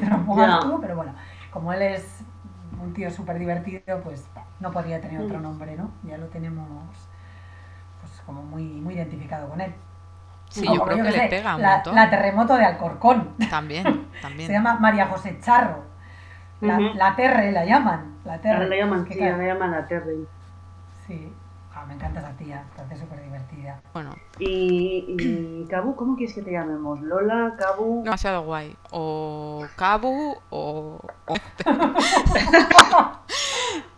Te 0.00 0.06
lo 0.06 0.24
pongas 0.24 0.46
Ya. 0.46 0.60
tú, 0.60 0.78
pero 0.80 0.96
bueno, 0.96 1.14
como 1.50 1.72
él 1.72 1.82
es 1.82 2.20
un 2.82 2.92
tío 2.94 3.10
súper 3.10 3.38
divertido, 3.38 4.00
pues 4.02 4.24
no 4.60 4.70
podría 4.72 5.00
tener 5.00 5.20
otro 5.20 5.38
Mm. 5.38 5.42
nombre, 5.42 5.76
¿no? 5.76 5.90
Ya 6.04 6.18
lo 6.18 6.26
tenemos 6.28 6.68
pues 8.00 8.12
como 8.26 8.42
muy, 8.42 8.64
muy 8.64 8.94
identificado 8.94 9.48
con 9.48 9.60
él. 9.60 9.74
Sí, 10.50 10.72
yo 10.72 10.82
creo 10.82 11.00
que 11.02 11.10
le 11.10 11.12
sé, 11.12 11.28
pega 11.28 11.56
un 11.56 11.62
la, 11.62 11.68
montón. 11.68 11.94
la 11.94 12.10
terremoto 12.10 12.56
de 12.56 12.64
Alcorcón. 12.64 13.34
También, 13.48 14.10
Se 14.12 14.20
también. 14.20 14.52
llama 14.52 14.78
María 14.78 15.06
José 15.06 15.38
Charro. 15.40 15.82
La, 16.60 16.78
la 16.94 17.16
Terre 17.16 17.52
la 17.52 17.64
llaman. 17.64 18.16
La 18.24 18.40
Terre. 18.40 18.68
La 18.68 18.76
llaman, 18.76 19.04
Que 19.04 19.14
sí, 19.14 19.24
la 19.24 19.36
llaman 19.46 19.70
la 19.72 19.86
Terry. 19.86 20.28
sí. 21.06 21.32
Me 21.86 21.94
encanta 21.94 22.20
esa 22.20 22.32
tía, 22.36 22.64
parece 22.76 22.98
súper 22.98 23.22
divertida. 23.22 23.80
Bueno, 23.92 24.10
Y, 24.38 25.04
y 25.08 25.66
Cabu, 25.70 25.94
¿cómo 25.96 26.16
quieres 26.16 26.34
que 26.34 26.42
te 26.42 26.52
llamemos? 26.52 27.00
Lola, 27.02 27.54
Cabu. 27.58 28.02
demasiado 28.04 28.42
guay. 28.42 28.76
O 28.90 29.66
Cabu 29.76 30.36
o... 30.50 31.00
o- 31.26 31.34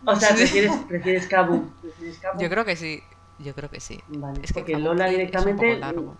sea, 0.19 0.35
prefieres, 0.35 0.71
prefieres 0.87 1.27
Cabu. 1.27 1.69
¿Prefieres 1.81 2.19
Cabu? 2.19 2.39
Yo 2.41 2.49
creo 2.49 2.65
que 2.65 2.75
sí. 2.75 3.03
Yo 3.39 3.53
creo 3.53 3.69
que 3.69 3.79
sí. 3.79 4.01
Vale, 4.07 4.39
Es 4.43 4.51
que 4.51 4.61
porque 4.61 4.77
Lola 4.77 5.05
es 5.07 5.11
un 5.13 5.17
directamente. 5.17 5.67
poco 5.67 5.79
largo. 5.79 6.15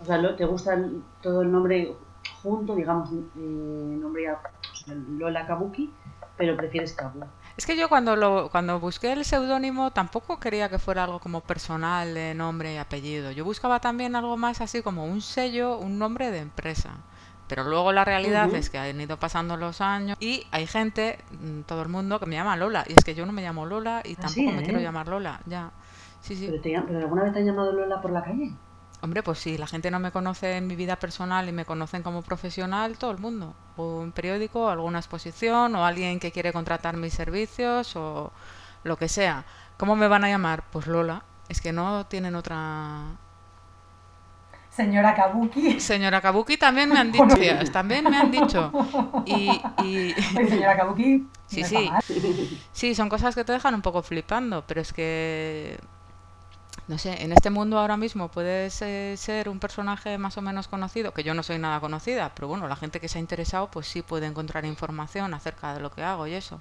O 0.00 0.04
sea, 0.04 0.36
te 0.36 0.44
gusta 0.44 0.78
todo 1.20 1.42
el 1.42 1.50
nombre 1.52 1.94
junto, 2.42 2.74
digamos, 2.74 3.10
eh, 3.12 3.18
nombre 3.36 4.28
a- 4.28 4.34
o 4.72 4.74
sea, 4.76 4.94
Lola 4.94 5.46
Kabuki, 5.46 5.92
pero 6.36 6.56
prefieres 6.56 6.92
Cabu. 6.92 7.20
Es 7.56 7.66
que 7.66 7.76
yo 7.76 7.88
cuando 7.88 8.16
lo 8.16 8.50
cuando 8.50 8.80
busqué 8.80 9.12
el 9.12 9.24
seudónimo 9.24 9.90
tampoco 9.90 10.40
quería 10.40 10.68
que 10.70 10.78
fuera 10.78 11.04
algo 11.04 11.20
como 11.20 11.42
personal 11.42 12.14
de 12.14 12.34
nombre 12.34 12.74
y 12.74 12.76
apellido. 12.78 13.30
Yo 13.30 13.44
buscaba 13.44 13.80
también 13.80 14.16
algo 14.16 14.36
más 14.36 14.60
así 14.60 14.82
como 14.82 15.04
un 15.06 15.20
sello, 15.20 15.76
un 15.78 15.98
nombre 15.98 16.30
de 16.30 16.38
empresa. 16.38 17.04
Pero 17.48 17.64
luego 17.64 17.92
la 17.92 18.04
realidad 18.04 18.54
es 18.54 18.70
que 18.70 18.78
han 18.78 18.98
ido 19.00 19.18
pasando 19.18 19.56
los 19.58 19.82
años 19.82 20.16
y 20.20 20.46
hay 20.52 20.66
gente, 20.66 21.18
mm, 21.30 21.62
todo 21.62 21.82
el 21.82 21.88
mundo, 21.88 22.18
que 22.18 22.24
me 22.26 22.36
llama 22.36 22.56
Lola. 22.56 22.84
Y 22.88 22.94
es 22.94 23.04
que 23.04 23.14
yo 23.14 23.26
no 23.26 23.32
me 23.32 23.42
llamo 23.42 23.66
Lola 23.66 24.00
y 24.04 24.16
Ah, 24.16 24.20
tampoco 24.22 24.50
sí, 24.50 24.52
me 24.52 24.62
quiero 24.62 24.78
¿eh? 24.78 24.82
llamar 24.82 25.08
Lola. 25.08 25.42
Ya. 25.46 25.70
Sí, 26.20 26.34
sí. 26.36 26.46
¿Pero, 26.46 26.60
te 26.62 26.80
¿Pero 26.86 26.98
alguna 27.00 27.24
vez 27.24 27.32
te 27.34 27.40
han 27.40 27.46
llamado 27.46 27.72
Lola 27.72 28.00
por 28.00 28.10
la 28.12 28.22
calle? 28.22 28.56
Hombre, 29.02 29.24
pues 29.24 29.40
si 29.40 29.58
la 29.58 29.66
gente 29.66 29.90
no 29.90 29.98
me 29.98 30.12
conoce 30.12 30.56
en 30.56 30.68
mi 30.68 30.76
vida 30.76 30.94
personal 30.94 31.48
y 31.48 31.52
me 31.52 31.64
conocen 31.64 32.04
como 32.04 32.22
profesional, 32.22 32.98
todo 32.98 33.10
el 33.10 33.18
mundo. 33.18 33.56
O 33.76 33.98
un 33.98 34.12
periódico, 34.12 34.70
alguna 34.70 35.00
exposición, 35.00 35.74
o 35.74 35.84
alguien 35.84 36.20
que 36.20 36.30
quiere 36.30 36.52
contratar 36.52 36.96
mis 36.96 37.12
servicios, 37.12 37.96
o 37.96 38.30
lo 38.84 38.96
que 38.96 39.08
sea. 39.08 39.44
¿Cómo 39.76 39.96
me 39.96 40.06
van 40.06 40.22
a 40.22 40.28
llamar? 40.28 40.62
Pues 40.70 40.86
Lola. 40.86 41.24
Es 41.48 41.60
que 41.60 41.72
no 41.72 42.06
tienen 42.06 42.36
otra... 42.36 43.16
Señora 44.70 45.14
Kabuki. 45.16 45.80
Señora 45.80 46.20
Kabuki 46.20 46.56
también 46.56 46.88
me 46.88 46.98
han 47.00 47.10
dicho, 47.12 47.26
también 47.72 48.04
me 48.08 48.16
han 48.16 48.30
dicho. 48.30 48.72
Y, 49.26 50.14
señora 50.48 50.76
Kabuki. 50.76 51.26
Sí, 51.46 51.62
no 51.62 51.66
sí. 51.66 51.90
mal. 51.90 52.02
Sí, 52.70 52.94
son 52.94 53.08
cosas 53.08 53.34
que 53.34 53.42
te 53.44 53.52
dejan 53.52 53.74
un 53.74 53.82
poco 53.82 54.02
flipando, 54.02 54.64
pero 54.66 54.80
es 54.80 54.92
que, 54.92 55.78
no 56.88 56.98
sé, 56.98 57.22
en 57.22 57.32
este 57.32 57.50
mundo 57.50 57.78
ahora 57.78 57.96
mismo 57.96 58.28
puedes 58.28 58.82
eh, 58.82 59.14
ser 59.16 59.48
un 59.48 59.58
personaje 59.60 60.18
más 60.18 60.36
o 60.36 60.42
menos 60.42 60.68
conocido, 60.68 61.12
que 61.12 61.22
yo 61.22 61.32
no 61.34 61.42
soy 61.42 61.58
nada 61.58 61.80
conocida, 61.80 62.32
pero 62.34 62.48
bueno, 62.48 62.68
la 62.68 62.76
gente 62.76 63.00
que 63.00 63.08
se 63.08 63.18
ha 63.18 63.20
interesado 63.20 63.68
pues 63.68 63.86
sí 63.86 64.02
puede 64.02 64.26
encontrar 64.26 64.64
información 64.64 65.32
acerca 65.34 65.74
de 65.74 65.80
lo 65.80 65.90
que 65.90 66.02
hago 66.02 66.26
y 66.26 66.34
eso. 66.34 66.60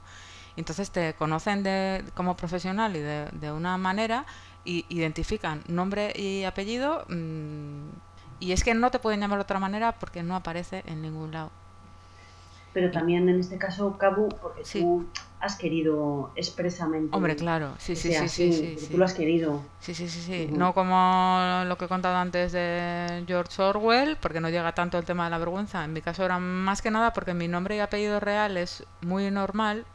Entonces 0.58 0.92
te 0.92 1.14
conocen 1.14 1.64
de, 1.64 2.04
como 2.14 2.36
profesional 2.36 2.96
y 2.96 3.00
de, 3.00 3.26
de 3.32 3.52
una 3.52 3.78
manera 3.78 4.26
y 4.64 4.86
identifican 4.90 5.64
nombre 5.68 6.14
y 6.16 6.44
apellido 6.44 7.06
mm, 7.10 7.90
y 8.40 8.52
es 8.52 8.64
que 8.64 8.74
no 8.74 8.92
te 8.92 9.00
pueden 9.00 9.20
llamar 9.22 9.40
de 9.40 9.44
otra 9.44 9.60
manera 9.60 9.94
porque 9.94 10.24
no 10.24 10.36
aparece 10.36 10.84
en 10.88 11.02
ningún 11.02 11.32
lado. 11.32 11.52
Pero 12.74 12.92
también 12.92 13.28
en 13.28 13.40
este 13.40 13.58
caso, 13.58 13.98
Cabu, 13.98 14.30
porque 14.42 14.64
Sí. 14.64 14.82
tú 14.82 15.06
has 15.42 15.56
querido 15.58 16.32
expresamente. 16.36 17.16
Hombre, 17.16 17.36
claro, 17.36 17.74
sí, 17.80 17.96
sí, 17.96 18.12
sí, 18.14 18.14
sí, 18.14 18.24
así, 18.26 18.76
sí. 18.78 18.88
Tú 18.92 18.98
lo 18.98 19.06
has 19.06 19.14
querido. 19.14 19.62
Sí, 19.80 19.94
sí, 19.96 20.08
sí, 20.08 20.22
sí. 20.22 20.48
No 20.52 20.74
como 20.74 21.64
lo 21.66 21.78
que 21.78 21.86
he 21.86 21.88
contado 21.88 22.16
antes 22.18 22.52
de 22.52 23.24
George 23.28 23.62
Orwell, 23.62 24.18
porque 24.18 24.40
no 24.40 24.50
llega 24.50 24.72
tanto 24.74 24.98
el 24.98 25.06
tema 25.06 25.24
de 25.26 25.32
la 25.32 25.38
vergüenza. 25.40 25.84
En 25.84 25.94
mi 25.94 26.02
caso 26.02 26.24
era 26.24 26.38
más 26.40 26.82
que 26.82 26.92
nada 26.92 27.14
porque 27.14 27.34
mi 27.34 27.48
nombre 27.48 27.76
y 27.76 27.80
apellido 27.80 28.20
real 28.20 28.58
es 28.58 28.84
muy 29.02 29.30
normal 29.32 29.86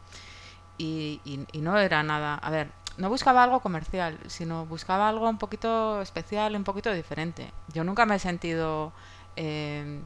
y, 0.79 1.21
y- 1.25 1.47
y 1.53 1.61
no 1.61 1.79
era 1.79 2.03
nada. 2.03 2.35
A 2.35 2.51
ver, 2.51 2.71
no 2.99 3.09
buscaba 3.09 3.45
algo 3.45 3.61
comercial, 3.61 4.19
sino 4.27 4.67
buscaba 4.67 5.09
algo 5.09 5.29
un 5.29 5.39
poquito 5.39 6.01
especial, 6.03 6.57
un 6.57 6.65
poquito 6.65 6.93
diferente. 6.93 7.51
Yo 7.73 7.85
nunca 7.85 8.07
me 8.07 8.17
he 8.17 8.19
sentido, 8.19 8.93
eh, 9.37 10.01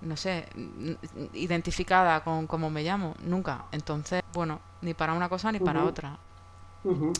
no 0.00 0.16
sé, 0.16 0.48
identificada 1.32 2.22
con 2.22 2.46
cómo 2.46 2.70
me 2.70 2.82
llamo, 2.82 3.14
nunca. 3.22 3.64
Entonces, 3.72 4.22
bueno, 4.32 4.60
ni 4.82 4.94
para 4.94 5.12
una 5.14 5.28
cosa 5.28 5.52
ni 5.52 5.60
para 5.60 5.84
otra 5.84 6.18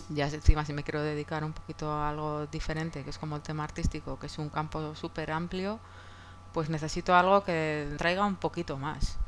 ya 0.09 0.27
encima 0.27 0.65
si 0.65 0.73
me 0.73 0.83
quiero 0.83 1.03
dedicar 1.03 1.45
un 1.45 1.53
poquito 1.53 1.91
a 1.91 2.09
algo 2.09 2.47
diferente, 2.47 3.05
que 3.05 3.11
es 3.11 3.19
como 3.19 3.37
el 3.37 3.43
tema 3.43 3.65
artístico, 3.65 4.19
que 4.19 4.27
es 4.27 4.39
un 4.39 4.49
campo 4.49 4.95
súper 4.95 5.31
amplio, 5.31 5.79
pues 6.53 6.71
necesito 6.71 7.15
algo 7.15 7.45
que 7.45 7.89
traiga 7.99 8.25
un 8.25 8.37
poquito 8.37 8.77
más. 8.77 9.19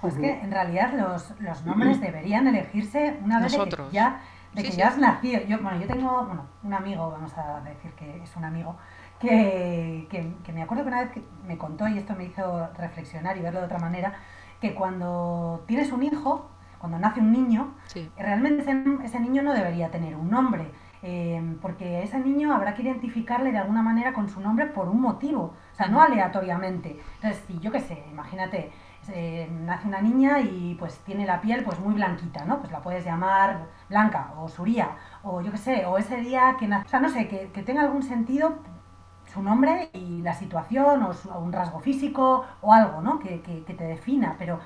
Pues 0.00 0.14
que 0.14 0.40
en 0.40 0.50
realidad 0.50 0.92
los, 0.92 1.32
los 1.40 1.64
nombres 1.64 2.00
deberían 2.00 2.46
elegirse 2.46 3.18
una 3.24 3.40
vez 3.40 3.52
de 3.52 3.58
que 3.68 3.76
ya, 3.90 4.20
de 4.52 4.60
Sí, 4.60 4.66
que 4.66 4.72
sí. 4.72 4.78
ya 4.78 4.88
has 4.88 4.98
nacido. 4.98 5.42
Yo, 5.46 5.58
bueno, 5.60 5.80
yo 5.80 5.86
tengo 5.86 6.24
bueno, 6.24 6.46
un 6.62 6.74
amigo, 6.74 7.10
vamos 7.10 7.32
a 7.36 7.60
decir 7.60 7.92
que 7.92 8.22
es 8.22 8.36
un 8.36 8.44
amigo, 8.44 8.76
que, 9.20 10.06
que, 10.10 10.32
que 10.44 10.52
me 10.52 10.62
acuerdo 10.62 10.84
que 10.84 10.88
una 10.88 11.00
vez 11.02 11.10
que 11.12 11.22
me 11.46 11.58
contó, 11.58 11.88
y 11.88 11.98
esto 11.98 12.14
me 12.14 12.24
hizo 12.24 12.68
reflexionar 12.76 13.36
y 13.36 13.40
verlo 13.40 13.60
de 13.60 13.66
otra 13.66 13.78
manera, 13.78 14.14
que 14.60 14.74
cuando 14.74 15.64
tienes 15.66 15.92
un 15.92 16.02
hijo, 16.02 16.48
cuando 16.78 16.98
nace 16.98 17.20
un 17.20 17.32
niño, 17.32 17.74
Sí, 17.86 18.10
realmente 18.16 18.62
ese, 18.62 18.84
ese 19.04 19.20
niño 19.20 19.42
no 19.42 19.52
debería 19.54 19.90
tener 19.90 20.16
un 20.16 20.30
nombre, 20.30 20.70
eh, 21.02 21.56
porque 21.60 22.02
ese 22.02 22.18
niño 22.18 22.52
habrá 22.52 22.74
que 22.74 22.82
identificarle 22.82 23.52
de 23.52 23.58
alguna 23.58 23.82
manera 23.82 24.12
con 24.12 24.28
su 24.28 24.40
nombre 24.40 24.66
por 24.66 24.88
un 24.88 25.00
motivo, 25.00 25.54
o 25.72 25.74
sea, 25.76 25.88
no 25.88 26.00
aleatoriamente. 26.00 26.98
Entonces, 27.16 27.42
si 27.46 27.58
yo 27.60 27.70
qué 27.70 27.80
sé, 27.80 28.04
imagínate, 28.10 28.72
eh, 29.08 29.48
nace 29.62 29.86
una 29.86 30.00
niña 30.00 30.40
y 30.40 30.74
pues 30.78 30.98
tiene 31.04 31.26
la 31.26 31.40
piel 31.40 31.62
pues 31.64 31.78
muy 31.78 31.94
blanquita, 31.94 32.44
¿no? 32.44 32.58
Pues 32.58 32.72
la 32.72 32.80
puedes 32.80 33.04
llamar 33.04 33.66
Blanca 33.88 34.32
o 34.36 34.48
Suría, 34.48 34.96
o 35.22 35.40
yo 35.40 35.52
qué 35.52 35.58
sé, 35.58 35.86
o 35.86 35.96
ese 35.96 36.16
día 36.16 36.56
que 36.58 36.66
nace, 36.66 36.86
o 36.86 36.88
sea, 36.88 37.00
no 37.00 37.08
sé, 37.08 37.28
que, 37.28 37.50
que 37.52 37.62
tenga 37.62 37.82
algún 37.82 38.02
sentido 38.02 38.58
su 39.36 39.42
nombre 39.42 39.90
y 39.94 40.22
la 40.22 40.34
situación 40.34 41.02
o, 41.02 41.12
su- 41.12 41.30
un 41.30 41.52
rasgo 41.52 41.78
físico 41.80 42.44
o 42.62 42.72
algo, 42.72 43.00
¿no? 43.02 43.18
Que, 43.20 43.40
que- 43.42 43.62
que 43.64 43.74
te 43.74 43.84
defina, 43.84 44.34
pero 44.38 44.58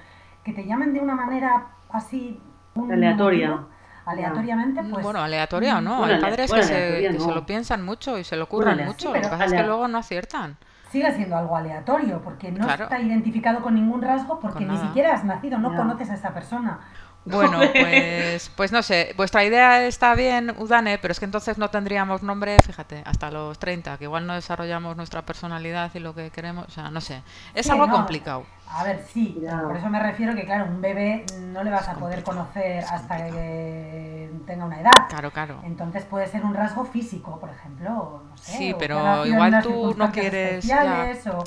que 0.44 0.52
te 0.52 0.64
llamen 0.64 0.94
de 0.94 1.00
una 1.00 1.14
manera 1.14 1.66
así... 1.90 2.40
un 2.74 2.90
Aleatoria. 2.92 3.48
motivo, 3.50 3.68
aleatoriamente, 4.06 4.82
pues... 4.84 5.04
bueno, 5.04 5.20
aleatorio 5.20 5.76
o 5.78 5.80
no, 5.80 5.98
Bueno, 5.98 6.14
hay 6.14 6.20
padres 6.20 6.48
bueno, 6.48 6.62
que, 6.62 6.68
se, 6.68 6.74
aleatoria 6.76 7.12
que 7.12 7.20
se 7.20 7.32
lo 7.32 7.46
piensan 7.46 7.84
mucho 7.84 8.18
y 8.18 8.24
se 8.24 8.36
lo 8.36 8.48
curran 8.48 8.84
mucho, 8.84 9.08
sí, 9.08 9.14
lo 9.14 9.20
que 9.20 9.28
pasa 9.28 9.44
es 9.44 9.52
que 9.52 9.62
luego 9.62 9.88
no 9.88 9.98
aciertan. 9.98 10.56
sigue 10.90 11.12
siendo 11.12 11.36
algo 11.36 11.56
aleatorio, 11.56 12.20
porque 12.22 12.50
no 12.50 12.64
Claro. 12.64 12.84
está 12.84 12.98
identificado 13.00 13.62
con 13.62 13.74
ningún 13.74 14.02
rasgo, 14.02 14.40
porque 14.40 14.64
ni 14.64 14.76
siquiera 14.76 15.14
has 15.14 15.24
nacido, 15.24 15.58
no 15.58 15.74
conoces 15.74 16.10
a 16.10 16.14
esa 16.14 16.34
persona. 16.34 16.80
Bueno, 17.24 17.70
pues, 17.76 18.50
pues 18.56 18.72
no 18.72 18.82
sé, 18.82 19.12
vuestra 19.16 19.44
idea 19.44 19.84
está 19.86 20.14
bien, 20.14 20.54
Udane, 20.58 20.98
pero 20.98 21.12
es 21.12 21.18
que 21.18 21.26
entonces 21.26 21.58
no 21.58 21.68
tendríamos 21.68 22.22
nombre, 22.22 22.58
fíjate, 22.62 23.02
hasta 23.04 23.30
los 23.30 23.58
30, 23.58 23.98
que 23.98 24.04
igual 24.04 24.26
no 24.26 24.34
desarrollamos 24.34 24.96
nuestra 24.96 25.22
personalidad 25.22 25.90
y 25.94 25.98
lo 25.98 26.14
que 26.14 26.30
queremos, 26.30 26.66
o 26.66 26.70
sea, 26.70 26.90
no 26.90 27.00
sé, 27.00 27.22
es 27.54 27.66
Sí, 27.66 27.72
algo 27.72 27.86
no. 27.86 27.92
complicado. 27.92 28.46
A 28.72 28.84
ver, 28.84 29.04
sí, 29.12 29.36
por 29.66 29.76
eso 29.76 29.88
me 29.90 30.00
refiero 30.00 30.34
que, 30.34 30.44
claro, 30.44 30.66
un 30.66 30.80
bebé 30.80 31.24
no 31.48 31.64
le 31.64 31.70
vas 31.70 31.82
Es 31.82 31.88
a 31.88 31.94
poder 31.94 32.22
conocer 32.22 32.84
hasta 32.84 33.16
que 33.26 34.30
tenga 34.46 34.64
una 34.64 34.80
edad. 34.80 34.92
Claro, 35.08 35.30
claro. 35.32 35.60
Entonces 35.64 36.04
puede 36.04 36.28
ser 36.28 36.44
un 36.44 36.54
rasgo 36.54 36.84
físico, 36.84 37.38
por 37.40 37.50
ejemplo, 37.50 37.90
o 37.98 38.22
no 38.22 38.36
sé. 38.36 38.52
Sí, 38.58 38.74
pero 38.78 39.26
igual 39.26 39.60
tú 39.62 39.94
no 39.96 40.12
quieres, 40.12 40.64
ya. 40.64 41.10
o- 41.32 41.44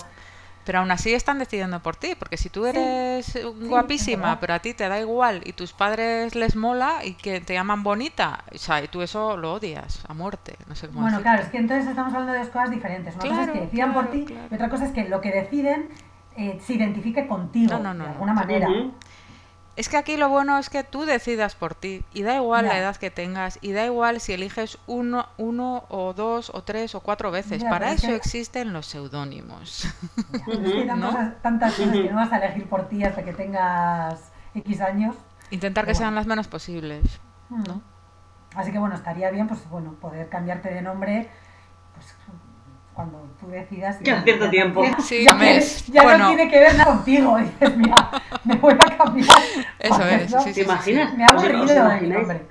Pero 0.66 0.80
aún 0.80 0.92
así 0.92 1.14
están 1.14 1.40
decidiendo 1.40 1.82
por 1.82 1.96
ti, 1.98 2.16
porque 2.18 2.38
si 2.38 2.50
tú 2.50 2.66
eres 2.66 3.26
sí, 3.26 3.40
guapísima, 3.44 4.40
pero 4.40 4.54
a 4.54 4.60
ti 4.60 4.74
te 4.74 4.88
da 4.88 5.00
igual 5.00 5.42
y 5.46 5.54
tus 5.54 5.74
padres 5.74 6.36
les 6.36 6.56
mola 6.56 7.04
y 7.04 7.14
que 7.16 7.42
te 7.42 7.54
llaman 7.54 7.84
bonita, 7.84 8.44
o 8.54 8.58
sea, 8.58 8.82
y 8.84 8.88
tú 8.88 9.02
eso 9.02 9.36
lo 9.36 9.54
odias 9.54 10.04
a 10.08 10.14
muerte, 10.14 10.56
no 10.68 10.76
sé 10.76 10.88
cómo 10.88 11.02
Bueno, 11.02 11.18
decirte. 11.18 11.30
claro, 11.30 11.44
es 11.44 11.50
que 11.50 11.58
entonces 11.58 11.88
estamos 11.90 12.14
hablando 12.14 12.34
de 12.34 12.40
dos 12.40 12.48
cosas 12.50 12.72
diferentes. 12.72 13.16
Una 13.16 13.28
cosa 13.28 13.44
es 13.44 13.50
que 13.50 13.60
decidan 13.62 13.94
por 13.94 14.10
ti 14.10 14.24
claro. 14.26 14.48
y 14.50 14.56
otra 14.56 14.70
cosa 14.70 14.86
es 14.86 14.92
que 14.92 15.10
lo 15.10 15.20
que 15.22 15.32
deciden 15.32 15.90
eh, 16.36 16.60
se 16.66 16.74
identifique 16.74 17.28
contigo 17.28 17.74
No, 17.74 17.80
no, 17.80 17.94
no, 17.94 18.06
de 18.06 18.10
alguna 18.12 18.34
manera. 18.34 18.68
Es 19.76 19.90
que 19.90 19.98
aquí 19.98 20.18
lo 20.18 20.30
bueno 20.30 20.60
es 20.60 20.70
que 20.70 20.84
tú 20.84 21.04
decidas 21.06 21.56
por 21.56 21.74
ti 21.74 22.04
y 22.14 22.22
da 22.22 22.36
igual 22.36 22.66
la 22.68 22.78
edad 22.78 22.96
que 22.96 23.10
tengas 23.10 23.58
y 23.62 23.72
da 23.72 23.84
igual 23.86 24.22
si 24.22 24.34
eliges 24.34 24.78
uno, 24.86 25.28
uno 25.38 25.86
o 25.90 26.14
dos 26.14 26.52
o 26.54 26.62
tres 26.64 26.94
o 26.94 27.00
cuatro 27.00 27.32
veces. 27.32 27.64
Para 27.64 27.92
eso 27.92 28.08
que- 28.08 28.16
existen 28.16 28.72
los 28.72 28.86
seudónimos. 28.86 29.86
Es 30.48 30.58
que 30.74 30.86
tantas, 30.86 30.98
¿No? 30.98 31.08
cosas- 31.08 31.34
tantas 31.42 31.74
cosas 31.74 31.92
que 31.94 32.10
no 32.10 32.16
vas 32.18 32.32
a 32.32 32.38
elegir 32.46 32.70
por 32.70 32.88
ti 32.88 33.04
hasta 33.04 33.24
que 33.24 33.34
tengas 33.34 34.32
X 34.54 34.82
años. 34.82 35.16
Intentar 35.50 35.86
que 35.88 35.96
sean 35.96 36.14
las 36.14 36.28
menos 36.28 36.48
posibles. 36.48 37.20
¿no? 37.50 37.82
Así 38.56 38.72
que 38.72 38.78
bueno, 38.78 38.94
estaría 38.94 39.32
bien, 39.32 39.48
pues 39.48 39.68
bueno, 39.70 39.94
poder 40.00 40.30
cambiarte 40.30 40.70
de 40.72 40.84
nombre, 40.84 41.30
cuando 42.94 43.20
tú 43.40 43.48
decidas. 43.48 44.00
y 44.02 44.04
Cada 44.04 44.24
cierto 44.24 44.50
tiempo. 44.50 44.84
Sí, 45.00 45.24
ya, 45.24 45.38
que- 45.38 45.44
mes. 45.44 45.86
ya 45.88 46.04
Bueno. 46.04 46.30
no 46.30 46.36
tiene 46.36 46.52
que 46.52 46.60
ver 46.60 46.76
nada 46.76 46.96
contigo. 46.96 47.38
Dices, 47.60 47.78
mira, 47.78 48.12
me 48.44 48.56
voy 48.56 48.74
a 48.74 48.98
cambiar. 48.98 49.40
Eso 49.80 50.04
es, 50.08 50.32
no- 50.32 50.40
sí, 50.42 50.50
¿Te 50.50 50.54
sí, 50.54 50.62
imaginas? 50.62 51.12
sí. 51.12 51.18
Me 51.18 51.24
ha 51.26 51.28
¿Os- 51.30 51.44
os 51.44 51.50
aburrido 51.50 51.84
nombre. 52.20 52.42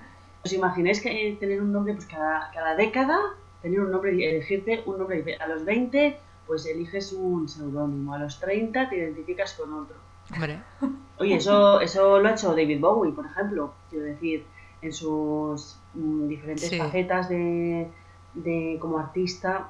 ¿Os 0.45 0.53
imagináis 0.53 1.01
que 1.01 1.29
eh, 1.29 1.37
tener 1.39 1.63
un 1.63 1.73
nombre, 1.73 1.95
pues 1.95 2.07
cada, 2.07 2.51
cada 2.53 2.75
década, 2.75 3.17
tener 3.63 3.79
un 3.81 3.91
nombre, 3.93 4.11
elegirte 4.13 4.83
un 4.87 4.99
nombre? 4.99 5.25
A 5.39 5.47
los 5.47 5.65
20, 5.65 6.19
pues 6.47 6.67
eliges 6.67 7.13
un 7.13 7.49
seudónimo. 7.49 8.13
A 8.15 8.19
los 8.19 8.41
30 8.41 8.89
te 8.89 8.97
identificas 8.97 9.53
con 9.55 9.73
otro. 9.73 9.97
Hombre, 10.35 10.59
Oye, 11.19 11.37
eso, 11.37 11.81
eso 11.81 12.19
lo 12.19 12.29
ha 12.29 12.33
hecho 12.33 12.51
David 12.57 12.81
Bowie, 12.81 13.13
por 13.13 13.27
ejemplo. 13.27 13.75
Quiero 13.91 14.07
decir, 14.07 14.45
en 14.81 14.93
sus 14.93 15.79
mm, 15.95 16.27
diferentes 16.27 16.69
Sí. 16.69 16.79
facetas 16.79 17.29
de, 17.29 17.89
de 18.35 18.79
como 18.81 18.99
artista, 18.99 19.69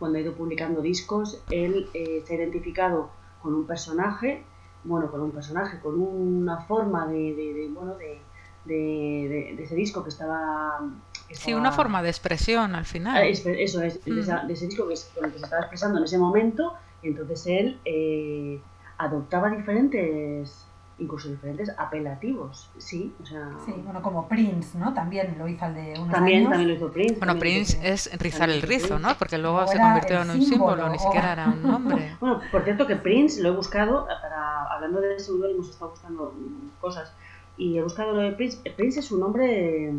cuando 0.00 0.18
ha 0.18 0.20
ido 0.22 0.32
publicando 0.32 0.80
discos, 0.82 1.40
él 1.50 1.88
eh, 1.94 2.24
se 2.26 2.32
ha 2.32 2.36
identificado 2.36 3.10
con 3.40 3.54
un 3.54 3.66
personaje, 3.66 4.42
bueno, 4.82 5.10
con 5.10 5.20
un 5.20 5.30
personaje, 5.30 5.78
con 5.80 6.00
una 6.00 6.56
forma 6.62 7.06
de, 7.06 7.34
de- 7.34 7.54
de, 7.54 7.68
bueno, 7.68 7.94
de, 7.96 8.18
de- 8.64 9.62
ese 9.62 9.74
disco 9.74 10.02
que 10.02 10.08
estaba... 10.08 10.80
que 11.28 11.34
sí, 11.34 11.52
una 11.54 11.70
forma 11.70 12.02
de 12.02 12.08
expresión 12.08 12.74
al 12.74 12.84
final. 12.86 13.16
Ah, 13.16 13.24
es- 13.24 13.44
eso 13.46 13.82
es, 13.82 14.04
de, 14.04 14.12
Mm. 14.12 14.18
esa- 14.18 14.44
de 14.46 14.52
ese 14.54 14.66
disco 14.66 14.88
que 14.88 14.94
es 14.94 15.10
con 15.14 15.24
el 15.26 15.32
que 15.32 15.38
se 15.38 15.44
estaba 15.44 15.62
expresando 15.62 15.98
en 15.98 16.04
ese 16.04 16.18
momento, 16.18 16.74
y 17.02 17.08
entonces 17.08 17.46
él 17.46 17.78
eh, 17.84 18.60
adoptaba 18.98 19.50
diferentes, 19.50 20.66
incluso 21.00 21.28
diferentes 21.28 21.70
apelativos, 21.78 22.70
sí, 22.78 23.12
o 23.22 23.26
sea, 23.26 23.50
Sí, 23.64 23.72
bueno, 23.84 24.00
como 24.02 24.28
Prince, 24.28 24.76
¿no? 24.78 24.92
También 24.94 25.34
lo 25.38 25.48
hizo 25.48 25.64
al 25.64 25.74
de 25.74 25.94
unos 25.98 26.10
también, 26.10 26.38
años. 26.40 26.50
también 26.50 26.68
lo 26.68 26.74
hizo 26.76 26.92
Prince. 26.92 27.14
Bueno, 27.16 27.38
Prince 27.38 27.76
hizo- 27.78 27.86
es 27.86 28.18
rizar 28.20 28.50
el 28.50 28.62
rizo, 28.62 28.98
¿no? 28.98 29.14
Porque 29.18 29.38
luego 29.38 29.66
se 29.66 29.78
convirtió 29.78 30.16
el 30.16 30.22
en 30.22 30.30
un 30.36 30.42
símbolo, 30.42 30.72
símbolo, 30.76 30.88
ni 30.92 30.98
siquiera 30.98 31.32
era 31.32 31.46
un 31.48 31.62
nombre. 31.72 32.16
Bueno, 32.20 32.40
por 32.52 32.62
cierto 32.64 32.86
que 32.86 32.96
Prince 32.96 33.42
lo 33.42 33.48
he 33.48 33.56
buscado, 33.56 34.06
para, 34.06 34.64
hablando 34.72 35.00
de 35.00 35.18
seudónimos, 35.18 35.66
he 35.68 35.70
estado 35.70 35.90
buscando 35.90 36.34
cosas, 36.80 37.12
y 37.56 37.76
he 37.78 37.82
buscado 37.82 38.12
lo 38.12 38.20
de 38.22 38.32
Prince, 38.32 38.58
Prince 38.76 39.00
es 39.00 39.06
su 39.06 39.18
nombre, 39.18 39.92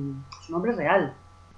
su 0.45 0.51
nombre 0.51 0.71
real. 0.73 1.13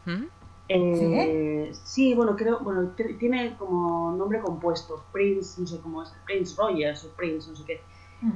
¿Mm? 0.05 0.23
Eh, 0.69 1.71
¿Sí? 1.83 2.13
bueno, 2.15 2.35
creo, 2.35 2.59
bueno, 2.59 2.91
tiene 3.19 3.55
como 3.57 4.15
nombre 4.15 4.39
compuesto, 4.39 5.03
Prince, 5.11 5.59
no 5.61 5.67
sé 5.67 5.79
cómo 5.81 6.01
es, 6.03 6.13
Prince 6.25 6.55
Rogers 6.57 7.03
o 7.05 7.09
Prince, 7.09 7.49
no 7.49 7.55
sé 7.55 7.63
qué, 7.65 7.81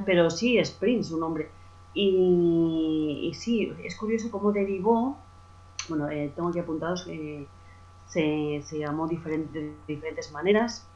Pero 0.05 0.29
sí 0.29 0.57
es 0.57 0.71
Prince 0.71 1.09
su 1.09 1.19
nombre. 1.19 1.51
Y, 1.93 3.29
y 3.29 3.33
sí, 3.33 3.73
es 3.83 3.95
curioso 3.97 4.29
cómo 4.31 4.51
derivó, 4.51 5.17
bueno, 5.89 6.09
eh, 6.09 6.31
tengo 6.35 6.49
aquí 6.49 6.59
apuntados 6.59 7.05
que 7.05 7.49
se, 8.05 8.61
se 8.65 8.79
llamó 8.79 9.07
diferente, 9.07 9.59
de 9.59 9.79
diferentes 9.87 10.31
maneras, 10.31 10.91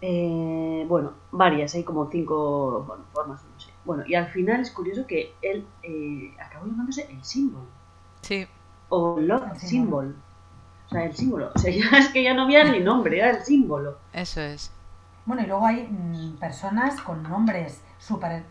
Eh, 0.00 0.84
bueno, 0.88 1.14
varias, 1.30 1.74
hay 1.74 1.84
como 1.84 2.10
cinco 2.10 2.84
bueno, 2.86 3.04
formas, 3.12 3.42
no 3.44 3.58
sé. 3.58 3.72
Bueno, 3.84 4.04
y 4.06 4.14
al 4.14 4.28
final 4.28 4.60
es 4.60 4.70
curioso 4.70 5.06
que 5.06 5.38
él 5.40 5.72
eh, 5.82 6.36
acabó 6.38 6.66
llamándose 6.66 7.10
el 7.10 7.24
símbolo. 7.24 7.72
Sí. 8.22 8.46
O 8.88 9.20
Love. 9.20 9.58
Symbol. 9.58 10.22
O 10.86 10.88
sea, 10.90 11.04
el 11.06 11.14
símbolo. 11.16 11.52
O 11.54 11.58
sea, 11.58 11.72
ya 11.72 11.98
es 11.98 12.08
que 12.12 12.22
ya 12.22 12.34
no 12.34 12.42
había 12.44 12.64
ni 12.64 12.80
nombre, 12.80 13.18
era 13.18 13.30
el 13.30 13.44
símbolo. 13.44 14.00
Eso 14.12 14.40
es. 14.40 14.72
Bueno, 15.26 15.42
y 15.42 15.46
luego 15.46 15.66
hay 15.66 15.88
mm, 15.88 16.36
personas 16.38 17.00
con 17.00 17.22
nombres 17.22 17.82
súper 17.98 18.44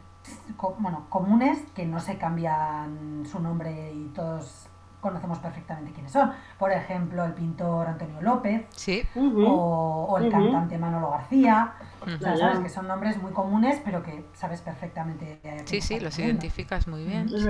co- 0.58 0.76
bueno, 0.80 1.06
comunes 1.10 1.60
que 1.76 1.86
no 1.86 2.00
se 2.00 2.18
cambian 2.18 3.24
su 3.30 3.40
nombre 3.40 3.92
y 3.94 4.06
todos 4.16 4.68
conocemos 5.02 5.38
perfectamente 5.40 5.92
quiénes 5.92 6.14
son. 6.14 6.32
Por 6.58 6.72
ejemplo, 6.72 7.26
el 7.26 7.34
pintor 7.34 7.88
Antonio 7.88 8.22
López 8.22 8.66
Sí. 8.72 9.04
O, 9.46 10.06
o 10.10 10.18
el 10.18 10.24
cantante 10.32 10.78
Manolo 10.78 11.12
García. 11.12 11.74
O 12.02 12.06
sea, 12.20 12.38
sabes 12.38 12.60
que 12.60 12.70
son 12.70 12.88
nombres 12.88 13.22
muy 13.22 13.34
comunes, 13.34 13.82
pero 13.84 14.02
que 14.02 14.26
sabes 14.34 14.62
perfectamente. 14.62 15.42
Sí, 15.66 15.82
sí, 15.82 16.00
los 16.00 16.18
identificas 16.18 16.88
muy 16.88 17.04
bien. 17.06 17.26
Es 17.28 17.44
sí. 17.44 17.48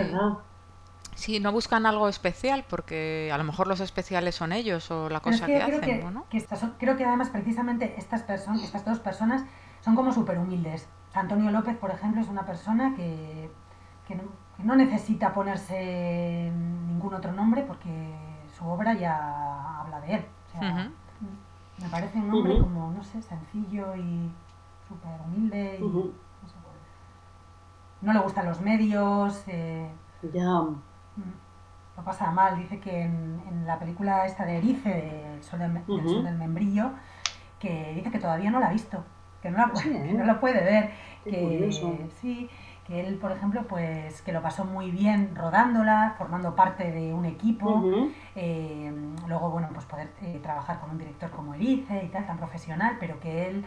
Sí, 1.16 1.40
no 1.40 1.52
buscan 1.52 1.86
algo 1.86 2.10
especial 2.10 2.66
porque 2.70 3.30
a 3.34 3.38
lo 3.38 3.44
mejor 3.44 3.68
los 3.68 3.80
especiales 3.80 4.36
son 4.36 4.52
ellos 4.52 4.90
o 4.92 5.10
la 5.10 5.20
Pero 5.20 5.36
es 5.36 5.42
cosa 5.42 5.46
que 5.48 5.60
que, 5.60 5.66
creo 5.66 5.78
hacen, 5.80 6.00
que, 6.00 6.12
¿no? 6.12 6.26
que 6.30 6.38
estas 6.38 6.60
son- 6.60 6.76
creo 6.80 6.98
que 6.98 7.06
además 7.06 7.30
precisamente 7.30 7.94
estas 7.98 8.24
personas, 8.24 8.64
estas 8.64 8.86
dos 8.86 9.00
personas 9.00 9.44
son 9.82 9.96
como 9.96 10.12
súper 10.12 10.38
humildes. 10.40 10.88
Antonio 11.14 11.52
López, 11.52 11.78
por 11.78 11.92
ejemplo, 11.92 12.22
es 12.22 12.28
una 12.28 12.46
persona 12.46 12.94
que, 12.96 13.50
que 14.08 14.16
no, 14.16 14.24
que 14.58 14.64
no 14.64 14.76
necesita 14.76 15.34
ponerse 15.34 16.52
ningún 16.88 17.14
otro 17.14 17.32
nombre 17.32 17.64
porque 17.64 18.16
su 18.58 18.66
obra 18.68 18.94
ya 18.94 19.82
habla 19.82 20.02
de 20.02 20.16
él. 20.16 20.26
O 20.48 20.52
sea, 20.52 20.70
Ujú. 20.72 20.90
Me 21.82 21.90
parece 21.90 22.18
un 22.20 22.32
hombre 22.32 22.60
como, 22.60 22.92
no 22.92 23.04
sé, 23.04 23.22
sencillo 23.22 23.96
y 23.96 24.32
súper 24.88 25.20
humilde. 25.26 25.78
Y, 25.80 25.82
no, 25.84 26.04
sé, 26.48 26.56
no 28.02 28.14
le 28.14 28.20
gustan 28.20 28.46
los 28.46 28.62
medios. 28.62 29.44
eh, 29.48 29.90
Ya. 30.34 30.62
Lo 31.96 32.04
pasa 32.04 32.32
mal, 32.32 32.58
dice 32.58 32.80
que 32.80 33.02
en, 33.04 33.42
en 33.48 33.68
la 33.68 33.78
película 33.78 34.26
esta 34.26 34.46
de 34.46 34.58
Erice, 34.58 34.90
de 34.90 35.34
El 35.36 35.44
sol 35.44 35.60
del. 35.60 35.82
Sol 36.08 36.24
del 36.24 36.38
membrillo, 36.38 36.92
que 37.60 37.94
dice 37.96 38.10
que 38.12 38.20
todavía 38.20 38.50
no 38.50 38.60
la 38.60 38.68
ha 38.68 38.72
visto, 38.74 39.04
que 39.42 39.52
no, 39.52 39.58
la, 39.60 39.68
pu- 39.72 39.78
Sí, 39.78 39.90
¿eh? 39.96 40.08
que 40.08 40.14
no 40.14 40.26
la 40.26 40.40
puede 40.40 40.64
ver, 40.64 40.90
Qué 41.24 41.30
que 41.30 41.42
curioso. 41.42 41.98
sí, 42.20 42.50
que 42.88 43.00
él, 43.08 43.16
por 43.16 43.32
ejemplo, 43.32 43.64
pues 43.68 44.22
que 44.24 44.34
lo 44.34 44.42
pasó 44.42 44.66
muy 44.66 44.90
bien 44.92 45.36
rodándola, 45.36 46.16
formando 46.18 46.56
parte 46.56 46.92
de 46.92 47.14
un 47.14 47.26
equipo, 47.26 47.84
eh, 48.36 48.92
luego, 49.28 49.52
bueno, 49.52 49.70
pues 49.74 49.86
poder 49.86 50.10
eh, 50.22 50.40
trabajar 50.42 50.80
con 50.80 50.90
un 50.90 50.98
director 50.98 51.30
como 51.30 51.54
Erice 51.54 52.04
y 52.04 52.10
tal, 52.10 52.26
tan 52.26 52.38
profesional, 52.38 52.98
pero 53.00 53.20
que 53.20 53.48
él 53.48 53.64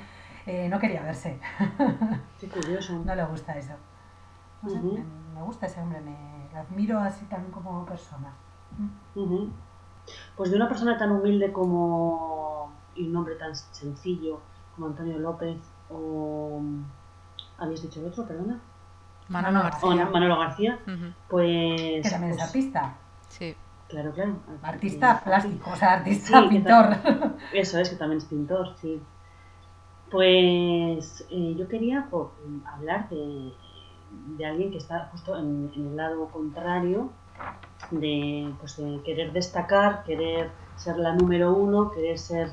eh, 0.47 0.69
no 0.69 0.79
quería 0.81 1.01
verse, 1.03 1.39
Qué 2.41 2.49
curioso. 2.49 3.03
no 3.05 3.15
le 3.15 3.25
gusta 3.25 3.57
eso. 3.57 3.73
No 4.63 4.71
sé, 4.71 4.79
Ujú. 4.79 4.95
me, 4.95 5.05
me 5.35 5.43
gusta 5.43 5.67
ese 5.67 5.81
hombre, 5.81 6.01
me 6.01 6.49
lo 6.53 6.59
admiro 6.61 6.99
así 6.99 7.25
también 7.27 7.53
como 7.53 7.85
persona. 7.85 8.33
Pues 10.37 10.51
de 10.51 10.57
una 10.57 10.69
persona 10.69 10.97
tan 10.99 11.11
humilde 11.13 11.53
como. 11.53 12.73
y 12.95 13.07
un 13.07 13.13
nombre 13.13 13.35
tan 13.37 13.55
sencillo 13.55 14.41
como 14.75 14.87
Antonio 14.89 15.19
López 15.19 15.59
o. 15.91 16.61
¿Habéis 17.59 17.83
dicho 17.83 18.01
el 18.01 18.07
otro, 18.07 18.27
perdona? 18.27 18.59
Manolo 19.29 19.61
García. 19.63 19.89
O 19.89 20.11
Manolo 20.11 20.39
García, 20.39 20.79
pues. 21.29 22.03
Que 22.03 22.09
también 22.11 22.33
es 22.33 22.37
pues, 22.39 22.49
artista, 22.49 22.95
Sí. 23.29 23.57
Claro, 23.89 24.13
claro. 24.13 24.37
artista 24.63 25.21
plástico, 25.25 25.71
o 25.71 25.77
sea, 25.77 25.93
artista 25.95 26.39
Sí, 26.39 26.43
que 26.45 26.49
pintor. 26.49 26.97
Eso 27.53 27.79
es, 27.79 27.89
que 27.91 27.97
también 27.97 28.19
es 28.19 28.25
pintor, 28.25 28.75
sí. 28.77 29.01
Pues 30.11 31.27
eh, 31.31 31.55
yo 31.57 31.67
quería 31.69 32.07
po- 32.11 32.33
hablar 32.67 33.09
de, 33.09 33.53
de 34.37 34.47
alguien 34.47 34.71
que 34.71 34.79
está 34.79 35.09
justo 35.13 35.37
en, 35.37 35.71
en 35.75 35.87
el 35.89 35.97
lado 35.97 36.29
contrario 36.29 37.11
de, 37.91 38.53
pues, 38.61 38.77
de 38.77 39.01
querer 39.05 39.33
destacar, 39.33 40.05
querer 40.05 40.51
ser 40.77 40.99
la 40.99 41.15
número 41.15 41.53
uno, 41.55 41.91
querer 41.91 42.19
ser 42.19 42.53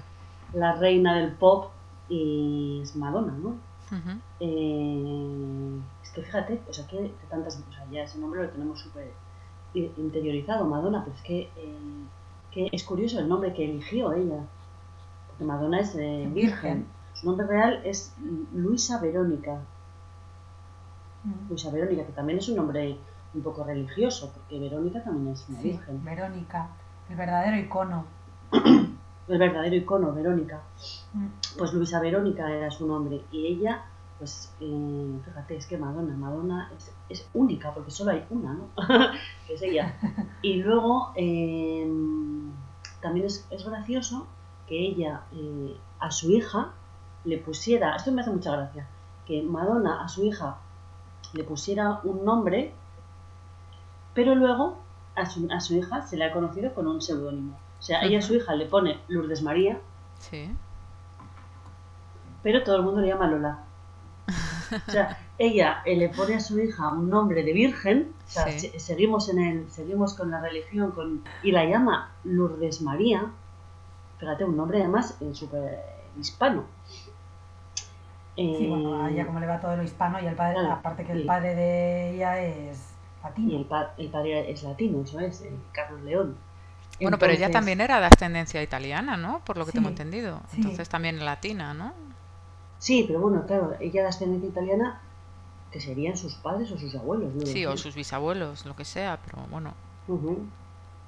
la 0.54 0.74
reina 0.74 1.16
del 1.16 1.32
pop 1.32 1.72
y 2.10 2.80
es 2.82 2.96
Madonna, 2.96 3.34
¿no? 3.34 3.56
Eh, 4.40 5.80
es 6.02 6.10
que 6.12 6.24
fíjate, 6.24 6.62
o 6.68 6.74
sea, 6.74 6.88
que, 6.88 6.98
que 6.98 7.28
tantas, 7.30 7.64
o 7.70 7.74
sea, 7.74 7.86
ya 7.92 8.04
ese 8.04 8.18
nombre 8.18 8.44
lo 8.44 8.50
tenemos 8.50 8.80
súper 8.80 9.12
interiorizado, 9.74 10.66
Madonna, 10.66 11.04
pero 11.04 11.16
es 11.16 11.22
que, 11.24 11.42
eh, 11.58 11.78
que 12.52 12.70
es 12.72 12.84
curioso 12.84 13.20
el 13.20 13.30
nombre 13.30 13.54
que 13.54 13.66
eligió 13.66 14.14
ella, 14.14 14.46
porque 15.28 15.44
Madonna 15.44 15.80
es 15.80 15.96
eh, 15.96 16.28
virgen. 16.32 16.34
Virgen. 16.34 16.86
Su 17.14 17.28
nombre 17.28 17.46
real 17.46 17.82
es 17.84 18.14
Luisa 18.54 19.00
Verónica. 19.00 19.62
Luisa 21.50 21.72
Verónica, 21.72 22.06
que 22.06 22.12
también 22.14 22.40
es 22.40 22.50
un 22.50 22.56
nombre 22.58 22.98
un 23.34 23.42
poco 23.42 23.64
religioso, 23.64 24.32
porque 24.34 24.60
Verónica 24.60 25.04
también 25.04 25.34
es 25.34 25.48
una 25.50 25.60
Sí, 25.62 25.70
virgen. 25.72 26.04
Verónica, 26.04 26.70
el 27.10 27.16
verdadero 27.16 27.58
icono. 27.58 28.06
El 29.26 29.38
verdadero 29.40 29.74
icono, 29.78 30.12
Verónica. 30.14 30.62
Mm. 31.14 31.28
Pues 31.58 31.72
Luisa 31.74 32.02
Verónica 32.02 32.52
era 32.52 32.70
su 32.70 32.86
nombre 32.86 33.22
y 33.32 33.48
ella, 33.48 33.86
pues 34.20 34.54
eh, 34.60 35.18
fíjate, 35.24 35.56
es 35.56 35.66
que 35.66 35.78
Madonna, 35.78 36.14
Madonna 36.18 36.70
es, 36.78 36.94
es 37.08 37.30
única 37.34 37.74
porque 37.74 37.90
solo 37.90 38.12
hay 38.12 38.26
una, 38.30 38.54
¿no? 38.54 38.68
que 39.48 39.54
es 39.54 39.62
ella. 39.62 39.96
Y 40.42 40.62
luego 40.62 41.14
eh, 41.16 41.90
también 43.02 43.26
es, 43.28 43.48
es 43.50 43.66
gracioso 43.66 44.28
que 44.68 44.78
ella 44.78 45.22
eh, 45.32 45.78
a 46.02 46.12
su 46.12 46.30
hija 46.30 46.74
le 47.24 47.38
pusiera, 47.38 47.96
esto 47.96 48.12
me 48.12 48.22
hace 48.24 48.32
mucha 48.32 48.52
gracia, 48.52 48.86
que 49.26 49.42
Madonna 49.42 50.04
a 50.04 50.10
su 50.10 50.26
hija 50.26 50.58
le 51.34 51.44
pusiera 51.44 52.00
un 52.04 52.24
nombre, 52.26 52.74
pero 54.14 54.36
luego 54.36 54.78
a 55.16 55.26
su, 55.26 55.48
a 55.52 55.60
su 55.60 55.76
hija 55.76 56.06
se 56.06 56.18
le 56.18 56.26
ha 56.26 56.34
conocido 56.34 56.74
con 56.74 56.88
un 56.88 57.02
seudónimo. 57.02 57.58
O 57.80 57.82
sea, 57.82 58.02
ella 58.04 58.20
a 58.20 58.22
su 58.22 58.36
hija 58.36 58.56
le 58.56 58.66
pone 58.66 59.00
Lourdes 59.08 59.42
María, 59.42 59.80
Sí. 60.20 60.50
pero 62.42 62.64
todo 62.64 62.78
el 62.78 62.84
mundo 62.84 63.02
le 63.02 63.08
llama 63.08 63.28
Lola. 63.28 63.60
O 64.88 64.92
sea, 64.92 65.20
ella 65.38 65.82
eh, 65.86 65.96
le 65.96 66.10
pone 66.10 66.36
a 66.36 66.40
su 66.40 66.60
hija 66.60 66.90
un 66.90 67.10
nombre 67.10 67.44
de 67.44 67.54
virgen, 67.54 68.14
o 68.26 68.30
sea, 68.30 68.48
Sí. 68.48 68.60
se- 68.70 68.80
seguimos 68.80 69.30
en 69.30 69.40
el, 69.40 69.72
seguimos 69.72 70.14
con 70.14 70.32
la 70.32 70.40
religión, 70.42 70.92
con, 70.92 71.24
y 71.44 71.52
la 71.52 71.66
llama 71.66 72.12
Lourdes 72.24 72.82
María. 72.82 73.26
Fíjate, 74.20 74.46
un 74.46 74.56
nombre 74.58 74.80
además 74.82 75.18
eh, 75.22 75.32
súper 75.34 75.80
hispano. 76.20 76.64
Sí, 78.52 78.66
Eh, 78.66 78.68
bueno, 78.68 78.96
a 79.04 79.12
ella 79.12 79.26
como 79.28 79.40
le 79.40 79.48
va 79.48 79.60
todo 79.62 79.76
lo 79.78 79.84
hispano 79.84 80.20
y 80.22 80.26
el 80.26 80.36
padre, 80.36 80.58
claro, 80.60 80.72
aparte 80.72 81.06
que 81.06 81.12
el 81.12 81.22
sí. 81.22 81.24
padre 81.24 81.56
de 81.56 82.16
ella 82.16 82.42
es 82.42 82.98
y 83.46 83.56
latino. 83.56 83.58
el, 83.58 83.66
pa- 83.66 83.94
el 83.98 84.10
padre 84.10 84.52
es 84.52 84.64
latino, 84.64 85.02
eso 85.04 85.20
es, 85.20 85.42
eh, 85.44 85.56
Carlos 85.72 86.02
León. 86.02 86.38
Bueno, 87.04 87.20
pero 87.20 87.34
ella 87.34 87.52
también 87.52 87.82
era 87.82 88.00
de 88.00 88.08
ascendencia 88.08 88.64
italiana, 88.64 89.16
¿no? 89.18 89.42
Por 89.46 89.58
lo 89.58 89.66
que 89.66 89.74
tengo 89.74 89.90
Sí, 89.90 89.90
entendido. 89.90 90.42
sí. 90.48 90.64
Entonces 90.64 90.90
también 90.90 91.24
latina, 91.24 91.74
¿no? 91.76 91.94
Sí, 92.78 93.06
pero 93.08 93.20
bueno, 93.20 93.46
claro, 93.48 93.76
ella 93.80 94.04
de 94.04 94.08
ascendencia 94.10 94.50
italiana, 94.50 95.02
que 95.72 95.80
serían 95.82 96.18
sus 96.18 96.36
padres 96.36 96.72
o 96.72 96.78
sus 96.80 96.96
abuelos, 96.96 97.34
¿no? 97.36 97.46
Sí, 97.46 97.66
o 97.68 97.78
sus 97.78 97.94
bisabuelos, 97.96 98.66
lo 98.66 98.76
que 98.76 98.86
sea, 98.86 99.20
pero 99.24 99.46
bueno. 99.48 99.76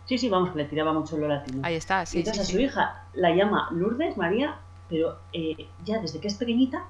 Sí, 0.06 0.18
sí, 0.18 0.30
vamos, 0.30 0.52
que 0.52 0.58
le 0.60 0.66
tiraba 0.66 0.94
mucho 0.94 1.18
lo 1.18 1.28
latino. 1.28 1.64
Ahí 1.64 1.76
está, 1.76 2.06
Y 2.12 2.18
sí, 2.18 2.26
sí, 2.26 2.26
entonces 2.26 2.48
a 2.48 2.50
sí. 2.50 2.52
su 2.52 2.60
hija 2.60 3.08
la 3.14 3.36
llama 3.36 3.70
Lourdes 3.72 4.18
María, 4.18 4.62
pero 4.88 5.18
eh, 5.34 5.74
ya 5.84 6.00
desde 6.00 6.20
que 6.20 6.28
es 6.28 6.36
pequeñita 6.36 6.86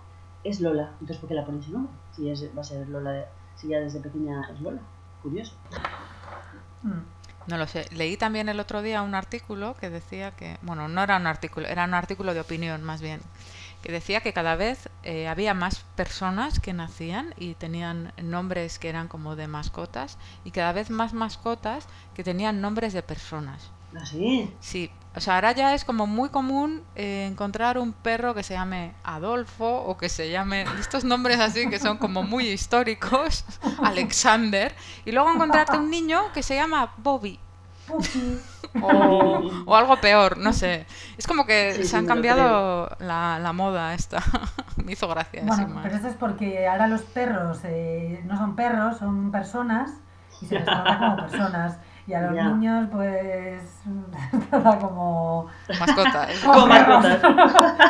es 0.46 0.62
Lola. 0.62 0.92
Entonces, 0.94 1.18
¿por 1.18 1.28
qué 1.28 1.36
la 1.36 1.46
pone 1.46 1.60
ese 1.60 1.72
nombre? 1.72 1.92
Si 2.16 2.30
es, 2.30 2.44
va 2.58 2.62
a 2.62 2.64
ser 2.64 2.88
Lola, 2.88 3.12
de- 3.12 3.26
si 3.56 3.68
ya 3.68 3.80
desde 3.80 4.00
pequeña 4.00 4.42
es 4.54 4.62
Lola. 4.62 4.82
Curioso. 5.22 5.54
Mm. 6.84 7.00
No 7.48 7.58
lo 7.58 7.68
sé. 7.68 7.86
Leí 7.92 8.18
también 8.18 8.50
el 8.50 8.60
otro 8.60 8.82
día 8.82 9.02
un 9.04 9.14
artículo 9.14 9.76
que 9.76 9.90
decía 9.90 10.32
que, 10.32 10.58
bueno, 10.64 10.88
no 10.88 11.04
era 11.04 11.18
un 11.18 11.28
artículo, 11.28 11.68
era 11.68 11.84
un 11.86 11.94
artículo 11.94 12.34
de 12.34 12.40
opinión 12.40 12.82
más 12.84 13.02
bien, 13.02 13.22
que 13.84 13.92
decía 13.92 14.22
que 14.22 14.34
cada 14.34 14.56
vez 14.56 14.90
eh, 15.04 15.28
había 15.28 15.54
más 15.54 15.86
personas 15.96 16.60
que 16.60 16.74
nacían 16.74 17.36
y 17.38 17.54
tenían 17.54 18.14
nombres 18.22 18.80
que 18.80 18.90
eran 18.90 19.08
como 19.08 19.36
de 19.36 19.48
mascotas 19.48 20.18
y 20.44 20.50
cada 20.52 20.72
vez 20.74 20.90
más 20.90 21.14
mascotas 21.14 21.88
que 22.16 22.24
tenían 22.24 22.62
nombres 22.62 22.94
de 22.94 23.04
personas. 23.04 23.70
Así. 23.96 24.52
Sí, 24.60 24.90
o 25.16 25.20
sea, 25.22 25.36
ahora 25.36 25.52
ya 25.54 25.74
es 25.74 25.86
como 25.86 26.08
muy 26.08 26.30
común 26.30 26.84
eh, 26.96 27.28
encontrar 27.32 27.78
un 27.78 27.94
perro 27.94 28.34
que 28.34 28.44
se 28.44 28.54
llame 28.54 28.94
Adolfo 29.04 29.66
o 29.84 29.98
que 29.98 30.10
se 30.10 30.30
llame 30.30 30.66
estos 30.80 31.04
nombres 31.06 31.40
así 31.40 31.70
que 31.70 31.80
son 31.80 31.98
como 31.98 32.24
muy 32.24 32.48
históricos, 32.48 33.46
Alexander, 33.84 34.76
y 35.06 35.12
luego 35.12 35.32
encontrarte 35.32 35.78
un 35.78 35.90
niño 35.90 36.32
que 36.34 36.44
se 36.44 36.56
llama 36.56 36.94
Bobby 36.98 37.40
o, 38.82 39.42
o 39.66 39.76
algo 39.76 39.98
peor, 40.02 40.38
no 40.38 40.54
sé. 40.54 40.86
Es 41.18 41.28
como 41.28 41.46
que 41.46 41.74
Sí, 41.76 41.84
se 41.84 41.90
sí, 41.90 41.96
han 41.96 42.06
cambiado 42.06 42.90
la, 43.00 43.40
la 43.40 43.54
moda 43.54 43.94
esta. 43.94 44.22
Me 44.84 44.94
hizo 44.94 45.08
gracia 45.08 45.44
Bueno, 45.44 45.80
pero 45.82 45.96
eso 45.96 46.08
es 46.08 46.16
porque 46.16 46.68
ahora 46.68 46.88
los 46.88 47.02
perros 47.02 47.60
eh, 47.64 48.22
no 48.26 48.38
son 48.38 48.56
perros, 48.56 48.98
son 48.98 49.32
personas 49.32 49.92
y 50.42 50.48
se 50.48 50.56
les 50.56 50.66
trata 50.66 50.98
como 50.98 51.16
personas. 51.18 51.78
Y 52.08 52.14
a 52.14 52.22
los 52.22 52.36
Ya. 52.36 52.50
niños, 52.50 52.88
pues, 52.92 53.62
trata 54.50 54.80
como. 54.80 55.48
Mascotas. 55.80 56.40
Como 56.44 56.68
mascotas. 56.68 57.22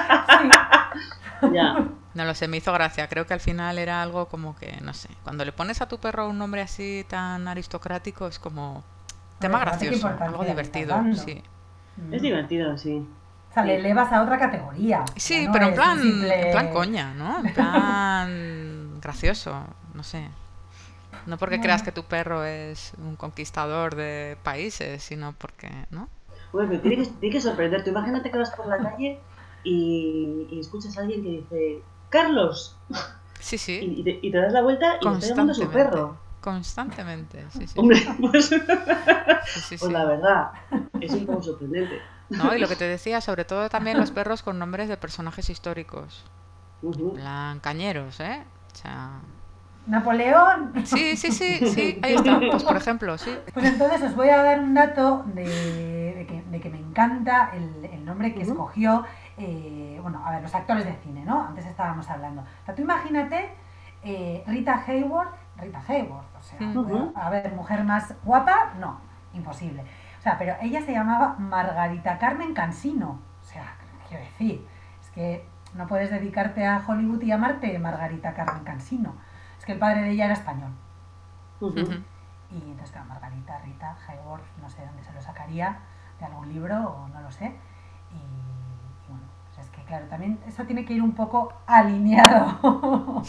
Sí. 1.41 1.49
Ya. 1.53 1.75
No 2.13 2.23
lo 2.25 2.33
sé, 2.33 2.47
me 2.47 2.57
hizo 2.57 2.71
gracia. 2.71 3.07
Creo 3.07 3.27
que 3.27 3.33
al 3.33 3.39
final 3.41 3.77
era 3.77 4.01
algo 4.01 4.27
como 4.27 4.55
que, 4.55 4.79
no 4.81 4.93
sé, 4.93 5.09
cuando 5.23 5.43
le 5.43 5.51
pones 5.51 5.81
a 5.81 5.87
tu 5.87 5.97
perro 5.99 6.29
un 6.29 6.37
nombre 6.37 6.61
así 6.61 7.05
tan 7.09 7.47
aristocrático 7.47 8.27
es 8.27 8.39
como 8.39 8.83
tema 9.39 9.59
gracioso, 9.59 10.07
algo 10.19 10.43
divertido, 10.45 10.97
sí. 11.13 11.43
Es 12.11 12.21
divertido, 12.21 12.77
sí. 12.77 13.05
O 13.51 13.53
sea, 13.53 13.63
le 13.63 13.75
elevas 13.75 14.11
a 14.11 14.21
otra 14.23 14.37
categoría. 14.39 15.03
Sí, 15.17 15.45
no 15.45 15.51
pero 15.53 15.67
en 15.67 15.75
plan, 15.75 15.99
simple- 16.01 16.45
en 16.47 16.51
plan 16.51 16.73
coña, 16.73 17.13
¿no? 17.13 17.39
En 17.45 17.53
plan 17.53 18.99
gracioso, 19.01 19.61
no 19.93 20.03
sé. 20.03 20.27
No 21.25 21.37
porque 21.37 21.55
Bueno. 21.55 21.63
creas 21.63 21.83
que 21.83 21.91
tu 21.91 22.03
perro 22.03 22.43
es 22.43 22.93
un 22.97 23.15
conquistador 23.15 23.95
de 23.95 24.37
países, 24.43 25.03
sino 25.03 25.33
porque, 25.33 25.69
¿no? 25.89 26.09
Bueno, 26.51 26.69
pero 26.69 26.81
tiene 26.81 26.97
que, 27.03 27.09
tiene 27.19 27.33
que 27.35 27.41
sorprenderte. 27.41 27.89
Imagínate 27.89 28.31
que 28.31 28.37
vas 28.37 28.51
por 28.51 28.67
la 28.67 28.77
calle 28.77 29.19
y, 29.63 30.47
y 30.51 30.59
escuchas 30.59 30.97
a 30.97 31.01
alguien 31.01 31.23
que 31.23 31.29
dice, 31.29 31.83
Carlos, 32.09 32.77
Sí, 33.39 33.57
sí, 33.57 33.73
y, 33.81 33.99
y 34.01 34.03
te, 34.03 34.19
y 34.21 34.31
te 34.31 34.37
das 34.37 34.53
la 34.53 34.61
vuelta 34.61 34.97
y 35.01 35.09
te 35.09 35.13
está 35.13 35.27
llamando 35.27 35.53
su 35.53 35.67
constantemente. 35.67 35.69
perro. 35.69 36.17
Constantemente, 36.41 37.45
sí, 37.51 37.67
sí. 37.67 37.79
Hombre, 37.79 37.99
pues, 38.21 38.49
sí, 39.45 39.77
pues 39.77 39.91
la 39.91 40.05
verdad, 40.05 40.51
es 40.99 41.15
un 41.15 41.25
poco 41.25 41.41
sorprendente. 41.43 42.01
No, 42.29 42.55
y 42.55 42.59
lo 42.59 42.67
que 42.67 42.75
te 42.75 42.87
decía, 42.87 43.21
sobre 43.21 43.45
todo 43.45 43.69
también 43.69 43.97
los 43.97 44.11
perros 44.11 44.43
con 44.43 44.59
nombres 44.59 44.89
de 44.89 44.97
personajes 44.97 45.49
históricos. 45.49 46.25
Plan, 47.13 47.59
cañeros, 47.59 48.19
¿eh? 48.19 48.43
O 48.73 48.75
sea... 48.75 49.21
Napoleón. 49.87 50.73
Sí, 50.85 51.15
sí, 51.15 51.31
sí, 51.31 51.67
sí, 51.67 51.99
ahí 52.01 52.15
está. 52.15 52.39
Pues 52.51 52.63
por 52.63 52.77
ejemplo, 52.77 53.17
sí. 53.17 53.35
Pues 53.53 53.65
entonces 53.65 54.01
os 54.01 54.15
voy 54.15 54.29
a 54.29 54.41
dar 54.41 54.59
un 54.59 54.73
dato 54.73 55.23
de, 55.33 55.43
de 56.15 56.25
que, 56.27 56.41
de 56.41 56.59
que 56.59 56.69
me 56.69 56.79
encanta 56.79 57.51
el, 57.53 57.85
el 57.85 58.05
nombre 58.05 58.33
que 58.33 58.41
escogió, 58.41 59.05
eh, 59.37 59.99
bueno, 60.01 60.21
a 60.25 60.31
ver, 60.31 60.41
los 60.41 60.53
actores 60.55 60.85
de 60.85 60.93
cine, 61.03 61.25
¿no? 61.25 61.47
Antes 61.47 61.65
estábamos 61.65 62.09
hablando. 62.09 62.41
O 62.41 62.65
sea, 62.65 62.75
tú 62.75 62.81
imagínate 62.81 63.49
eh, 64.03 64.43
Rita 64.47 64.83
Hayworth, 64.85 65.33
Rita 65.57 65.81
Hayworth, 65.87 66.35
o 66.39 66.43
sea, 66.43 66.59
a 67.15 67.29
ver, 67.29 67.53
mujer 67.53 67.83
más 67.83 68.13
guapa, 68.23 68.73
no, 68.79 68.99
imposible. 69.33 69.83
O 70.19 70.21
sea, 70.21 70.37
pero 70.37 70.55
ella 70.61 70.81
se 70.81 70.91
llamaba 70.91 71.35
Margarita 71.37 72.17
Carmen 72.17 72.53
Cansino. 72.53 73.19
O 73.41 73.43
sea, 73.43 73.75
quiero 74.07 74.23
decir, 74.23 74.65
es 75.01 75.09
que 75.11 75.45
no 75.75 75.87
puedes 75.87 76.09
dedicarte 76.09 76.65
a 76.65 76.83
Hollywood 76.85 77.21
y 77.21 77.27
llamarte 77.27 77.77
Margarita 77.79 78.33
Carmen 78.33 78.63
Cansino. 78.63 79.15
Es 79.65 79.67
que 79.67 79.71
el 79.73 79.79
padre 79.79 80.01
de 80.03 80.11
ella 80.11 80.25
era 80.25 80.33
español. 80.35 80.69
Y 82.51 82.55
entonces, 82.61 82.91
claro, 82.91 83.07
Margarita, 83.09 83.57
Rita, 83.65 83.97
Hayworth, 84.07 84.43
no 84.61 84.69
sé 84.69 84.85
dónde 84.85 85.03
se 85.03 85.11
lo 85.11 85.19
sacaría, 85.19 85.79
de 86.19 86.25
algún 86.25 86.53
libro 86.53 86.75
o 86.77 87.07
no 87.07 87.19
lo 87.21 87.31
sé. 87.31 87.45
Y, 88.11 88.15
y 88.15 89.09
bueno, 89.09 89.23
pues 89.47 89.65
es 89.65 89.71
que 89.71 89.81
claro, 89.85 90.05
también 90.05 90.37
eso 90.45 90.63
tiene 90.65 90.85
que 90.85 90.93
ir 90.93 91.01
un 91.01 91.13
poco 91.13 91.51
alineado 91.65 93.23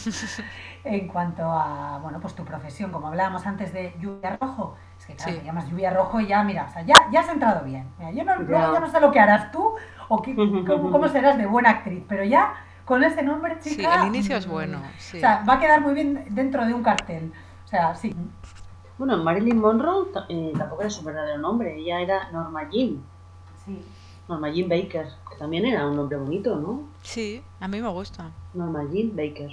en 0.84 1.08
cuanto 1.08 1.50
a, 1.50 1.98
bueno, 2.02 2.20
pues 2.20 2.34
tu 2.34 2.44
profesión. 2.44 2.92
Como 2.92 3.06
hablábamos 3.08 3.46
antes 3.46 3.72
de 3.72 3.96
lluvia 3.98 4.36
rojo, 4.38 4.76
es 4.98 5.06
que 5.06 5.16
claro, 5.16 5.32
Sí. 5.32 5.38
te 5.38 5.44
llamas 5.46 5.66
lluvia 5.70 5.90
rojo 5.90 6.20
y 6.20 6.26
ya, 6.26 6.44
mira, 6.44 6.66
o 6.68 6.70
sea, 6.70 6.82
ya, 6.82 6.94
ya 7.10 7.20
has 7.20 7.28
entrado 7.30 7.64
bien. 7.64 7.88
Mira, 7.98 8.10
yo, 8.10 8.24
no, 8.24 8.32
Ya. 8.32 8.38
luego 8.42 8.74
yo 8.74 8.80
no 8.80 8.88
sé 8.90 9.00
lo 9.00 9.10
que 9.10 9.20
harás 9.20 9.50
tú 9.50 9.74
o 10.08 10.20
qué- 10.20 10.36
cómo, 10.36 10.90
cómo 10.92 11.08
serás 11.08 11.38
de 11.38 11.46
buena 11.46 11.70
actriz, 11.70 12.04
pero 12.06 12.22
ya 12.24 12.52
con 12.86 13.04
ese 13.04 13.22
nombre, 13.22 13.58
Sí, 13.60 13.76
chica... 13.76 14.00
el 14.00 14.06
inicio 14.06 14.36
es 14.38 14.46
mm, 14.46 14.50
bueno. 14.50 14.80
Sí. 14.98 15.18
O 15.18 15.20
sea, 15.20 15.44
va 15.46 15.54
a 15.54 15.60
quedar 15.60 15.82
muy 15.82 15.92
bien 15.92 16.24
dentro 16.30 16.64
de 16.64 16.72
un 16.72 16.82
cartel. 16.82 17.30
O 17.64 17.68
sea, 17.68 17.94
sí. 17.94 18.14
Bueno, 18.96 19.18
Marilyn 19.18 19.58
Monroe 19.60 20.06
eh, 20.30 20.54
tampoco 20.56 20.80
era 20.80 20.90
su 20.90 21.02
verdadero 21.04 21.36
nombre, 21.38 21.76
ella 21.78 22.00
era 22.00 22.30
Norma 22.32 22.62
Jean, 22.70 23.02
Sí. 23.66 23.84
Norma 24.28 24.48
Jean 24.50 24.68
Baker, 24.70 25.06
que 25.30 25.36
también 25.38 25.66
era 25.66 25.86
un 25.86 25.96
nombre 25.96 26.16
bonito, 26.16 26.56
¿no? 26.56 26.88
Sí, 27.02 27.42
a 27.60 27.68
mí 27.68 27.82
me 27.82 27.88
gusta. 27.88 28.30
Norma 28.54 28.84
Jean 28.90 29.14
Baker. 29.14 29.50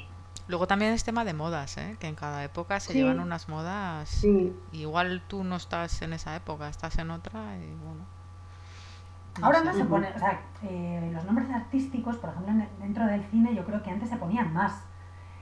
Luego 0.47 0.67
también 0.67 0.91
es 0.93 1.03
tema 1.03 1.25
de 1.25 1.33
modas, 1.33 1.77
¿eh? 1.77 1.95
Que 1.99 2.07
en 2.07 2.15
cada 2.15 2.43
época 2.43 2.79
se 2.79 2.91
Sí. 2.93 2.99
llevan 2.99 3.19
unas 3.19 3.49
modas. 3.49 4.07
Sí, 4.09 4.53
Igual 4.71 5.21
tú 5.27 5.43
no 5.43 5.55
estás 5.57 6.01
en 6.01 6.13
esa 6.13 6.35
época, 6.35 6.69
estás 6.69 6.97
en 6.99 7.11
otra 7.11 7.57
y 7.57 7.73
bueno. 7.83 8.02
Ahora 9.41 9.61
no 9.63 9.73
se 9.73 9.83
pone, 9.85 10.09
o 10.15 10.19
sea, 10.19 10.39
eh, 10.63 11.09
los 11.13 11.25
nombres 11.25 11.49
artísticos, 11.51 12.17
por 12.17 12.29
ejemplo, 12.29 12.51
en- 12.51 12.69
dentro 12.79 13.05
del 13.05 13.23
cine, 13.25 13.55
yo 13.55 13.65
creo 13.65 13.81
que 13.81 13.89
antes 13.91 14.09
se 14.09 14.17
ponían 14.17 14.53
más. 14.53 14.83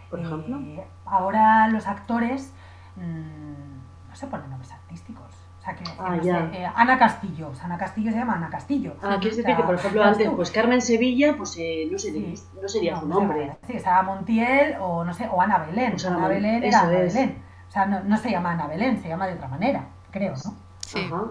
por 0.09 0.19
Eh, 0.19 0.23
ejemplo. 0.23 0.59
ahora 1.05 1.69
los 1.69 1.87
actores 1.87 2.53
mm, 2.97 4.09
no 4.09 4.15
se 4.15 4.27
ponen 4.27 4.49
nombres 4.49 4.69
artísticos. 4.73 5.31
O 5.59 5.63
sea, 5.63 5.73
que 5.75 5.83
Ah, 5.99 6.15
no 6.17 6.21
ya. 6.21 6.49
sé, 6.51 6.63
eh, 6.63 6.71
Ana 6.75 6.97
Castillo, 6.99 7.47
o 7.49 7.55
sea, 7.55 7.65
Ana 7.65 7.77
Castillo 7.77 8.11
se 8.11 8.17
llama 8.17 8.33
Ana 8.33 8.49
Castillo. 8.49 8.95
Ah, 9.01 9.15
quieres 9.21 9.35
O 9.35 9.37
decir 9.37 9.45
que, 9.45 9.55
sea, 9.55 9.65
por 9.65 9.75
ejemplo, 9.75 10.03
antes, 10.03 10.27
tú. 10.29 10.35
pues 10.35 10.51
Carmen 10.51 10.81
Sevilla, 10.81 11.35
pues 11.37 11.55
eh, 11.57 11.87
no, 11.89 11.97
sería, 11.97 12.35
Sí. 12.35 12.43
no 12.61 12.67
sería 12.67 12.93
No, 12.95 12.99
su 13.01 13.07
nombre. 13.07 13.57
Sí, 13.67 13.73
estaba 13.77 14.01
Montiel 14.03 14.75
o 14.81 15.05
no 15.05 15.13
sé, 15.13 15.29
o 15.31 15.39
Ana 15.41 15.59
Belén. 15.59 15.91
Pues 15.91 16.05
Ana 16.05 16.17
Ana 16.17 16.27
Belén, 16.27 16.61
era 16.63 16.79
Ana 16.81 16.93
es. 16.99 17.13
Belén. 17.13 17.41
O 17.69 17.71
sea, 17.71 17.85
no, 17.85 18.03
no 18.03 18.17
se 18.17 18.31
llama 18.31 18.51
Ana 18.51 18.67
Belén, 18.67 19.01
se 19.01 19.07
llama 19.07 19.27
de 19.27 19.35
otra 19.35 19.47
manera, 19.47 19.85
creo, 20.11 20.33
¿no? 20.43 20.53
Sí. 20.81 21.09
Ajá, 21.09 21.23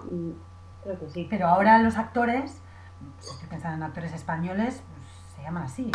creo 0.83 0.99
que 0.99 1.09
sí. 1.11 1.27
Pero 1.29 1.49
ahora 1.49 1.79
los 1.79 1.97
actores, 1.97 2.61
si 3.19 3.31
estoy 3.31 3.49
pensando 3.49 3.77
en 3.77 3.83
actores 3.83 4.13
españoles, 4.13 4.83
pues, 4.89 5.37
se 5.37 5.43
llaman 5.43 5.65
así. 5.65 5.91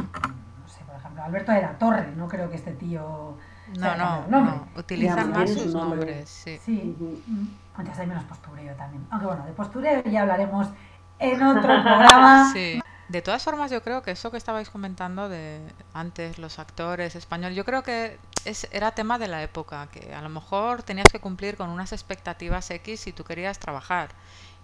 No 0.61 0.67
sé, 0.67 0.83
por 0.85 0.95
ejemplo, 0.95 1.23
Alberto 1.23 1.51
de 1.51 1.61
la 1.61 1.77
Torre, 1.77 2.11
no 2.15 2.27
creo 2.27 2.49
que 2.49 2.55
este 2.55 2.71
tío... 2.71 3.37
No, 3.79 3.95
no, 3.95 4.27
no. 4.27 4.67
Utilizan 4.75 5.31
más 5.31 5.49
sus 5.49 5.73
nombre. 5.73 5.99
nombres, 5.99 6.29
sí. 6.29 6.59
Sí, 6.63 6.95
mm, 6.99 7.47
entonces 7.79 7.99
hay 7.99 8.07
menos 8.07 8.23
postureo 8.25 8.75
también. 8.75 9.07
Aunque 9.09 9.25
bueno, 9.25 9.45
de 9.45 9.53
postureo 9.53 10.03
ya 10.03 10.21
hablaremos 10.21 10.67
en 11.19 11.41
otro 11.41 11.61
programa. 11.61 12.51
Sí. 12.53 12.79
De 13.07 13.21
todas 13.21 13.43
formas, 13.43 13.69
yo 13.69 13.83
creo 13.83 14.01
que 14.01 14.11
eso 14.11 14.31
que 14.31 14.37
estabais 14.37 14.71
comentando 14.71 15.29
de 15.29 15.61
antes 15.93 16.39
los 16.39 16.57
actores 16.57 17.15
españoles, 17.15 17.55
yo 17.55 17.63
creo 17.63 17.83
que 17.83 18.17
es, 18.45 18.67
era 18.71 18.91
tema 18.91 19.19
de 19.19 19.27
la 19.27 19.43
época, 19.43 19.87
que 19.91 20.13
a 20.15 20.21
lo 20.21 20.29
mejor 20.29 20.81
tenías 20.81 21.11
que 21.11 21.19
cumplir 21.19 21.55
con 21.55 21.69
unas 21.69 21.91
expectativas 21.91 22.71
X 22.71 23.01
si 23.01 23.11
tú 23.11 23.23
querías 23.23 23.59
trabajar. 23.59 24.09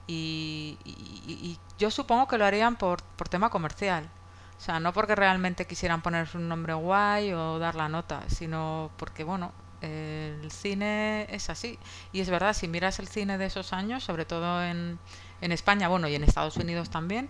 Y, 0.08 0.78
y- 0.86 1.58
yo 1.78 1.89
supongo 1.91 2.28
que 2.28 2.38
lo 2.38 2.45
harían 2.45 2.76
por, 2.76 3.02
por 3.04 3.28
tema 3.30 3.49
comercial. 3.49 4.10
O 4.58 4.64
sea, 4.64 4.80
no 4.80 4.93
porque 4.93 5.16
realmente 5.16 5.66
quisieran 5.66 6.02
ponerse 6.02 6.38
un 6.38 6.47
nombre 6.47 6.74
guay 6.76 7.34
o 7.34 7.58
dar 7.58 7.74
la 7.76 7.89
nota, 7.89 8.24
sino 8.30 8.91
porque, 8.97 9.24
bueno, 9.24 9.52
el 9.82 10.52
cine 10.52 11.26
es 11.34 11.49
así. 11.49 11.80
Y 12.12 12.20
es 12.22 12.30
verdad, 12.30 12.54
si 12.54 12.68
miras 12.68 12.99
el 12.99 13.08
cine 13.08 13.38
de 13.39 13.45
esos 13.47 13.74
años, 13.74 14.04
sobre 14.04 14.26
todo 14.26 14.64
en, 14.64 14.99
en 15.41 15.52
España, 15.52 15.88
bueno, 15.88 16.08
y 16.08 16.14
en 16.16 16.24
Estados 16.24 16.58
Unidos 16.58 16.91
también, 16.91 17.30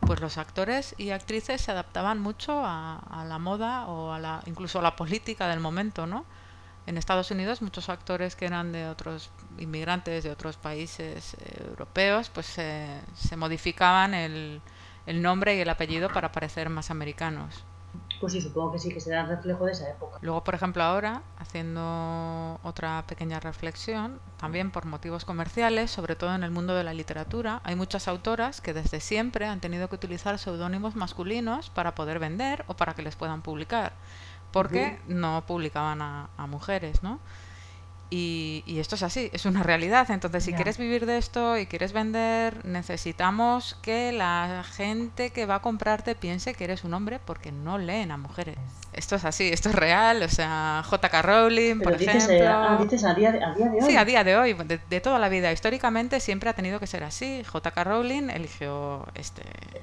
pues 0.00 0.20
los 0.20 0.36
actores 0.38 0.94
y 0.98 1.10
actrices 1.10 1.60
se 1.62 1.70
adaptaban 1.72 2.20
mucho 2.20 2.64
a, 2.64 2.98
a 2.98 3.24
la 3.24 3.38
moda 3.38 3.86
o 3.86 4.12
a 4.12 4.18
la, 4.18 4.42
incluso 4.46 4.78
a 4.80 4.82
la 4.82 4.96
política 4.96 5.48
del 5.48 5.60
momento, 5.60 6.06
¿no? 6.06 6.24
En 6.86 6.98
Estados 6.98 7.30
Unidos 7.30 7.62
muchos 7.62 7.88
actores 7.88 8.36
que 8.36 8.44
eran 8.44 8.72
de 8.72 8.88
otros 8.88 9.30
inmigrantes 9.58 10.22
de 10.24 10.30
otros 10.30 10.56
países 10.56 11.34
eh, 11.34 11.64
europeos, 11.68 12.28
pues 12.30 12.46
se- 12.46 13.00
se 13.16 13.36
modificaban 13.36 14.12
el, 14.14 14.60
el 15.06 15.22
nombre 15.22 15.56
y 15.56 15.60
el 15.60 15.68
apellido 15.70 16.08
para 16.10 16.30
parecer 16.32 16.68
más 16.68 16.90
americanos. 16.90 17.64
Pues 18.20 18.32
sí, 18.32 18.40
supongo 18.40 18.72
que 18.72 18.78
sí, 18.78 18.92
que 18.92 19.00
será 19.00 19.24
reflejo 19.26 19.66
de 19.66 19.72
esa 19.72 19.88
época. 19.88 20.18
Luego, 20.20 20.42
por 20.44 20.54
ejemplo, 20.54 20.82
ahora, 20.82 21.22
haciendo 21.38 22.58
otra 22.62 23.04
pequeña 23.06 23.40
reflexión, 23.40 24.20
también 24.38 24.70
por 24.70 24.84
motivos 24.84 25.24
comerciales, 25.24 25.90
sobre 25.90 26.16
todo 26.16 26.34
en 26.34 26.42
el 26.42 26.50
mundo 26.50 26.74
de 26.74 26.84
la 26.84 26.94
literatura, 26.94 27.60
hay 27.64 27.76
muchas 27.76 28.08
autoras 28.08 28.60
que 28.60 28.72
desde 28.74 29.00
siempre 29.00 29.46
han 29.46 29.60
tenido 29.60 29.88
que 29.88 29.94
utilizar 29.96 30.38
seudónimos 30.38 30.96
masculinos 30.96 31.70
para 31.70 31.94
poder 31.94 32.18
vender 32.18 32.64
o 32.66 32.74
para 32.74 32.94
que 32.94 33.02
les 33.02 33.16
puedan 33.16 33.42
publicar, 33.42 33.92
porque 34.54 35.00
no 35.08 35.42
publicaban 35.48 36.00
a, 36.00 36.30
a 36.36 36.46
mujeres, 36.46 37.02
¿no? 37.02 37.18
Y, 38.10 38.62
y 38.66 38.78
esto 38.78 38.94
es 38.94 39.02
así, 39.02 39.28
es 39.32 39.44
una 39.44 39.62
realidad. 39.64 40.08
Entonces, 40.10 40.44
si 40.44 40.52
quieres 40.52 40.78
vivir 40.78 41.04
de 41.06 41.18
esto 41.18 41.58
y 41.58 41.66
quieres 41.66 41.92
vender, 41.92 42.64
necesitamos 42.64 43.76
que 43.82 44.12
la 44.12 44.62
gente 44.76 45.30
que 45.30 45.46
va 45.46 45.56
a 45.56 45.62
comprarte 45.62 46.14
piense 46.14 46.54
que 46.54 46.64
eres 46.64 46.84
un 46.84 46.94
hombre 46.94 47.18
porque 47.24 47.50
no 47.50 47.76
leen 47.78 48.12
a 48.12 48.16
mujeres. 48.16 48.56
Esto 48.92 49.16
es 49.16 49.24
así, 49.24 49.48
esto 49.48 49.70
es 49.70 49.74
real. 49.74 50.22
O 50.22 50.28
sea, 50.28 50.84
J.K. 50.88 51.22
Rowling, 51.22 51.78
Pero 51.78 51.90
por 51.90 51.98
dices, 51.98 52.14
ejemplo. 52.28 52.34
eh, 52.44 52.46
ah, 52.48 52.78
dices 52.80 53.04
a, 53.04 53.14
día 53.14 53.32
de, 53.32 53.42
a 53.42 53.52
día 53.54 53.66
de 53.68 53.78
hoy. 53.82 53.90
Sí, 53.90 53.96
a 53.96 54.04
día 54.04 54.22
de 54.22 54.36
hoy, 54.36 54.52
de, 54.52 54.78
de 54.88 55.00
toda 55.00 55.18
la 55.18 55.28
vida. 55.28 55.50
Históricamente 55.50 56.20
siempre 56.20 56.50
ha 56.50 56.52
tenido 56.52 56.78
que 56.78 56.86
ser 56.86 57.02
así. 57.02 57.42
J.K. 57.44 57.82
Rowling 57.84 58.30
eligió 58.30 59.06
este 59.16 59.42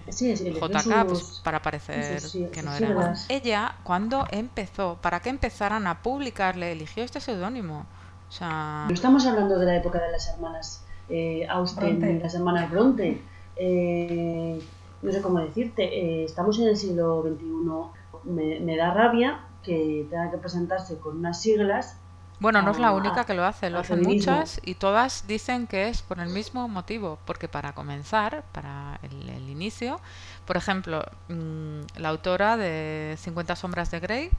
Sí, 0.10 0.34
JK 0.36 1.06
pues, 1.08 1.20
sus- 1.20 1.40
para 1.44 1.62
parecer 1.62 2.22
sí, 2.22 2.48
que 2.54 2.62
no 2.64 2.74
era. 2.74 3.14
Ella, 3.28 3.76
cuando 3.84 4.26
empezó, 4.32 4.98
para 5.02 5.20
que 5.20 5.30
empezaran 5.30 5.88
a 5.88 6.02
publicarle, 6.02 6.72
eligió 6.72 7.04
este 7.04 7.20
seudónimo. 7.20 7.86
O 8.32 8.34
sea, 8.34 8.86
No 8.88 8.94
estamos 8.94 9.26
hablando 9.26 9.60
de 9.60 9.66
la 9.66 9.76
época 9.76 10.00
de 10.02 10.10
las 10.10 10.30
hermanas 10.30 10.86
eh, 11.10 11.46
Austen 11.50 12.00
Bronte. 12.00 12.20
las 12.24 12.34
hermanas 12.34 12.72
Bronte. 12.72 13.22
Eh, 13.58 14.62
no 15.02 15.12
sé 15.12 15.22
cómo 15.22 15.40
decirte. 15.40 15.84
eh, 15.84 16.24
estamos 16.24 16.58
en 16.60 16.70
el 16.70 16.78
siglo 16.78 17.24
XXI. 17.24 18.30
Me, 18.32 18.60
me 18.62 18.78
da 18.78 18.94
rabia 18.94 19.42
que 19.64 20.08
tenga 20.10 20.32
que 20.32 20.38
presentarse 20.38 20.98
con 21.00 21.18
unas 21.18 21.42
siglas 21.42 21.98
Bueno, 22.40 22.62
no 22.62 22.72
es 22.72 22.80
la 22.80 22.94
única 22.94 23.26
que 23.26 23.34
lo 23.34 23.44
hace, 23.44 23.70
lo 23.70 23.80
hacen 23.80 24.02
muchas 24.02 24.62
y 24.64 24.76
todas 24.76 25.28
dicen 25.28 25.68
que 25.68 25.90
es 25.90 26.02
por 26.02 26.20
el 26.20 26.30
mismo 26.30 26.68
motivo, 26.68 27.20
porque 27.26 27.48
para 27.48 27.74
comenzar, 27.74 28.44
para 28.54 29.00
el, 29.04 29.28
el 29.30 29.50
inicio, 29.50 30.00
por 30.46 30.56
ejemplo, 30.58 31.04
mm, 31.30 31.82
la 31.98 32.10
autora 32.10 32.58
de 32.58 33.16
50 33.20 33.56
sombras 33.56 33.92
de 33.92 34.00
Grey 34.00 34.30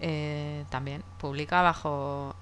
eh, 0.00 0.64
también 0.70 1.02
publica 1.18 1.62
bajo 1.62 2.34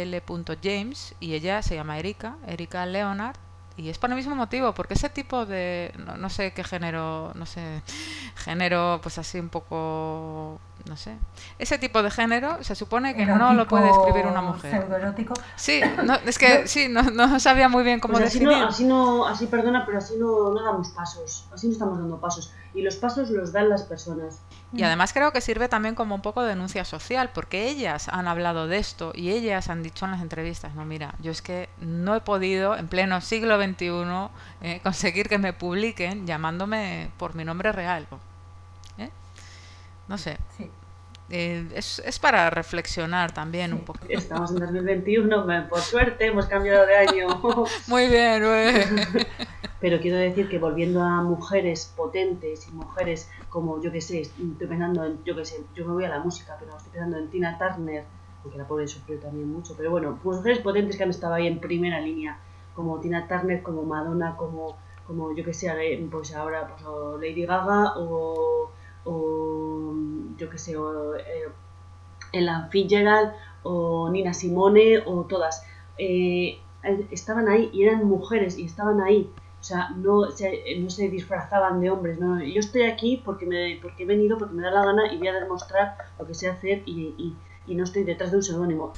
e.l.james 0.00 1.14
y 1.20 1.34
ella 1.34 1.62
se 1.62 1.74
llama 1.74 1.98
Erika, 1.98 2.36
Erika 2.46 2.86
Leonard. 2.86 3.36
Y 3.76 3.88
es 3.88 3.96
por 3.98 4.10
el 4.10 4.16
mismo 4.16 4.34
motivo, 4.34 4.74
porque 4.74 4.92
ese 4.94 5.08
tipo 5.08 5.46
de, 5.46 5.94
no, 6.04 6.16
no 6.18 6.28
sé 6.28 6.52
qué 6.52 6.64
género, 6.64 7.32
no 7.34 7.46
sé, 7.46 7.82
género 8.36 9.00
pues 9.02 9.16
así 9.16 9.38
un 9.38 9.48
poco, 9.48 10.60
no 10.86 10.96
sé, 10.98 11.16
ese 11.58 11.78
tipo 11.78 12.02
de 12.02 12.10
género 12.10 12.62
se 12.62 12.74
supone 12.74 13.14
que 13.16 13.24
no 13.24 13.54
lo 13.54 13.66
puede 13.66 13.88
escribir 13.88 14.26
una 14.26 14.40
Erótico, 14.40 14.52
mujer. 14.52 14.80
Pseudoerótico. 14.82 15.34
Sí, 15.56 15.80
no, 16.04 16.14
es 16.26 16.36
que 16.36 16.66
sí, 16.68 16.88
no, 16.90 17.04
no 17.04 17.40
sabía 17.40 17.70
muy 17.70 17.82
bien 17.82 18.00
cómo 18.00 18.14
Pues 18.14 18.26
así 18.26 18.40
definir. 18.40 18.62
así 18.64 18.84
no, 18.84 19.24
así 19.26 19.46
perdona, 19.46 19.86
pero 19.86 19.96
así 19.96 20.14
no, 20.18 20.50
no 20.52 20.62
damos 20.62 20.90
pasos, 20.90 21.48
así 21.54 21.68
no 21.68 21.72
estamos 21.72 21.98
dando 21.98 22.20
pasos. 22.20 22.52
Y 22.74 22.82
los 22.82 22.96
pasos 22.96 23.30
los 23.30 23.52
dan 23.52 23.70
las 23.70 23.84
personas. 23.84 24.40
Y 24.72 24.84
además 24.84 25.12
creo 25.12 25.32
que 25.32 25.40
sirve 25.40 25.68
también 25.68 25.96
como 25.96 26.14
un 26.14 26.22
poco 26.22 26.42
de 26.42 26.50
denuncia 26.50 26.84
social, 26.84 27.30
porque 27.34 27.68
ellas 27.68 28.08
han 28.08 28.28
hablado 28.28 28.68
de 28.68 28.78
esto 28.78 29.12
y 29.14 29.30
ellas 29.30 29.68
han 29.68 29.82
dicho 29.82 30.04
en 30.04 30.12
las 30.12 30.22
entrevistas, 30.22 30.74
no, 30.74 30.84
mira, 30.84 31.14
yo 31.18 31.32
es 31.32 31.42
que 31.42 31.68
no 31.80 32.14
he 32.14 32.20
podido 32.20 32.76
en 32.76 32.86
pleno 32.86 33.20
siglo 33.20 33.60
XXI 33.60 34.30
eh, 34.62 34.80
conseguir 34.84 35.28
que 35.28 35.38
me 35.38 35.52
publiquen 35.52 36.26
llamándome 36.26 37.10
por 37.18 37.34
mi 37.34 37.44
nombre 37.44 37.72
real. 37.72 38.06
¿Eh? 38.98 39.10
No 40.08 40.18
sé, 40.18 40.38
Sí. 40.56 40.70
Eh, 41.30 41.68
es, 41.74 42.00
es 42.04 42.18
para 42.18 42.50
reflexionar 42.50 43.32
también 43.32 43.72
un 43.72 43.80
poco. 43.80 44.00
Estamos 44.08 44.50
en 44.50 44.58
2021, 44.58 45.68
por 45.68 45.80
suerte 45.80 46.26
hemos 46.26 46.46
cambiado 46.46 46.84
de 46.86 46.96
año. 46.96 47.40
Muy 47.86 48.08
bien, 48.08 48.42
güey. 48.42 49.26
Pero 49.80 49.98
quiero 50.00 50.18
decir 50.18 50.48
que 50.48 50.58
volviendo 50.58 51.02
a 51.02 51.22
mujeres 51.22 51.92
potentes 51.96 52.68
y 52.68 52.72
mujeres 52.72 53.30
como, 53.48 53.80
yo 53.80 53.90
que 53.90 54.00
sé, 54.00 54.20
estoy 54.20 54.66
pensando 54.68 55.04
en, 55.04 55.24
yo 55.24 55.34
que 55.34 55.44
sé, 55.44 55.64
yo 55.74 55.86
me 55.86 55.94
voy 55.94 56.04
a 56.04 56.10
la 56.10 56.20
música, 56.20 56.56
pero 56.60 56.76
estoy 56.76 56.92
pensando 56.92 57.16
en 57.16 57.30
Tina 57.30 57.56
Turner, 57.56 58.04
porque 58.42 58.58
la 58.58 58.68
pobre 58.68 58.86
sufrió 58.86 59.18
también 59.18 59.50
mucho, 59.50 59.74
pero 59.78 59.90
bueno, 59.90 60.18
mujeres 60.22 60.58
potentes 60.58 60.98
que 60.98 61.04
han 61.04 61.10
estado 61.10 61.32
ahí 61.32 61.46
en 61.46 61.60
primera 61.60 61.98
línea, 61.98 62.38
como 62.74 63.00
Tina 63.00 63.26
Turner, 63.26 63.62
como 63.62 63.82
Madonna, 63.82 64.36
como, 64.36 64.76
como 65.06 65.34
yo 65.34 65.44
que 65.44 65.54
sé, 65.54 65.72
pues 66.10 66.34
ahora 66.34 66.68
pues, 66.68 66.84
o 66.84 67.16
Lady 67.16 67.46
Gaga 67.46 67.94
o, 67.96 68.70
o 69.04 69.94
yo 70.36 70.50
que 70.50 70.58
sé, 70.58 70.76
o, 70.76 71.14
eh, 71.16 71.48
Ella 72.32 72.68
o 73.62 74.08
Nina 74.10 74.32
Simone 74.32 74.98
o 75.04 75.24
todas. 75.24 75.64
Eh, 75.98 76.58
estaban 77.10 77.48
ahí 77.48 77.70
y 77.72 77.84
eran 77.84 78.06
mujeres 78.06 78.58
y 78.58 78.64
estaban 78.64 79.00
ahí. 79.00 79.30
O 79.60 79.62
sea, 79.62 79.90
no 79.90 80.30
se, 80.30 80.78
no 80.78 80.88
se 80.88 81.10
disfrazaban 81.10 81.80
de 81.80 81.90
hombres. 81.90 82.18
No, 82.18 82.42
yo 82.42 82.60
estoy 82.60 82.82
aquí 82.82 83.20
porque, 83.22 83.44
me, 83.44 83.78
porque 83.82 84.04
he 84.04 84.06
venido, 84.06 84.38
porque 84.38 84.54
me 84.54 84.62
da 84.62 84.70
la 84.70 84.86
gana 84.86 85.12
y 85.12 85.18
voy 85.18 85.28
a 85.28 85.34
demostrar 85.34 85.96
lo 86.18 86.26
que 86.26 86.32
sé 86.32 86.48
hacer 86.48 86.82
y, 86.86 87.14
y, 87.18 87.36
y 87.66 87.74
no 87.74 87.84
estoy 87.84 88.04
detrás 88.04 88.30
de 88.30 88.38
un 88.38 88.42
seudónimo. 88.42 88.94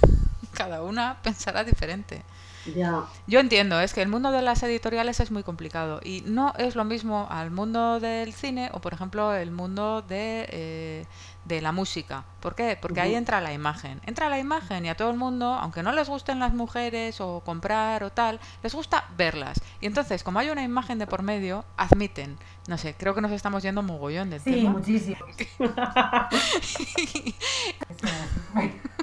Cada 0.54 0.84
una 0.84 1.18
pensará 1.22 1.64
diferente. 1.64 2.22
Ya, 2.64 3.04
Yo 3.26 3.40
entiendo, 3.40 3.80
es 3.80 3.92
que 3.92 4.02
el 4.02 4.08
mundo 4.08 4.30
de 4.30 4.42
las 4.42 4.62
editoriales 4.62 5.18
es 5.20 5.30
muy 5.30 5.42
complicado 5.42 6.00
y 6.04 6.22
no 6.26 6.54
es 6.58 6.76
lo 6.76 6.84
mismo 6.84 7.26
al 7.30 7.50
mundo 7.50 7.98
del 7.98 8.32
cine 8.32 8.70
o, 8.72 8.80
por 8.80 8.94
ejemplo, 8.94 9.34
el 9.34 9.50
mundo 9.50 10.02
de, 10.02 10.46
eh, 10.48 11.06
de 11.44 11.60
la 11.60 11.72
música. 11.72 12.24
¿Por 12.40 12.54
qué? 12.54 12.78
Porque 12.80 13.00
ahí 13.00 13.14
entra 13.16 13.40
la 13.40 13.52
imagen. 13.52 14.00
Entra 14.06 14.28
la 14.28 14.38
imagen 14.38 14.86
y 14.86 14.90
a 14.90 14.96
todo 14.96 15.10
el 15.10 15.16
mundo, 15.16 15.46
aunque 15.54 15.82
no 15.82 15.92
les 15.92 16.08
gusten 16.08 16.38
las 16.38 16.54
mujeres 16.54 17.20
o 17.20 17.40
comprar 17.40 18.04
o 18.04 18.10
tal, 18.10 18.38
les 18.62 18.74
gusta 18.74 19.04
verlas. 19.16 19.60
Y 19.80 19.86
entonces, 19.86 20.22
como 20.22 20.38
hay 20.38 20.50
una 20.50 20.62
imagen 20.62 20.98
de 20.98 21.06
por 21.08 21.22
medio, 21.22 21.64
admiten. 21.76 22.38
No 22.68 22.78
sé, 22.78 22.94
creo 22.94 23.14
que 23.14 23.20
nos 23.20 23.32
estamos 23.32 23.64
yendo 23.64 23.82
mogollón 23.82 24.30
del 24.30 24.40
Sí, 24.40 24.52
tema. 24.52 24.70
muchísimo. 24.70 25.16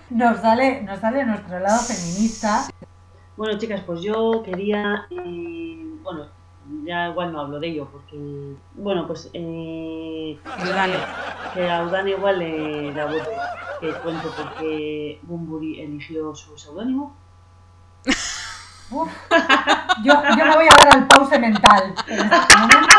Nos 0.09 0.41
sale, 0.41 0.81
nos 0.81 0.99
sale 0.99 1.23
nuestro 1.25 1.59
lado 1.59 1.79
feminista. 1.83 2.67
Bueno, 3.39 3.57
chicas, 3.57 3.81
pues 3.85 4.01
yo 4.01 4.43
quería, 4.43 5.07
eh, 5.11 5.81
bueno, 6.03 6.25
ya 6.83 7.07
igual 7.07 7.31
no 7.31 7.39
hablo 7.39 7.57
de 7.57 7.69
ello, 7.69 7.87
porque, 7.89 8.17
bueno, 8.73 9.07
pues 9.07 9.29
eh, 9.31 10.37
Dale. 10.43 10.97
que 11.53 11.71
a 11.71 11.85
Udane 11.85 12.09
igual 12.09 12.37
le 12.37 12.91
da 12.91 13.05
vuelta 13.05 13.29
que 13.79 13.93
cuento 13.93 14.29
por 14.31 14.55
qué 14.55 15.21
Bumburi 15.21 15.79
eligió 15.79 16.35
su 16.35 16.57
seudónimo. 16.57 17.15
Yo, 20.03 20.13
yo 20.37 20.45
me 20.45 20.55
voy 20.55 20.65
a 20.65 20.83
dar 20.83 20.97
al 20.97 21.07
pause 21.07 21.39
mental 21.39 21.93
en 22.07 22.19
este 22.19 22.57
momento. 22.57 22.95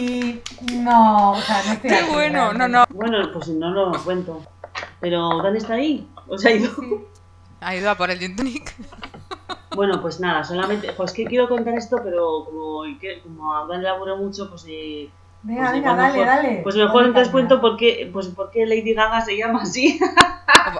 Y 0.00 0.42
no, 0.78 1.32
o 1.32 1.40
sea, 1.40 1.62
no 1.66 1.72
estoy 1.74 1.90
Qué 1.90 1.96
aquí, 1.96 2.12
bueno, 2.12 2.52
no, 2.54 2.66
no. 2.66 2.84
Bueno, 2.88 3.18
pues 3.32 3.48
no 3.48 3.70
lo 3.70 3.92
cuento. 4.02 4.42
Pero 4.98 5.28
Udane 5.36 5.58
está 5.58 5.74
ahí, 5.74 6.08
o 6.26 6.36
sea, 6.38 6.50
ha 6.50 6.54
ido. 6.54 6.74
Sí. 6.74 7.04
Ha 7.62 7.76
ido 7.76 7.90
a 7.90 7.94
por 7.96 8.10
el 8.10 8.18
gin 8.18 8.36
tonic. 8.36 8.74
Bueno, 9.74 10.02
pues 10.02 10.20
nada, 10.20 10.44
solamente, 10.44 10.92
pues 10.92 11.12
que 11.12 11.24
quiero 11.24 11.48
contar 11.48 11.74
esto, 11.74 11.96
pero 12.04 12.44
como, 12.44 12.82
como 13.22 13.54
a 13.54 13.64
Udane 13.64 13.82
le 13.82 13.88
aburre 13.88 14.16
mucho, 14.16 14.50
pues 14.50 14.66
eh, 14.68 15.08
Venga, 15.44 15.62
Pues 15.62 15.72
venga, 15.72 15.94
dale, 15.96 16.12
mejor- 16.12 16.26
dale. 16.26 16.60
Pues 16.62 16.76
mejor 16.76 17.04
entonces 17.06 17.32
cuento 17.32 17.60
por 17.60 17.76
qué, 17.76 18.08
pues 18.12 18.28
por 18.28 18.50
qué 18.52 18.64
Lady 18.66 18.94
Gaga 18.94 19.20
se 19.22 19.36
llama 19.36 19.62
así. 19.62 19.98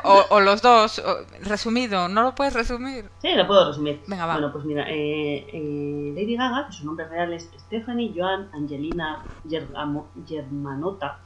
O, 0.05 0.11
o- 0.13 0.27
o 0.37 0.41
los 0.41 0.63
dos. 0.63 1.01
o- 1.01 1.25
resumido, 1.41 2.07
¿no 2.09 2.23
lo 2.23 2.35
puedes 2.37 2.55
resumir? 2.55 3.09
sí, 3.21 3.33
lo 3.35 3.45
puedo 3.49 3.67
resumir. 3.69 4.01
Venga, 4.07 4.27
va. 4.27 4.35
Bueno, 4.35 4.53
pues 4.53 4.65
mira, 4.65 4.85
eh, 4.89 5.47
eh, 5.53 6.13
Lady 6.15 6.37
Gaga, 6.37 6.67
que 6.69 6.73
su 6.73 6.85
nombre 6.87 7.09
real 7.09 7.33
es 7.33 7.51
Stephanie 7.59 8.13
Joan 8.15 8.51
Angelina 8.53 9.25
Germanotta, 10.29 11.19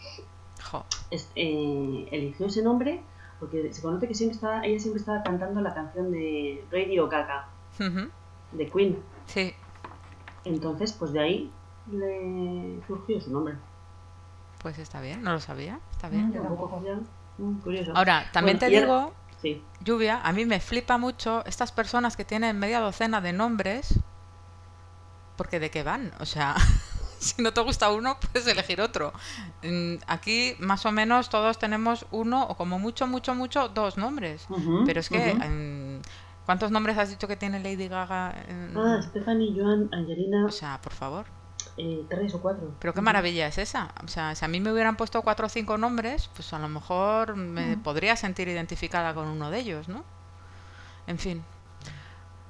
Jo. 0.70 0.84
es- 1.10 1.30
eh, 1.36 2.08
eligió 2.12 2.46
ese 2.46 2.62
nombre 2.62 3.02
porque 3.40 3.72
se 3.72 3.82
conoce 3.82 4.08
que 4.08 4.14
siempre 4.14 4.34
estaba, 4.36 4.64
ella 4.64 4.78
siempre 4.80 5.00
estaba 5.00 5.22
cantando 5.22 5.60
la 5.60 5.74
canción 5.74 6.10
de 6.10 6.64
Radio 6.70 7.08
Gaga, 7.08 7.48
Ujú. 7.78 8.08
de 8.52 8.70
Queen. 8.70 8.98
Sí. 9.26 9.54
Entonces, 10.44 10.92
pues 10.92 11.12
de 11.12 11.20
ahí 11.20 11.50
le 11.90 12.80
surgió 12.86 13.20
su 13.20 13.30
nombre. 13.32 13.54
Pues 14.62 14.78
está 14.78 15.00
bien, 15.00 15.22
no 15.22 15.32
lo 15.32 15.40
sabía. 15.40 15.78
Está 15.92 16.08
bien. 16.08 16.32
tampoco. 16.32 16.82
Ya, 16.84 16.98
mm, 17.38 17.58
curioso. 17.60 17.92
Ahora, 17.94 18.24
también 18.32 18.58
Bueno, 18.58 18.70
te 18.70 18.78
ahora- 18.78 19.02
digo, 19.04 19.14
Sí. 19.42 19.62
Lluvia, 19.80 20.20
a 20.22 20.32
mí 20.32 20.46
me 20.46 20.60
flipa 20.60 20.96
mucho 20.96 21.44
estas 21.44 21.70
personas 21.70 22.16
que 22.16 22.24
tienen 22.24 22.58
media 22.58 22.80
docena 22.80 23.20
de 23.20 23.34
nombres. 23.34 24.00
Porque 25.36 25.60
de 25.60 25.70
qué 25.70 25.82
van? 25.82 26.10
O 26.20 26.24
sea, 26.24 26.54
si 27.20 27.42
no 27.42 27.52
te 27.52 27.60
gusta 27.60 27.90
uno, 27.90 28.18
puedes 28.20 28.46
elegir 28.48 28.80
otro. 28.80 29.12
Aquí, 30.06 30.54
más 30.58 30.86
o 30.86 30.92
menos, 30.92 31.28
todos 31.28 31.58
tenemos 31.58 32.06
uno 32.10 32.44
o 32.44 32.56
como 32.56 32.78
mucho, 32.78 33.06
mucho, 33.06 33.34
mucho, 33.34 33.68
dos 33.68 33.96
nombres. 33.96 34.46
Pero 34.84 35.00
es 35.00 35.08
que, 35.08 35.34
mm, 35.34 36.02
¿cuántos 36.46 36.70
nombres 36.70 36.96
has 36.98 37.10
dicho 37.10 37.26
que 37.28 37.36
tiene 37.36 37.60
Lady 37.60 37.88
Gaga? 37.88 38.34
Ah, 38.76 39.00
Stephanie 39.02 39.54
Joan 39.58 39.88
Angelina, 39.92 40.46
O 40.46 40.50
sea, 40.50 40.80
por 40.80 40.92
favor. 40.92 41.26
eh, 41.78 42.06
tres 42.08 42.32
o 42.34 42.40
cuatro. 42.40 42.70
Pero 42.80 42.94
qué 42.94 43.00
maravilla 43.02 43.46
es 43.48 43.58
esa. 43.58 43.92
O 44.02 44.08
sea, 44.08 44.34
si 44.34 44.44
a 44.44 44.48
mí 44.48 44.60
me 44.60 44.72
hubieran 44.72 44.96
puesto 44.96 45.20
cuatro 45.22 45.46
o 45.46 45.48
cinco 45.50 45.76
nombres, 45.76 46.30
pues 46.34 46.52
a 46.54 46.58
lo 46.58 46.68
mejor 46.68 47.36
me 47.36 47.76
podría 47.76 48.16
sentir 48.16 48.48
identificada 48.48 49.12
con 49.12 49.26
uno 49.28 49.50
de 49.50 49.58
ellos, 49.58 49.88
¿no? 49.88 50.04
En 51.06 51.18
fin. 51.18 51.44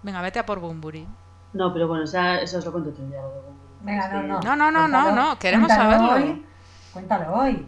Venga, 0.03 0.23
vete 0.23 0.39
a 0.39 0.47
por 0.47 0.61
Bumburi. 0.61 1.07
No, 1.53 1.73
pero 1.73 1.89
bueno, 1.89 2.05
esa- 2.05 2.41
eso 2.41 2.59
os 2.59 2.65
lo 2.65 2.73
cuento 2.73 2.91
lo 2.91 3.07
de 3.07 3.19
Bumburi. 3.19 3.66
Venga, 3.87 4.07
Es 4.07 4.13
no, 4.13 4.23
no. 4.23 4.41
No, 4.41 4.57
no, 4.57 4.71
no, 4.71 4.89
no, 4.89 4.99
Cuéntalo- 4.99 5.15
no, 5.15 5.39
queremos 5.39 5.69
cuéntalo 5.69 5.91
saberlo. 5.91 6.15
Hoy, 6.33 6.47
cuéntalo 6.93 7.35
hoy. 7.37 7.67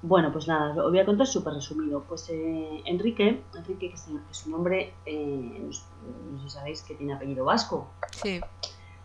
Bueno, 0.00 0.32
pues 0.32 0.46
nada, 0.46 0.70
os 0.70 0.90
voy 0.90 1.00
a 1.00 1.04
contar 1.04 1.26
súper 1.26 1.54
resumido. 1.54 2.02
Pues 2.08 2.28
eh, 2.30 2.82
Enrique, 2.86 3.42
Enrique, 3.54 3.88
que 3.88 3.94
es, 3.96 4.46
un 4.46 4.52
nombre, 4.52 4.94
eh, 5.04 5.60
no, 5.66 5.72
sé- 5.72 5.82
si 6.42 6.50
sabéis 6.50 6.82
que 6.82 6.94
tiene 6.94 7.14
apellido 7.14 7.44
vasco, 7.44 7.88
Sí. 8.22 8.40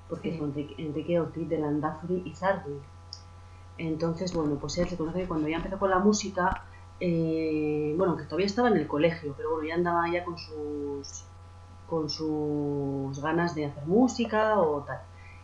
porque 0.08 0.30
Sí. 0.30 0.36
es 0.36 0.42
Enrique, 0.44 0.76
Enrique 0.78 1.20
Ortiz 1.20 1.50
de 1.50 1.58
Landazuri 1.58 2.22
y 2.26 2.36
Zardi. 2.36 2.78
Entonces, 3.80 4.34
bueno, 4.36 4.56
pues 4.62 4.78
él 4.78 4.88
se 4.88 4.96
conoce 4.98 5.22
que 5.22 5.28
cuando 5.28 5.48
ya 5.48 5.58
empezó 5.58 5.80
con 5.80 5.90
la 5.90 5.98
música, 5.98 6.64
eh, 7.00 7.96
bueno, 7.98 8.16
que 8.16 8.24
todavía 8.26 8.46
estaba 8.46 8.68
en 8.68 8.78
el 8.78 8.88
colegio, 8.88 9.34
pero 9.36 9.50
bueno, 9.54 9.68
ya 9.68 9.74
andaba 9.74 10.08
ya 10.12 10.24
con 10.24 10.38
sus, 10.38 11.24
con 11.90 12.08
sus 12.08 13.20
ganas 13.20 13.56
de 13.56 13.66
hacer 13.66 13.86
música 13.88 14.60
o 14.60 14.82
tal. 14.84 15.00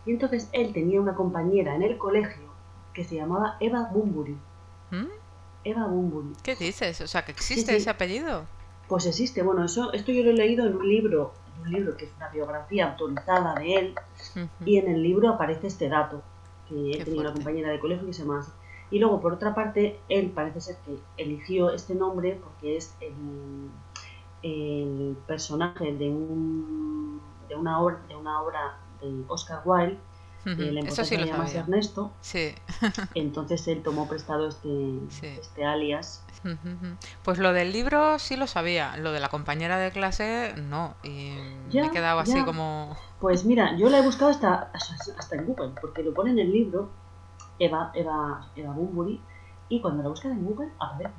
Y 0.06 0.12
entonces 0.12 0.48
él 0.52 0.72
tenía 0.72 1.00
una 1.00 1.14
compañera 1.14 1.74
en 1.74 1.82
el 1.82 1.98
colegio 1.98 2.50
que 2.92 3.04
se 3.04 3.16
llamaba 3.16 3.56
Eva 3.60 3.88
Bumburi. 3.92 4.36
¿Mm? 4.90 5.06
Eva 5.64 5.86
Bumburi. 5.86 6.34
¿Qué 6.42 6.56
dices? 6.56 7.00
O 7.00 7.06
sea, 7.06 7.24
que 7.24 7.32
existe 7.32 7.72
sí. 7.72 7.76
ese 7.76 7.90
apellido. 7.90 8.46
Pues 8.88 9.06
existe, 9.06 9.42
bueno, 9.42 9.64
eso, 9.64 9.92
esto 9.92 10.10
yo 10.10 10.24
lo 10.24 10.30
he 10.30 10.34
leído 10.34 10.66
en 10.66 10.74
un 10.74 10.88
libro, 10.88 11.32
en 11.56 11.62
un 11.62 11.72
libro 11.72 11.96
que 11.96 12.06
es 12.06 12.10
una 12.16 12.28
biografía 12.28 12.90
autorizada 12.90 13.54
de 13.54 13.74
él, 13.74 13.94
y 14.64 14.78
en 14.78 14.88
el 14.88 15.02
libro 15.02 15.28
aparece 15.28 15.68
este 15.68 15.88
dato, 15.88 16.22
que 16.68 16.74
él 16.74 16.98
Qué 16.98 17.04
tenía 17.04 17.20
una 17.20 17.32
compañera 17.32 17.70
de 17.70 17.78
colegio 17.78 18.06
que 18.06 18.12
se 18.12 18.22
llama 18.22 18.40
así. 18.40 18.50
Y 18.90 18.98
luego, 18.98 19.20
por 19.20 19.34
otra 19.34 19.54
parte, 19.54 20.00
él 20.08 20.32
parece 20.34 20.60
ser 20.60 20.76
que 20.84 20.98
eligió 21.16 21.70
este 21.70 21.94
nombre 21.94 22.40
porque 22.42 22.76
es 22.76 22.96
el, 23.00 23.70
el 24.42 25.16
personaje 25.28 25.92
de, 25.94 26.08
un, 26.10 27.20
de, 27.48 27.54
una 27.54 27.78
de 28.08 28.16
una 28.16 28.42
obra 28.42 28.78
Oscar 29.28 29.62
Wilde, 29.64 29.98
la 30.44 30.80
Eso 30.80 31.04
sí 31.04 31.14
importancia 31.14 31.18
lo 31.18 31.24
de 31.24 31.30
llamarse 31.30 31.52
sabía. 31.54 31.60
Ernesto. 31.62 32.12
Sí. 32.20 32.54
Entonces 33.14 33.66
él 33.68 33.82
tomó 33.82 34.08
prestado 34.08 34.48
este, 34.48 34.68
Sí. 35.10 35.26
este 35.26 35.64
alias. 35.64 36.22
Pues 37.22 37.38
lo 37.38 37.52
del 37.52 37.70
libro 37.72 38.18
sí 38.18 38.36
lo 38.36 38.46
sabía, 38.46 38.96
lo 38.96 39.12
de 39.12 39.20
la 39.20 39.28
compañera 39.28 39.76
de 39.76 39.90
clase 39.90 40.54
no, 40.56 40.94
y 41.02 41.32
me 41.72 41.86
he 41.86 41.90
quedado 41.90 42.18
así 42.18 42.36
ya. 42.36 42.44
como... 42.46 42.96
Pues 43.20 43.44
mira, 43.44 43.76
yo 43.76 43.90
la 43.90 43.98
he 43.98 44.02
buscado 44.02 44.30
hasta, 44.30 44.70
hasta 44.72 45.36
en 45.36 45.44
Google, 45.44 45.72
porque 45.80 46.02
lo 46.02 46.14
pone 46.14 46.30
en 46.30 46.38
el 46.38 46.50
libro 46.50 46.88
Eva, 47.58 47.90
Eva, 47.94 48.48
Eva 48.56 48.72
Bunbury, 48.72 49.20
y 49.68 49.82
cuando 49.82 50.02
la 50.02 50.08
buscan 50.08 50.32
en 50.32 50.44
Google 50.46 50.70
aparece. 50.78 51.12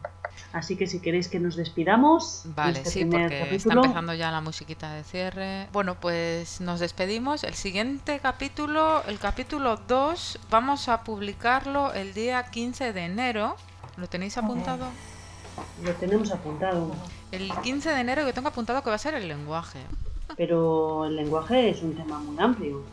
Así 0.54 0.76
que 0.76 0.88
si 0.88 1.00
queréis 1.00 1.28
que 1.28 1.40
nos 1.40 1.56
despidamos, 1.56 2.44
de 2.44 2.54
Vale, 2.54 2.80
este 2.80 2.90
sí, 2.90 3.06
porque 3.06 3.56
está 3.56 3.74
empezando 3.74 4.14
ya 4.14 4.32
la 4.32 4.42
musiquita 4.42 4.94
de 4.94 5.04
cierre. 5.04 5.68
Bueno, 5.72 5.96
pues 5.96 6.60
nos 6.60 6.80
despedimos. 6.80 7.44
El 7.44 7.54
siguiente 7.54 8.20
capítulo, 8.20 9.04
el 9.08 9.18
capítulo 9.20 9.78
2, 9.88 10.40
vamos 10.50 10.90
a 10.90 11.04
publicarlo 11.04 11.94
el 11.94 12.14
día 12.14 12.44
15 12.44 12.92
de 12.92 13.06
enero. 13.06 13.56
¿Lo 13.98 14.08
tenéis 14.08 14.38
apuntado? 14.38 14.88
lo 15.84 15.92
tenemos 15.94 16.32
apuntado. 16.32 16.92
El 17.32 17.52
15 17.64 17.90
de 17.90 18.00
enero 18.00 18.24
yo 18.26 18.34
tengo 18.34 18.50
apuntado 18.50 18.82
que 18.84 18.90
va 18.90 18.96
a 18.96 19.00
ser 19.00 19.16
el 19.16 19.28
lenguaje. 19.28 19.80
Pero 20.38 21.06
el 21.06 21.16
lenguaje 21.16 21.70
es 21.70 21.82
un 21.82 21.96
tema 21.96 22.20
muy 22.20 22.38
amplio. 22.40 22.84